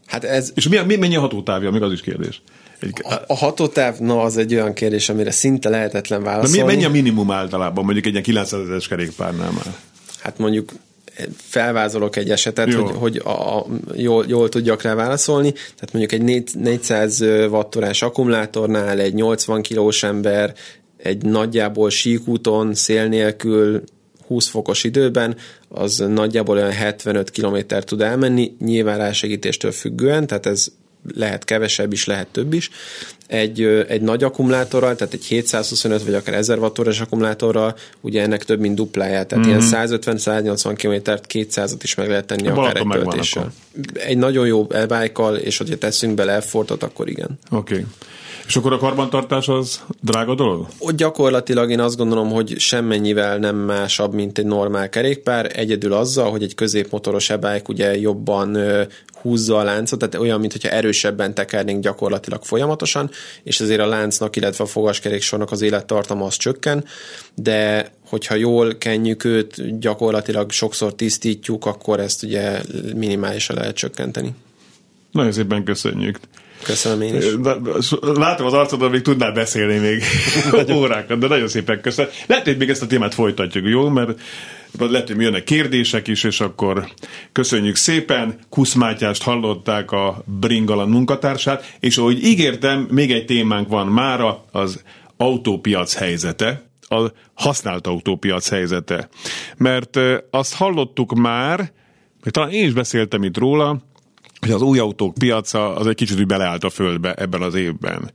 Hát 0.07 0.25
ez... 0.25 0.53
És 0.55 0.69
mi, 0.69 0.79
mi, 0.87 0.97
mennyi 0.97 1.17
a 1.17 1.21
hatótávja, 1.21 1.71
még 1.71 1.83
az 1.83 1.93
is 1.93 2.01
kérdés. 2.01 2.43
Egy... 2.79 2.93
A, 3.03 3.15
a 3.27 3.37
hatótáv, 3.37 3.99
na 3.99 4.23
az 4.23 4.37
egy 4.37 4.55
olyan 4.55 4.73
kérdés, 4.73 5.09
amire 5.09 5.31
szinte 5.31 5.69
lehetetlen 5.69 6.23
válaszolni. 6.23 6.59
De 6.59 6.65
mennyi 6.65 6.85
a 6.85 6.91
minimum 6.91 7.31
általában, 7.31 7.85
mondjuk 7.85 8.07
egy 8.07 8.13
ilyen 8.13 8.25
900 8.25 8.61
ezeres 8.61 8.89
kerékpárnál 8.89 9.51
már? 9.51 9.75
Hát 10.19 10.39
mondjuk 10.39 10.73
felvázolok 11.37 12.17
egy 12.17 12.31
esetet, 12.31 12.73
Jó. 12.73 12.85
hogy, 12.85 12.97
hogy 12.97 13.21
a, 13.25 13.57
a, 13.59 13.67
jól, 13.95 14.25
jól 14.29 14.49
tudjak 14.49 14.83
rá 14.83 14.95
válaszolni. 14.95 15.53
Tehát 15.53 15.93
mondjuk 15.93 16.13
egy 16.13 16.45
400 16.55 17.21
wattórás 17.51 18.03
akkumulátornál 18.03 19.01
egy 19.01 19.15
80 19.15 19.63
kilós 19.63 20.03
ember 20.03 20.55
egy 21.05 21.25
nagyjából 21.25 21.91
síkúton, 21.91 22.75
szél 22.75 23.07
nélkül, 23.09 23.83
20 24.27 24.49
fokos 24.49 24.85
időben, 24.85 25.37
az 25.69 26.05
nagyjából 26.09 26.57
olyan 26.57 26.71
75 26.71 27.31
km 27.31 27.57
tud 27.79 28.01
elmenni, 28.01 28.57
nyilván 28.59 28.99
rásegítéstől 28.99 29.73
függően, 29.73 30.27
tehát 30.27 30.47
ez 30.47 30.67
lehet 31.15 31.45
kevesebb 31.45 31.93
is, 31.93 32.05
lehet 32.05 32.27
több 32.27 32.53
is. 32.53 32.71
Egy, 33.27 33.63
egy 33.89 34.03
nagy 34.03 34.25
akkumulátorral, 34.25 34.95
tehát 34.95 35.15
egy 35.15 35.25
725 35.25 36.05
vagy 36.05 36.15
akár 36.15 36.35
1000 36.35 36.59
wattóras 36.59 37.01
akkumulátorral, 37.01 37.77
ugye 38.01 38.23
ennek 38.23 38.45
több 38.45 38.61
mint 38.61 38.75
dupláját, 38.75 39.27
tehát 39.29 39.47
mm-hmm. 39.47 39.59
ilyen 39.59 39.89
150-180 39.89 40.75
km-t, 40.77 41.21
200-at 41.33 41.79
is 41.83 41.95
meg 41.95 42.09
lehet 42.09 42.27
tenni 42.27 42.49
a 42.49 42.57
akár 42.57 42.77
egy 42.77 42.89
töltéssel. 42.91 43.53
Egy 43.93 44.19
nagyon 44.19 44.47
jó 44.47 44.67
elbájkal, 44.71 45.37
és 45.37 45.59
hogyha 45.59 45.77
teszünk 45.77 46.15
bele 46.15 46.33
effortot, 46.33 46.83
akkor 46.83 47.09
igen. 47.09 47.39
Oké. 47.51 47.75
Okay. 47.75 47.87
És 48.47 48.57
akkor 48.57 48.72
a 48.72 48.78
karbantartás 48.78 49.49
az 49.49 49.82
drága 50.01 50.34
dolog? 50.34 50.66
Ott 50.78 50.97
gyakorlatilag 50.97 51.70
én 51.70 51.80
azt 51.80 51.97
gondolom, 51.97 52.30
hogy 52.30 52.59
semmennyivel 52.59 53.38
nem 53.38 53.57
másabb, 53.57 54.12
mint 54.12 54.38
egy 54.38 54.47
normál 54.47 54.88
kerékpár, 54.88 55.51
egyedül 55.55 55.92
azzal, 55.92 56.30
hogy 56.30 56.42
egy 56.42 56.55
középmotoros 56.55 57.30
ebájk 57.30 57.68
ugye 57.68 57.99
jobban 57.99 58.59
húzza 59.24 59.59
a 59.59 59.62
láncot, 59.62 59.99
tehát 59.99 60.14
olyan, 60.14 60.40
mintha 60.40 60.68
erősebben 60.68 61.34
tekernénk 61.34 61.82
gyakorlatilag 61.82 62.42
folyamatosan, 62.42 63.11
és 63.42 63.61
ezért 63.61 63.80
a 63.80 63.86
láncnak, 63.86 64.36
illetve 64.36 64.64
a 64.64 64.66
fogaskeréksornak 64.66 65.51
az 65.51 65.62
élettartama 65.62 66.24
az 66.24 66.36
csökken, 66.36 66.84
de 67.34 67.90
hogyha 68.09 68.34
jól 68.34 68.74
kenjük 68.74 69.24
őt, 69.24 69.78
gyakorlatilag 69.78 70.51
sokszor 70.51 70.95
tisztítjuk, 70.95 71.66
akkor 71.66 72.01
ezt 72.01 72.22
ugye 72.22 72.61
minimálisan 72.95 73.57
lehet 73.57 73.74
csökkenteni. 73.74 74.34
Nagyon 75.12 75.32
szépen 75.32 75.64
köszönjük. 75.64 76.18
Köszönöm 76.63 77.01
én 77.01 77.15
is. 77.15 77.25
Látom 78.01 78.47
az 78.47 78.53
arcodon, 78.53 78.91
még 78.91 79.03
tudnál 79.03 79.33
beszélni 79.33 79.79
még 79.79 80.03
órákat, 80.77 81.19
de 81.19 81.27
nagyon 81.27 81.49
szépen 81.49 81.81
köszönöm. 81.81 82.11
Lehet, 82.27 82.45
hogy 82.45 82.57
még 82.57 82.71
ezt 82.71 82.83
a 82.83 82.87
témát 82.87 83.15
folytatjuk, 83.15 83.67
jó? 83.69 83.89
Mert 83.89 84.21
lehet, 84.79 85.09
hogy 85.09 85.21
jönnek 85.21 85.45
kérdések 85.45 86.09
is, 86.09 86.25
és 86.25 86.41
akkor 86.41 86.89
köszönjük 87.33 87.77
szépen. 87.77 88.39
Kusz 88.49 88.75
Mátyást 88.75 89.23
hallották 89.23 89.91
a 89.91 90.23
Bringalan 90.41 90.89
munkatársát, 90.89 91.77
és 91.81 91.97
ahogy 91.97 92.25
ígértem, 92.25 92.87
még 92.91 93.13
egy 93.13 93.25
témánk 93.25 93.69
van 93.69 93.87
mára, 93.87 94.45
az 94.53 94.83
autópiac 95.17 95.95
helyzete, 95.95 96.63
a 96.89 97.13
használt 97.35 97.87
autópiac 97.87 98.49
helyzete. 98.49 99.09
Mert 99.57 99.99
azt 100.31 100.55
hallottuk 100.55 101.15
már, 101.15 101.73
talán 102.31 102.51
én 102.51 102.65
is 102.65 102.73
beszéltem 102.73 103.23
itt 103.23 103.39
róla, 103.39 103.83
hogy 104.45 104.53
az 104.53 104.62
új 104.62 104.78
autók 104.78 105.14
piaca 105.14 105.74
az 105.74 105.86
egy 105.86 105.95
kicsit 105.95 106.18
úgy 106.18 106.26
beleállt 106.26 106.64
a 106.64 106.70
földbe 106.70 107.12
ebben 107.12 107.42
az 107.42 107.55
évben. 107.55 108.11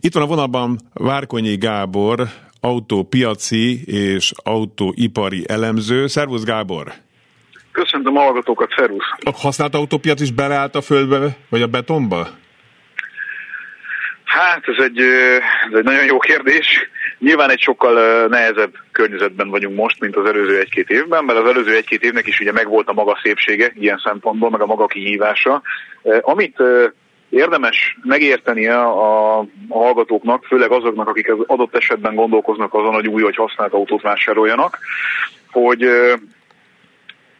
Itt 0.00 0.14
van 0.14 0.22
a 0.22 0.26
vonalban 0.26 0.78
Várkonyi 0.92 1.56
Gábor, 1.56 2.28
autópiaci 2.60 3.82
és 3.84 4.32
autóipari 4.36 5.44
elemző. 5.48 6.06
Szervusz 6.06 6.44
Gábor! 6.44 6.92
Köszöntöm 7.72 8.16
a 8.16 8.20
hallgatókat, 8.20 8.68
szervusz! 8.76 9.06
A 9.18 9.30
használt 9.30 9.74
autópiac 9.74 10.20
is 10.20 10.30
beleállt 10.30 10.74
a 10.74 10.80
földbe, 10.80 11.36
vagy 11.48 11.62
a 11.62 11.66
betonba? 11.66 12.28
Hát 14.28 14.68
ez 14.68 14.84
egy, 14.84 15.00
ez 15.70 15.78
egy 15.78 15.84
nagyon 15.84 16.04
jó 16.04 16.18
kérdés. 16.18 16.66
Nyilván 17.18 17.50
egy 17.50 17.60
sokkal 17.60 18.26
nehezebb 18.26 18.72
környezetben 18.92 19.50
vagyunk 19.50 19.76
most, 19.76 20.00
mint 20.00 20.16
az 20.16 20.26
előző 20.26 20.58
egy-két 20.58 20.90
évben, 20.90 21.24
mert 21.24 21.38
az 21.38 21.48
előző 21.48 21.74
egy-két 21.74 22.02
évnek 22.02 22.26
is 22.26 22.40
ugye 22.40 22.52
megvolt 22.52 22.88
a 22.88 22.92
maga 22.92 23.18
szépsége 23.22 23.72
ilyen 23.74 24.00
szempontból, 24.04 24.50
meg 24.50 24.60
a 24.60 24.66
maga 24.66 24.86
kihívása. 24.86 25.62
Amit 26.20 26.62
érdemes 27.28 27.96
megértenie 28.02 28.80
a, 28.80 29.38
a 29.38 29.46
hallgatóknak, 29.68 30.44
főleg 30.44 30.70
azoknak, 30.70 31.08
akik 31.08 31.32
az 31.32 31.38
adott 31.46 31.76
esetben 31.76 32.14
gondolkoznak 32.14 32.74
azon, 32.74 32.94
hogy 32.94 33.06
új 33.06 33.22
vagy 33.22 33.36
használt 33.36 33.72
autót 33.72 34.02
vásároljanak, 34.02 34.78
hogy 35.50 35.88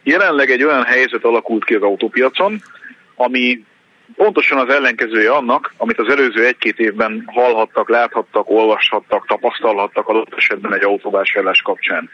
jelenleg 0.03 0.49
egy 0.51 0.63
olyan 0.63 0.83
helyzet 0.83 1.23
alakult 1.23 1.65
ki 1.65 1.73
az 1.73 1.81
autópiacon, 1.81 2.61
ami 3.15 3.63
pontosan 4.15 4.57
az 4.57 4.73
ellenkezője 4.73 5.31
annak, 5.31 5.73
amit 5.77 5.99
az 5.99 6.09
előző 6.09 6.45
egy-két 6.45 6.79
évben 6.79 7.23
hallhattak, 7.27 7.89
láthattak, 7.89 8.49
olvashattak, 8.49 9.27
tapasztalhattak 9.27 10.07
adott 10.07 10.33
esetben 10.35 10.73
egy 10.73 10.83
autóvásárlás 10.83 11.61
kapcsán. 11.61 12.09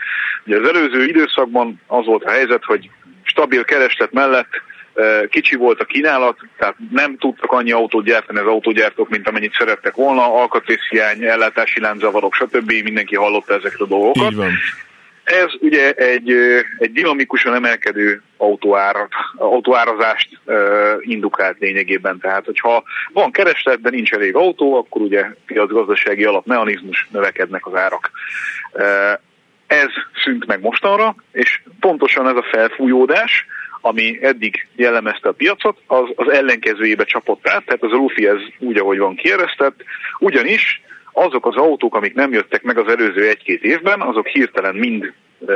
Ugye 0.46 0.58
az 0.58 0.68
előző 0.68 1.04
időszakban 1.06 1.82
az 1.88 2.06
volt 2.06 2.24
a 2.24 2.32
helyzet, 2.32 2.64
hogy 2.64 2.90
stabil 3.24 3.64
kereslet 3.64 4.12
mellett 4.12 4.62
kicsi 5.30 5.56
volt 5.56 5.82
a 5.82 5.86
kínálat, 5.86 6.38
tehát 6.58 6.76
nem 6.92 7.18
tudtak 7.18 7.52
annyi 7.52 7.72
autót 7.72 8.06
gyártani 8.06 8.40
az 8.40 8.46
autógyártók, 8.46 9.10
mint 9.10 9.28
amennyit 9.28 9.54
szerettek 9.54 9.96
volna, 9.96 10.34
alkatrészhiány, 10.34 11.24
ellátási 11.24 11.80
lánzavarok, 11.80 12.34
stb. 12.34 12.72
Mindenki 12.84 13.16
hallotta 13.16 13.54
ezeket 13.54 13.80
a 13.80 13.86
dolgokat. 13.86 14.34
Ez 15.26 15.48
ugye 15.60 15.92
egy, 15.92 16.32
egy 16.78 16.92
dinamikusan 16.92 17.54
emelkedő 17.54 18.22
autóárat, 18.38 19.12
autóárazást 19.38 20.30
uh, 20.46 20.56
indukált 21.00 21.60
lényegében. 21.60 22.20
Tehát, 22.20 22.46
hogyha 22.46 22.84
van 23.14 23.32
kereslet, 23.32 23.82
de 23.82 23.90
nincs 23.90 24.12
elég 24.12 24.36
autó, 24.36 24.76
akkor 24.76 25.02
ugye 25.02 25.26
piacgazdasági 25.46 26.24
alapmechanizmus 26.24 27.08
növekednek 27.12 27.66
az 27.66 27.76
árak. 27.76 28.12
Ez 29.68 29.90
szűnt 30.24 30.46
meg 30.46 30.62
mostanra, 30.62 31.16
és 31.32 31.62
pontosan 31.80 32.28
ez 32.28 32.36
a 32.36 32.48
felfújódás, 32.52 33.46
ami 33.82 34.20
eddig 34.22 34.68
jellemezte 34.76 35.30
a 35.30 35.32
piacot, 35.32 35.78
az, 35.88 36.10
az 36.16 36.32
ellenkezőjébe 36.32 37.04
csapott 37.04 37.48
át, 37.48 37.66
tehát 37.66 37.84
az 37.84 37.92
a 37.92 37.96
Luffy 37.96 38.28
ez 38.28 38.40
úgy, 38.60 38.78
ahogy 38.78 38.98
van 38.98 39.16
kieresztett, 39.16 39.84
ugyanis 40.20 40.82
azok 41.16 41.46
az 41.46 41.56
autók, 41.56 41.96
amik 41.96 42.14
nem 42.14 42.32
jöttek 42.32 42.64
meg 42.64 42.78
az 42.78 42.88
előző 42.88 43.28
egy-két 43.28 43.64
évben, 43.64 44.02
azok 44.02 44.28
hirtelen 44.28 44.76
mind 44.76 45.14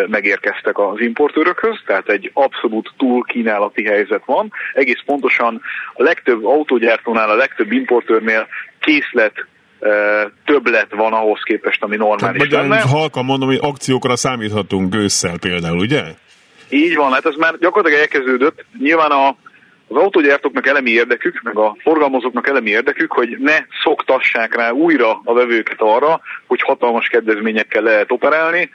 megérkeztek 0.07 0.77
az 0.77 0.99
importőrökhöz, 0.99 1.77
tehát 1.85 2.09
egy 2.09 2.31
abszolút 2.33 2.93
túl 2.97 3.23
kínálati 3.23 3.83
helyzet 3.83 4.21
van. 4.25 4.51
Egész 4.73 5.01
pontosan 5.05 5.61
a 5.93 6.03
legtöbb 6.03 6.45
autógyártónál, 6.45 7.29
a 7.29 7.35
legtöbb 7.35 7.71
importőrnél 7.71 8.47
készlet 8.79 9.33
többlet 10.45 10.87
van 10.95 11.13
ahhoz 11.13 11.39
képest, 11.43 11.83
ami 11.83 11.95
normális 11.95 12.47
Tehát, 12.47 12.69
lenne. 12.69 12.81
Halkan 12.81 13.25
mondom, 13.25 13.47
hogy 13.47 13.59
akciókra 13.61 14.15
számíthatunk 14.15 14.95
ősszel 14.95 15.39
például, 15.39 15.77
ugye? 15.77 16.03
Így 16.69 16.95
van, 16.95 17.11
hát 17.11 17.25
ez 17.25 17.35
már 17.37 17.57
gyakorlatilag 17.57 18.01
elkezdődött. 18.01 18.65
Nyilván 18.79 19.11
a, 19.11 19.35
az 19.89 19.95
autógyártóknak 19.95 20.67
elemi 20.67 20.89
érdekük, 20.89 21.41
meg 21.43 21.57
a 21.57 21.75
forgalmazóknak 21.79 22.47
elemi 22.47 22.69
érdekük, 22.69 23.11
hogy 23.11 23.37
ne 23.39 23.57
szoktassák 23.83 24.55
rá 24.55 24.71
újra 24.71 25.21
a 25.23 25.33
vevőket 25.33 25.81
arra, 25.81 26.21
hogy 26.47 26.61
hatalmas 26.61 27.07
kedvezményekkel 27.07 27.81
lehet 27.81 28.11
operálni, 28.11 28.69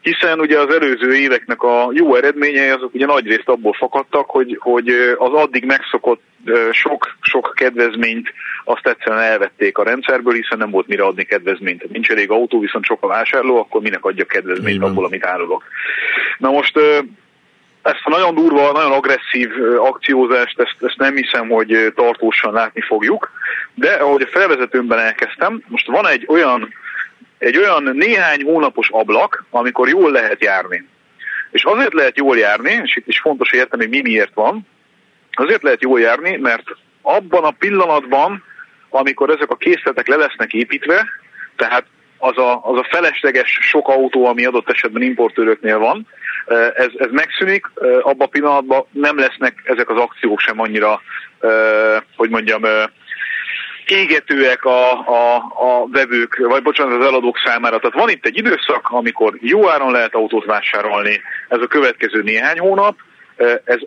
hiszen 0.00 0.40
ugye 0.40 0.58
az 0.58 0.74
előző 0.74 1.14
éveknek 1.14 1.62
a 1.62 1.90
jó 1.92 2.14
eredményei 2.14 2.68
azok 2.68 2.94
ugye 2.94 3.06
nagy 3.06 3.26
részt 3.26 3.48
abból 3.48 3.72
fakadtak, 3.72 4.30
hogy, 4.30 4.56
hogy 4.60 4.88
az 5.18 5.32
addig 5.32 5.64
megszokott 5.64 6.22
sok, 6.72 7.16
sok 7.20 7.52
kedvezményt 7.56 8.32
azt 8.64 8.86
egyszerűen 8.86 9.22
elvették 9.22 9.78
a 9.78 9.82
rendszerből, 9.82 10.34
hiszen 10.34 10.58
nem 10.58 10.70
volt 10.70 10.86
mire 10.86 11.02
adni 11.02 11.24
kedvezményt. 11.24 11.90
Nincs 11.90 12.10
elég 12.10 12.30
autó, 12.30 12.60
viszont 12.60 12.84
sok 12.84 13.02
a 13.02 13.06
vásárló, 13.06 13.58
akkor 13.58 13.80
minek 13.80 14.04
adja 14.04 14.24
kedvezményt 14.24 14.76
Igen. 14.76 14.88
abból, 14.88 15.04
amit 15.04 15.24
árulok. 15.24 15.62
Na 16.38 16.50
most 16.50 16.78
ezt 17.84 18.02
a 18.04 18.10
nagyon 18.10 18.34
durva, 18.34 18.72
nagyon 18.72 18.92
agresszív 18.92 19.50
akciózást, 19.78 20.60
ezt, 20.60 20.76
ezt 20.80 20.96
nem 20.96 21.16
hiszem, 21.16 21.48
hogy 21.48 21.92
tartósan 21.94 22.52
látni 22.52 22.80
fogjuk, 22.80 23.30
de 23.74 23.92
ahogy 23.92 24.22
a 24.22 24.38
felvezetőmben 24.38 24.98
elkezdtem, 24.98 25.62
most 25.66 25.86
van 25.86 26.08
egy 26.08 26.24
olyan, 26.28 26.74
egy 27.38 27.56
olyan 27.56 27.82
néhány 27.82 28.42
hónapos 28.42 28.88
ablak, 28.90 29.44
amikor 29.50 29.88
jól 29.88 30.10
lehet 30.10 30.42
járni. 30.42 30.88
És 31.50 31.64
azért 31.64 31.92
lehet 31.92 32.16
jól 32.16 32.36
járni, 32.36 32.80
és 32.84 32.96
itt 32.96 33.08
is 33.08 33.20
fontos 33.20 33.52
érteni, 33.52 33.86
mi 33.86 34.00
miért 34.00 34.34
van, 34.34 34.66
azért 35.32 35.62
lehet 35.62 35.82
jól 35.82 36.00
járni, 36.00 36.36
mert 36.36 36.64
abban 37.02 37.44
a 37.44 37.50
pillanatban, 37.50 38.44
amikor 38.88 39.30
ezek 39.30 39.50
a 39.50 39.56
készletek 39.56 40.06
le 40.06 40.16
lesznek 40.16 40.52
építve, 40.52 41.06
tehát 41.56 41.84
az 42.18 42.38
a, 42.38 42.60
az 42.64 42.78
a 42.78 42.86
felesleges 42.90 43.58
sok 43.60 43.88
autó, 43.88 44.26
ami 44.26 44.44
adott 44.44 44.70
esetben 44.70 45.02
importőröknél 45.02 45.78
van, 45.78 46.06
ez, 46.74 46.88
ez 46.96 47.10
megszűnik, 47.10 47.66
abban 48.00 48.26
a 48.26 48.30
pillanatban 48.30 48.86
nem 48.90 49.18
lesznek 49.18 49.62
ezek 49.64 49.90
az 49.90 50.00
akciók 50.00 50.40
sem 50.40 50.60
annyira, 50.60 51.00
hogy 52.16 52.30
mondjam, 52.30 52.62
égetőek 53.86 54.64
a, 54.64 54.90
a, 54.92 55.36
a 55.36 55.86
vevők, 55.92 56.36
vagy 56.36 56.62
bocsánat, 56.62 57.00
az 57.00 57.06
eladók 57.06 57.38
számára. 57.44 57.78
Tehát 57.78 57.96
van 57.96 58.08
itt 58.08 58.26
egy 58.26 58.36
időszak, 58.36 58.88
amikor 58.90 59.36
jó 59.40 59.68
áron 59.68 59.92
lehet 59.92 60.14
autót 60.14 60.44
vásárolni, 60.44 61.20
ez 61.48 61.60
a 61.60 61.66
következő 61.66 62.22
néhány 62.22 62.58
hónap, 62.58 62.96
ez 63.64 63.78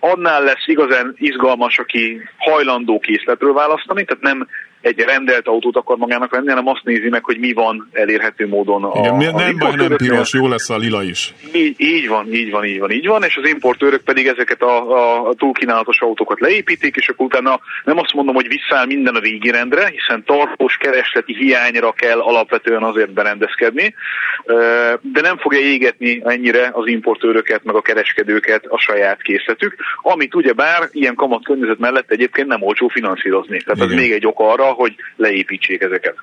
annál 0.00 0.42
lesz 0.42 0.66
igazán 0.66 1.14
izgalmas, 1.16 1.78
aki 1.78 2.22
hajlandó 2.36 2.98
készletről 2.98 3.52
választani, 3.52 4.04
tehát 4.04 4.22
nem 4.22 4.48
egy 4.80 4.98
rendelt 4.98 5.48
autót 5.48 5.76
akar 5.76 5.96
magának 5.96 6.30
venni, 6.30 6.48
hanem 6.48 6.66
azt 6.66 6.84
nézi 6.84 7.08
meg, 7.08 7.24
hogy 7.24 7.38
mi 7.38 7.52
van 7.52 7.88
elérhető 7.92 8.48
módon. 8.48 8.84
A, 8.84 8.98
Igen, 8.98 9.34
a 9.34 9.38
nem 9.38 9.56
baj, 9.58 9.74
nem 9.74 9.96
piros, 9.96 10.32
jó 10.32 10.48
lesz 10.48 10.70
a 10.70 10.76
lila 10.76 11.02
is. 11.02 11.34
Így, 11.52 11.74
így 11.76 12.08
van, 12.08 12.32
így 12.32 12.50
van, 12.50 12.64
így 12.64 12.78
van, 12.78 12.90
így 12.90 13.06
van, 13.06 13.22
és 13.22 13.36
az 13.36 13.48
importőrök 13.48 14.02
pedig 14.02 14.26
ezeket 14.26 14.62
a, 14.62 14.90
a, 14.90 15.28
a 15.28 15.34
túlkínálatos 15.34 16.00
autókat 16.00 16.40
leépítik, 16.40 16.96
és 16.96 17.08
akkor 17.08 17.26
utána 17.26 17.60
nem 17.84 17.98
azt 17.98 18.12
mondom, 18.14 18.34
hogy 18.34 18.48
visszáll 18.48 18.86
minden 18.86 19.14
a 19.14 19.20
régi 19.20 19.50
rendre, 19.50 19.88
hiszen 19.88 20.24
tartós 20.24 20.76
keresleti 20.76 21.34
hiányra 21.34 21.92
kell 21.92 22.18
alapvetően 22.18 22.82
azért 22.82 23.12
berendezkedni, 23.12 23.94
de 25.00 25.20
nem 25.20 25.38
fogja 25.38 25.60
égetni 25.60 26.22
ennyire 26.24 26.70
az 26.72 26.86
importőröket, 26.86 27.64
meg 27.64 27.74
a 27.74 27.80
kereskedőket 27.80 28.64
a 28.66 28.78
saját 28.78 29.22
készletük, 29.22 29.74
amit 30.02 30.34
ugye 30.34 30.52
bár 30.52 30.88
ilyen 30.92 31.14
kamat 31.14 31.44
környezet 31.44 31.78
mellett 31.78 32.10
egyébként 32.10 32.48
nem 32.48 32.62
olcsó 32.62 32.88
finanszírozni. 32.88 33.58
Tehát 33.58 33.76
Igen. 33.76 33.88
az 33.88 33.94
még 33.94 34.12
egy 34.12 34.26
ok 34.26 34.40
arra, 34.40 34.67
hogy 34.72 34.94
leépítsék 35.16 35.80
ezeket. 35.80 36.14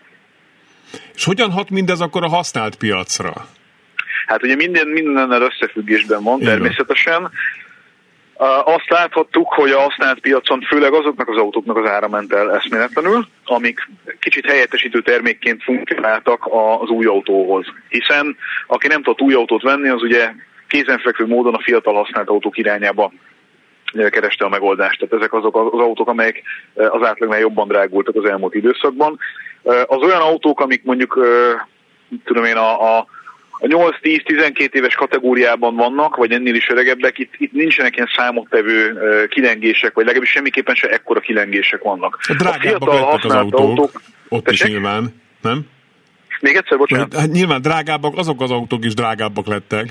És 1.16 1.24
hogyan 1.24 1.52
hat 1.52 1.70
mindez 1.70 2.02
akkor 2.02 2.24
a 2.24 2.30
használt 2.30 2.76
piacra? 2.76 3.34
Hát 4.26 4.43
ugye 4.43 4.56
minden 4.56 4.88
mindennel 4.88 5.41
összefüggésben 5.41 6.24
van 6.24 6.39
Igen. 6.41 6.52
természetesen. 6.52 7.32
Azt 8.64 8.89
láthattuk, 8.89 9.54
hogy 9.54 9.72
a 9.72 9.80
használt 9.80 10.20
piacon 10.20 10.62
főleg 10.62 10.93
azoknak 10.93 11.30
az 11.30 11.38
autóknak 11.38 11.78
az 11.78 11.89
ára 11.89 12.08
ment 12.08 12.34
el 12.34 12.56
eszméletlenül, 12.56 13.28
amik 13.46 13.89
kicsit 14.20 14.46
helyettesítő 14.46 15.02
termékként 15.02 15.64
funkcionáltak 15.64 16.48
az 16.82 16.89
új 16.89 17.06
autóhoz. 17.06 17.66
Hiszen 17.89 18.38
aki 18.68 18.88
nem 18.88 19.04
tudott 19.04 19.22
új 19.22 19.34
autót 19.34 19.62
venni, 19.62 19.89
az 19.89 20.02
ugye 20.02 20.32
kézenfekvő 20.68 21.26
módon 21.26 21.54
a 21.54 21.62
fiatal 21.62 21.93
használt 21.93 22.28
autók 22.28 22.58
irányába 22.58 23.12
kereste 24.10 24.46
a 24.46 24.50
megoldást. 24.50 25.00
Tehát 25.00 25.14
ezek 25.14 25.34
azok 25.34 25.56
az 25.74 25.80
autók, 25.80 26.08
amelyek 26.08 26.41
az 26.74 27.08
átlagnál 27.08 27.39
jobban 27.39 27.68
drágultak 27.68 28.16
az 28.16 28.30
elmúlt 28.30 28.56
időszakban. 28.56 29.20
Az 29.86 30.02
olyan 30.02 30.22
autók, 30.22 30.60
amik 30.60 30.84
mondjuk, 30.84 31.20
tudom 32.24 32.43
én, 32.43 32.56
a, 32.56 32.98
a 32.98 33.06
a 33.60 33.68
8-10-12 33.68 34.74
éves 34.74 34.96
kategóriában 34.96 35.76
vannak, 35.76 36.16
vagy 36.16 36.32
ennél 36.32 36.56
is 36.56 36.70
öregebbek, 36.70 37.18
itt, 37.20 37.34
itt 37.38 37.52
nincsenek 37.52 37.96
ilyen 37.96 38.10
számottevő 38.16 39.00
kilengések, 39.30 39.93
vagy 39.93 40.06
legalábbis 40.06 40.32
semmiképpen 40.32 40.76
se 40.76 40.88
ekkora 40.88 41.20
kilengések 41.20 41.82
vannak. 41.82 42.20
A 42.28 42.34
drágábbak 42.34 42.89
a 42.89 42.93
lettek 42.93 43.24
az 43.24 43.32
autók, 43.32 43.60
autók 43.60 44.02
ott 44.30 44.43
tessék? 44.43 44.68
is 44.68 44.74
nyilván, 44.74 45.22
nem? 45.41 45.66
Még 46.39 46.56
egyszer, 46.56 46.78
bocsánat. 46.78 47.14
Hát 47.14 47.32
nyilván 47.32 47.62
drágábbak, 47.62 48.18
azok 48.18 48.41
az 48.41 48.52
autók 48.52 48.86
is 48.86 48.93
drágábbak 48.93 49.48
lettek 49.48 49.88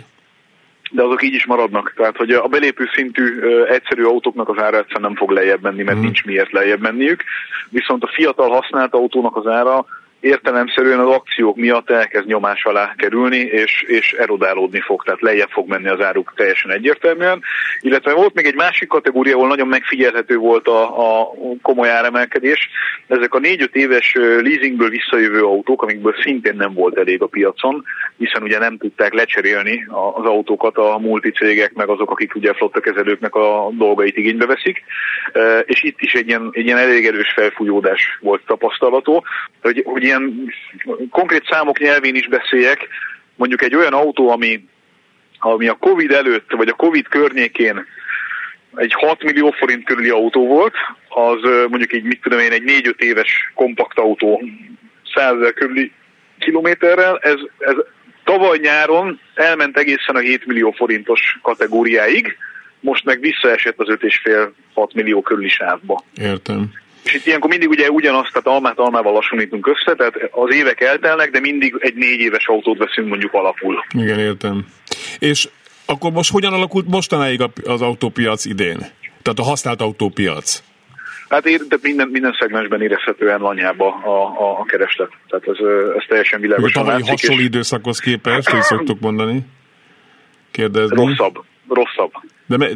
de 0.95 1.03
azok 1.03 1.23
így 1.23 1.35
is 1.35 1.47
maradnak. 1.47 1.93
Tehát, 1.97 2.17
hogy 2.17 2.31
a 2.31 2.47
belépő 2.47 2.85
szintű 2.95 3.41
egyszerű 3.69 4.05
autóknak 4.05 4.49
az 4.49 4.59
ára 4.59 4.79
egyszerűen 4.79 5.11
nem 5.11 5.15
fog 5.15 5.31
lejjebb 5.31 5.63
menni, 5.63 5.83
mert 5.83 5.99
mm. 5.99 6.01
nincs 6.01 6.25
miért 6.25 6.53
lejjebb 6.53 6.81
menniük. 6.81 7.23
Viszont 7.69 8.03
a 8.03 8.11
fiatal 8.15 8.49
használt 8.49 8.95
autónak 8.95 9.37
az 9.37 9.47
ára 9.47 9.85
értelemszerűen 10.25 10.99
az 10.99 11.09
akciók 11.09 11.57
miatt 11.57 11.91
elkezd 11.91 12.27
nyomás 12.27 12.65
alá 12.65 12.95
kerülni, 12.97 13.37
és, 13.37 13.83
és 13.87 14.13
erodálódni 14.13 14.81
fog, 14.81 15.03
tehát 15.05 15.21
lejjebb 15.21 15.51
fog 15.51 15.69
menni 15.69 15.89
az 15.89 16.01
áruk 16.01 16.33
teljesen 16.37 16.71
egyértelműen. 16.71 17.43
Illetve 17.81 18.13
volt 18.13 18.35
még 18.35 18.47
egy 18.47 18.55
másik 18.55 18.89
kategória, 18.89 19.35
ahol 19.37 19.49
nagyon 19.49 19.69
megfigyelhető 19.69 20.37
volt 20.37 20.69
a, 20.69 20.83
a 21.21 21.35
komoly 21.63 21.89
áremelkedés. 21.89 22.69
Ezek 23.07 23.35
a 23.35 23.39
4-5 23.39 23.73
éves 23.73 24.15
leasingből 24.15 24.89
visszajövő 24.89 25.43
autók, 25.43 25.83
amikből 25.83 26.15
szintén 26.23 26.57
nem 26.57 26.75
volt 26.75 26.99
elég 26.99 27.23
a 27.23 27.27
piacon, 27.27 27.85
hiszen 28.17 28.43
ugye 28.43 28.59
nem 28.59 28.79
tudták 28.79 29.13
lecserélni 29.13 29.87
az 30.15 30.25
autókat 30.25 30.77
a 30.77 30.99
multicégek, 30.99 31.73
meg 31.73 31.89
azok, 31.89 32.11
akik 32.11 32.35
ugye 32.35 32.53
flottakezelőknek 32.53 33.35
a 33.35 33.69
dolgait 33.73 34.17
igénybe 34.17 34.47
veszik. 34.47 34.83
És 35.65 35.83
itt 35.83 36.01
is 36.01 36.13
egy 36.13 36.29
ilyen, 36.29 36.49
egy 36.53 36.67
ilyen 36.67 36.79
elég 36.79 37.07
erős 37.07 37.33
felfújódás 37.35 38.19
volt 38.21 38.43
tapasztalató, 38.47 39.25
hogy, 39.63 39.83
hogy 39.87 40.03
ilyen 40.03 40.14
konkrét 41.11 41.47
számok 41.51 41.79
nyelvén 41.79 42.15
is 42.15 42.29
beszéljek, 42.29 42.89
mondjuk 43.37 43.63
egy 43.63 43.75
olyan 43.75 43.93
autó, 43.93 44.31
ami, 44.31 44.65
ami 45.39 45.69
a 45.69 45.77
Covid 45.81 46.11
előtt, 46.11 46.51
vagy 46.51 46.69
a 46.69 46.75
Covid 46.75 47.09
környékén 47.09 47.87
egy 48.77 48.93
6 48.93 49.23
millió 49.23 49.51
forint 49.51 49.85
körüli 49.85 50.09
autó 50.09 50.47
volt, 50.47 50.75
az 51.09 51.41
mondjuk 51.69 51.93
így, 51.93 52.05
mit 52.05 52.21
tudom 52.21 52.39
én, 52.39 52.53
egy 52.53 52.63
4-5 52.67 52.99
éves 52.99 53.53
kompakt 53.55 53.99
autó 53.99 54.43
100 55.15 55.53
körüli 55.55 55.93
kilométerrel, 56.39 57.19
ez, 57.23 57.39
ez 57.59 57.75
tavaly 58.25 58.59
nyáron 58.59 59.21
elment 59.35 59.79
egészen 59.79 60.17
a 60.17 60.19
7 60.19 60.47
millió 60.47 60.71
forintos 60.71 61.39
kategóriáig, 61.43 62.37
most 62.81 63.05
meg 63.05 63.21
visszaesett 63.21 63.79
az 63.79 63.89
5,5-6 63.89 64.95
millió 64.95 65.23
körüli 65.23 65.49
sávba. 65.49 66.03
Értem. 66.21 66.73
És 67.05 67.15
itt 67.15 67.27
ilyenkor 67.27 67.51
mindig 67.51 67.69
ugye 67.69 67.91
ugyanazt, 67.91 68.33
tehát 68.33 68.47
almát 68.47 68.79
almával 68.79 69.15
hasonlítunk 69.15 69.67
össze, 69.67 69.95
tehát 69.95 70.15
az 70.31 70.55
évek 70.55 70.81
eltelnek, 70.81 71.31
de 71.31 71.41
mindig 71.41 71.77
egy 71.79 71.95
négy 71.95 72.21
éves 72.21 72.47
autót 72.47 72.79
veszünk 72.79 73.09
mondjuk 73.09 73.33
alapul. 73.33 73.85
Igen, 73.99 74.19
értem. 74.19 74.67
És 75.19 75.49
akkor 75.87 76.11
most 76.11 76.31
hogyan 76.31 76.53
alakult 76.53 76.87
mostanáig 76.89 77.41
az 77.65 77.83
autópiac 77.83 78.45
idén? 78.45 78.79
Tehát 79.23 79.39
a 79.39 79.43
használt 79.43 79.81
autópiac? 79.81 80.63
Hát 81.29 81.47
ér, 81.47 81.61
de 81.69 81.77
minden, 81.83 82.09
minden 82.09 82.37
szegmensben 82.39 82.83
érezhetően 82.83 83.41
lanyába 83.41 83.95
a, 83.95 84.43
a, 84.43 84.61
a 84.61 84.65
kereslet. 84.65 85.11
Tehát 85.29 85.49
ez, 85.49 85.67
ez 85.97 86.05
teljesen 86.09 86.41
világosan 86.41 86.83
A 86.83 86.85
tavalyi 86.85 87.03
hasonló 87.09 87.41
és... 87.41 87.47
időszakhoz 87.47 87.99
képest, 87.99 88.49
hogy 88.49 88.63
szoktuk 88.63 89.01
mondani? 89.01 89.41
Kérdezni. 90.51 90.97
Rosszabb. 90.97 91.45
Rosszabb. 91.69 92.13
De 92.47 92.57
me, 92.57 92.69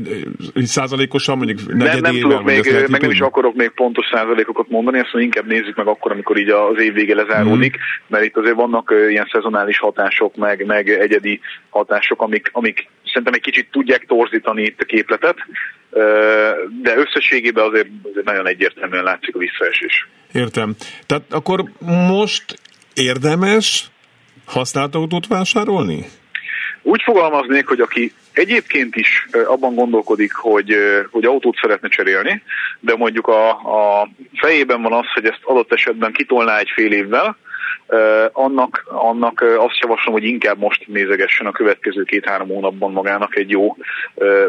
százalékosan 0.65 1.37
mondjuk 1.37 1.75
nem, 1.75 1.99
nem 2.01 2.19
tudok 2.21 2.45
még, 2.45 2.87
meg 2.89 3.01
nem 3.01 3.11
is 3.11 3.21
akarok 3.21 3.55
még 3.55 3.71
pontos 3.71 4.07
százalékokat 4.13 4.69
mondani, 4.69 4.99
ezt 4.99 5.11
inkább 5.13 5.47
nézzük 5.47 5.77
meg 5.77 5.87
akkor, 5.87 6.13
amikor 6.13 6.39
így 6.39 6.49
az 6.49 6.81
év 6.81 6.93
vége 6.93 7.15
lezáródik, 7.15 7.77
mm. 7.77 7.81
mert 8.07 8.25
itt 8.25 8.37
azért 8.37 8.55
vannak 8.55 8.95
ilyen 9.09 9.29
szezonális 9.33 9.79
hatások, 9.79 10.37
meg, 10.37 10.67
meg 10.67 10.89
egyedi 10.89 11.41
hatások, 11.69 12.23
amik, 12.23 12.51
amik 12.53 12.89
szerintem 13.05 13.33
egy 13.33 13.41
kicsit 13.41 13.71
tudják 13.71 14.07
torzítani 14.07 14.63
itt 14.63 14.81
a 14.81 14.85
képletet, 14.85 15.37
de 16.83 16.97
összességében 16.97 17.65
azért, 17.65 17.89
azért 18.11 18.27
nagyon 18.27 18.47
egyértelműen 18.47 19.05
látszik 19.05 19.35
a 19.35 19.39
visszaesés. 19.39 20.09
Értem. 20.33 20.75
Tehát 21.07 21.33
akkor 21.33 21.65
most 22.09 22.59
érdemes 22.95 23.91
használt 24.47 24.95
autót 24.95 25.27
vásárolni? 25.27 26.05
Úgy 26.83 27.03
fogalmaznék, 27.03 27.67
hogy 27.67 27.81
aki 27.81 28.13
egyébként 28.39 28.97
is 28.97 29.29
abban 29.47 29.75
gondolkodik, 29.75 30.33
hogy, 30.33 30.75
hogy 31.11 31.25
autót 31.25 31.57
szeretne 31.61 31.89
cserélni, 31.89 32.43
de 32.81 32.97
mondjuk 32.97 33.27
a, 33.27 33.49
a 33.51 34.09
fejében 34.35 34.83
van 34.83 34.93
az, 34.93 35.07
hogy 35.15 35.25
ezt 35.25 35.41
adott 35.43 35.73
esetben 35.73 36.13
kitolná 36.13 36.59
egy 36.59 36.71
fél 36.75 36.93
évvel, 36.93 37.37
annak, 38.33 38.85
annak 38.89 39.41
azt 39.59 39.79
javaslom, 39.81 40.15
hogy 40.15 40.25
inkább 40.25 40.59
most 40.59 40.87
nézegessen 40.87 41.47
a 41.47 41.53
következő 41.53 42.03
két-három 42.03 42.49
hónapban 42.49 42.93
magának 42.93 43.37
egy 43.37 43.51
jó 43.51 43.77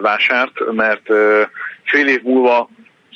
vásárt, 0.02 0.72
mert 0.72 1.06
fél 1.84 2.08
év 2.08 2.22
múlva 2.24 2.70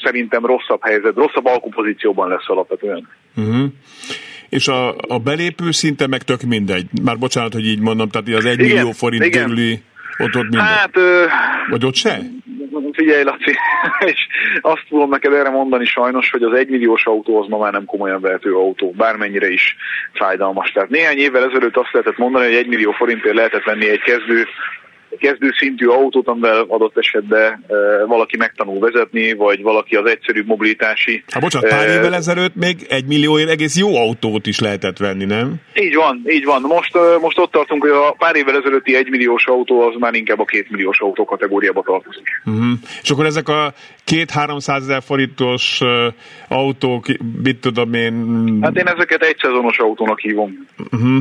szerintem 0.04 0.46
rosszabb 0.46 0.84
helyzet, 0.84 1.16
rosszabb 1.16 1.46
alkupozícióban 1.46 2.30
lesz 2.30 2.50
alapvetően. 2.50 3.08
Uh-huh. 3.36 3.66
És 4.50 4.68
a, 4.68 4.96
a 4.98 5.20
belépő 5.24 5.72
szinte 5.72 6.08
meg 6.08 6.22
tök 6.24 6.42
mindegy. 6.42 6.86
Már 7.04 7.18
bocsánat, 7.18 7.54
hogy 7.54 7.66
így 7.66 7.80
mondom, 7.80 8.10
tehát 8.10 8.28
az 8.28 8.46
egy 8.46 8.60
igen, 8.60 8.76
millió 8.76 8.92
forint 8.92 9.26
igen. 9.26 9.44
körüli 9.44 9.82
ott, 10.18 10.36
ott 10.36 10.42
minden. 10.42 10.62
Hát, 10.62 10.96
Vagy 11.70 11.86
ott 11.86 11.96
se? 11.96 12.20
Figyelj, 12.92 13.24
Laci, 13.24 13.56
és 14.12 14.28
azt 14.62 14.86
tudom 14.90 15.10
neked 15.10 15.34
erre 15.34 15.50
mondani 15.50 15.86
sajnos, 15.86 16.32
hogy 16.32 16.44
az 16.44 16.54
egymilliós 16.54 17.06
autó 17.06 17.42
az 17.42 17.48
ma 17.48 17.58
már 17.58 17.72
nem 17.72 17.86
komolyan 17.86 18.22
vehető 18.22 18.54
autó, 18.54 18.92
bármennyire 18.92 19.50
is 19.50 19.76
fájdalmas. 20.14 20.72
Tehát 20.72 20.90
néhány 20.90 21.18
évvel 21.18 21.50
ezelőtt 21.50 21.78
azt 21.78 21.92
lehetett 21.92 22.18
mondani, 22.18 22.46
hogy 22.46 22.56
egy 22.56 22.68
millió 22.68 22.92
forintért 22.92 23.36
lehetett 23.36 23.64
venni 23.64 23.90
egy 23.90 24.02
kezdő 24.02 24.48
kezdőszintű 25.20 25.88
autót, 25.88 26.28
amivel 26.28 26.66
adott 26.68 26.98
esetben 26.98 27.66
valaki 28.08 28.38
megtanul 28.38 28.80
vezetni, 28.80 29.34
vagy 29.34 29.62
valaki 29.62 29.96
az 29.96 30.10
egyszerű 30.10 30.44
mobilitási... 30.46 31.24
Hát 31.32 31.44
bocsánat, 31.44 31.70
pár 31.70 31.88
évvel 31.90 32.16
ezelőtt 32.16 32.56
még 32.56 32.86
egy 32.90 33.06
millióért 33.06 33.50
egész 33.50 33.78
jó 33.78 33.98
autót 33.98 34.48
is 34.48 34.60
lehetett 34.60 34.98
venni, 34.98 35.26
nem? 35.26 35.56
Így 35.74 35.96
van, 35.96 36.22
így 36.28 36.46
van. 36.46 36.62
Most, 36.62 36.98
most 37.22 37.38
ott 37.38 37.52
tartunk, 37.52 37.82
hogy 37.82 37.92
a 37.92 38.16
pár 38.18 38.36
évvel 38.36 38.58
ezelőtti 38.58 38.96
egymilliós 38.96 39.46
autó 39.46 39.82
az 39.82 39.96
már 40.00 40.14
inkább 40.14 40.40
a 40.40 40.46
kétmilliós 40.46 41.00
autó 41.00 41.26
kategóriába 41.26 41.82
tartozik. 41.82 42.42
Uh-huh. 42.46 42.72
És 43.02 43.10
akkor 43.10 43.26
ezek 43.26 43.50
a 43.50 43.74
két-háromszázezer 44.04 45.02
forintos 45.04 45.82
autók, 46.48 47.06
mit 47.44 47.58
tudom 47.58 47.94
én... 47.94 48.58
Hát 48.62 48.76
én 48.76 48.88
ezeket 48.88 49.24
egy 49.24 49.38
szezonos 49.38 49.78
autónak 49.78 50.20
hívom. 50.20 50.68
Uh-huh. 50.92 51.18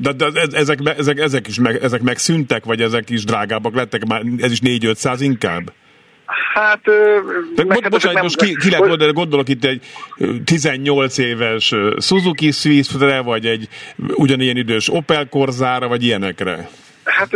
De, 0.00 0.12
de 0.12 0.26
ezek, 0.52 0.78
ezek, 0.98 1.18
ezek, 1.18 1.46
is 1.46 1.60
meg, 1.60 1.82
ezek 1.82 2.02
megszűntek, 2.02 2.64
vagy 2.64 2.80
ezek 2.80 3.10
is 3.10 3.24
drágábbak 3.24 3.74
lettek? 3.74 4.06
Már 4.06 4.22
ez 4.38 4.50
is 4.50 4.60
4-500 4.62 5.16
inkább? 5.20 5.72
Hát... 6.54 6.80
De, 7.54 7.64
bo- 7.64 7.80
hát 7.80 7.90
bocsánat, 7.90 8.14
nem... 8.14 8.22
most 8.22 8.42
ki, 8.42 8.56
ki 8.56 8.70
lehet 8.70 9.12
gondolok 9.12 9.48
itt 9.48 9.64
egy 9.64 9.82
18 10.44 11.18
éves 11.18 11.74
Suzuki 11.98 12.50
Swift-re, 12.50 13.20
vagy 13.20 13.46
egy 13.46 13.68
ugyanilyen 14.14 14.56
idős 14.56 14.88
Opel 14.92 15.28
Corzára, 15.28 15.88
vagy 15.88 16.04
ilyenekre? 16.04 16.68
Hát 17.04 17.34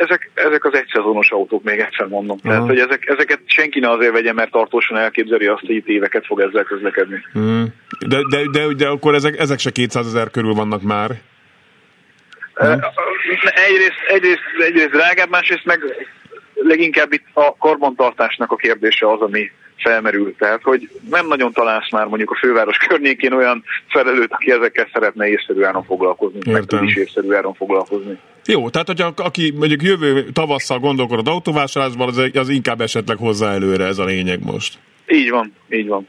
ezek, 0.00 0.30
ezek 0.34 0.64
az 0.64 0.74
egyszezonos 0.74 1.30
autók, 1.30 1.62
még 1.62 1.78
egyszer 1.78 2.06
mondom. 2.06 2.36
Uh-huh. 2.36 2.52
Tehát, 2.52 2.66
hogy 2.66 2.78
ezek, 2.78 3.06
ezeket 3.06 3.40
senki 3.44 3.78
ne 3.78 3.90
azért 3.90 4.12
vegye, 4.12 4.32
mert 4.32 4.50
tartósan 4.50 4.96
elképzeli 4.96 5.46
azt, 5.46 5.60
hogy 5.66 5.74
itt 5.74 5.86
éveket 5.86 6.26
fog 6.26 6.40
ezzel 6.40 6.64
közlekedni. 6.64 7.24
Uh-huh. 7.34 7.62
De, 8.06 8.18
de, 8.30 8.42
de, 8.52 8.74
de 8.74 8.88
akkor 8.88 9.14
ezek, 9.14 9.38
ezek 9.38 9.58
se 9.58 9.70
200 9.70 10.06
ezer 10.06 10.30
körül 10.30 10.54
vannak 10.54 10.82
már. 10.82 11.10
Egyrészt, 12.60 13.98
egyrészt, 14.06 14.40
egyrészt 14.58 14.90
drágább, 14.90 15.30
másrészt 15.30 15.64
meg 15.64 15.80
leginkább 16.54 17.12
itt 17.12 17.26
a 17.32 17.56
karbantartásnak 17.58 18.52
a 18.52 18.56
kérdése 18.56 19.10
az, 19.10 19.20
ami 19.20 19.50
felmerül. 19.76 20.34
Tehát, 20.38 20.62
hogy 20.62 20.90
nem 21.10 21.26
nagyon 21.26 21.52
találsz 21.52 21.90
már 21.90 22.06
mondjuk 22.06 22.30
a 22.30 22.38
főváros 22.38 22.76
környékén 22.76 23.32
olyan 23.32 23.64
felelőt, 23.88 24.32
aki 24.32 24.50
ezekkel 24.50 24.88
szeretne 24.92 25.28
észszerű 25.28 25.62
áron 25.62 25.84
foglalkozni, 25.84 26.38
Értem. 26.38 26.52
meg 26.52 26.64
tud 26.64 26.82
is 26.82 26.96
észszerű 26.96 27.32
áron 27.32 27.54
foglalkozni. 27.54 28.18
Jó, 28.46 28.70
tehát 28.70 28.86
hogyha 28.86 29.12
aki 29.16 29.52
mondjuk 29.56 29.82
jövő 29.82 30.22
tavasszal 30.32 30.78
gondolkod 30.78 31.28
autóvásárlásban, 31.28 32.08
az, 32.08 32.30
az 32.34 32.48
inkább 32.48 32.80
esetleg 32.80 33.16
hozzá 33.16 33.52
előre, 33.52 33.84
ez 33.84 33.98
a 33.98 34.04
lényeg 34.04 34.44
most. 34.44 34.78
Így 35.06 35.30
van, 35.30 35.52
így 35.70 35.88
van. 35.88 36.06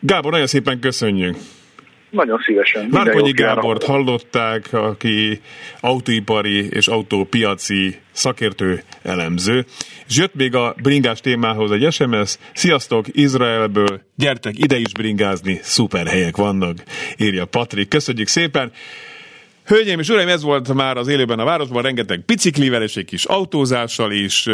Gábor, 0.00 0.30
nagyon 0.30 0.46
szépen 0.46 0.80
köszönjük. 0.80 1.36
Nagyon 2.10 2.38
szívesen. 2.38 2.88
Márkonyi 2.90 3.30
Gábort 3.30 3.84
hallották, 3.84 4.72
aki 4.72 5.40
autóipari 5.80 6.68
és 6.70 6.88
autópiaci 6.88 7.96
szakértő 8.12 8.82
elemző. 9.02 9.64
És 10.08 10.16
jött 10.16 10.34
még 10.34 10.54
a 10.54 10.74
bringás 10.82 11.20
témához 11.20 11.70
egy 11.70 11.92
SMS. 11.92 12.38
Sziasztok, 12.52 13.06
Izraelből, 13.12 14.00
gyertek 14.16 14.58
ide 14.58 14.76
is 14.78 14.92
bringázni, 14.92 15.58
szuper 15.62 16.06
helyek 16.06 16.36
vannak, 16.36 16.76
írja 17.16 17.44
Patrik. 17.44 17.88
Köszönjük 17.88 18.28
szépen! 18.28 18.72
Hölgyeim 19.68 19.98
és 19.98 20.08
uraim, 20.08 20.28
ez 20.28 20.42
volt 20.42 20.74
már 20.74 20.96
az 20.96 21.08
élőben 21.08 21.38
a 21.38 21.44
városban, 21.44 21.82
rengeteg 21.82 22.24
biciklivel 22.24 22.82
és 22.82 22.96
egy 22.96 23.04
kis 23.04 23.24
autózással 23.24 24.12
is, 24.12 24.48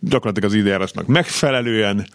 gyakorlatilag 0.00 0.50
az 0.50 0.56
időjárásnak 0.56 1.06
megfelelően. 1.06 2.06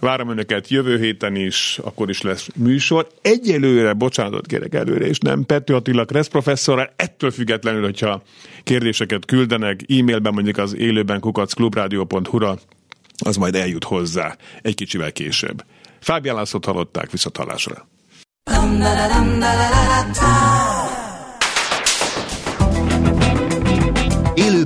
Várom 0.00 0.30
önöket 0.30 0.68
jövő 0.68 0.98
héten 0.98 1.36
is, 1.36 1.78
akkor 1.82 2.08
is 2.08 2.22
lesz 2.22 2.48
műsor. 2.56 3.08
Egyelőre, 3.22 3.92
bocsánatot 3.92 4.46
kérek 4.46 4.74
előre, 4.74 5.06
és 5.06 5.18
nem 5.18 5.46
Pető 5.46 5.74
Attila 5.74 6.04
Kressz 6.04 6.28
professzorral, 6.28 6.92
ettől 6.96 7.30
függetlenül, 7.30 7.82
hogyha 7.82 8.22
kérdéseket 8.64 9.24
küldenek, 9.24 9.80
e-mailben 9.88 10.32
mondjuk 10.32 10.58
az 10.58 10.76
élőben 10.76 11.20
kukacklubrádió.hu-ra, 11.20 12.58
az 13.24 13.36
majd 13.36 13.54
eljut 13.54 13.84
hozzá 13.84 14.36
egy 14.62 14.74
kicsivel 14.74 15.12
később. 15.12 15.64
Fábián 16.00 16.34
Lászlót 16.34 16.64
hallották, 16.64 17.10
viszont 17.10 17.36
hallásra. 17.36 17.88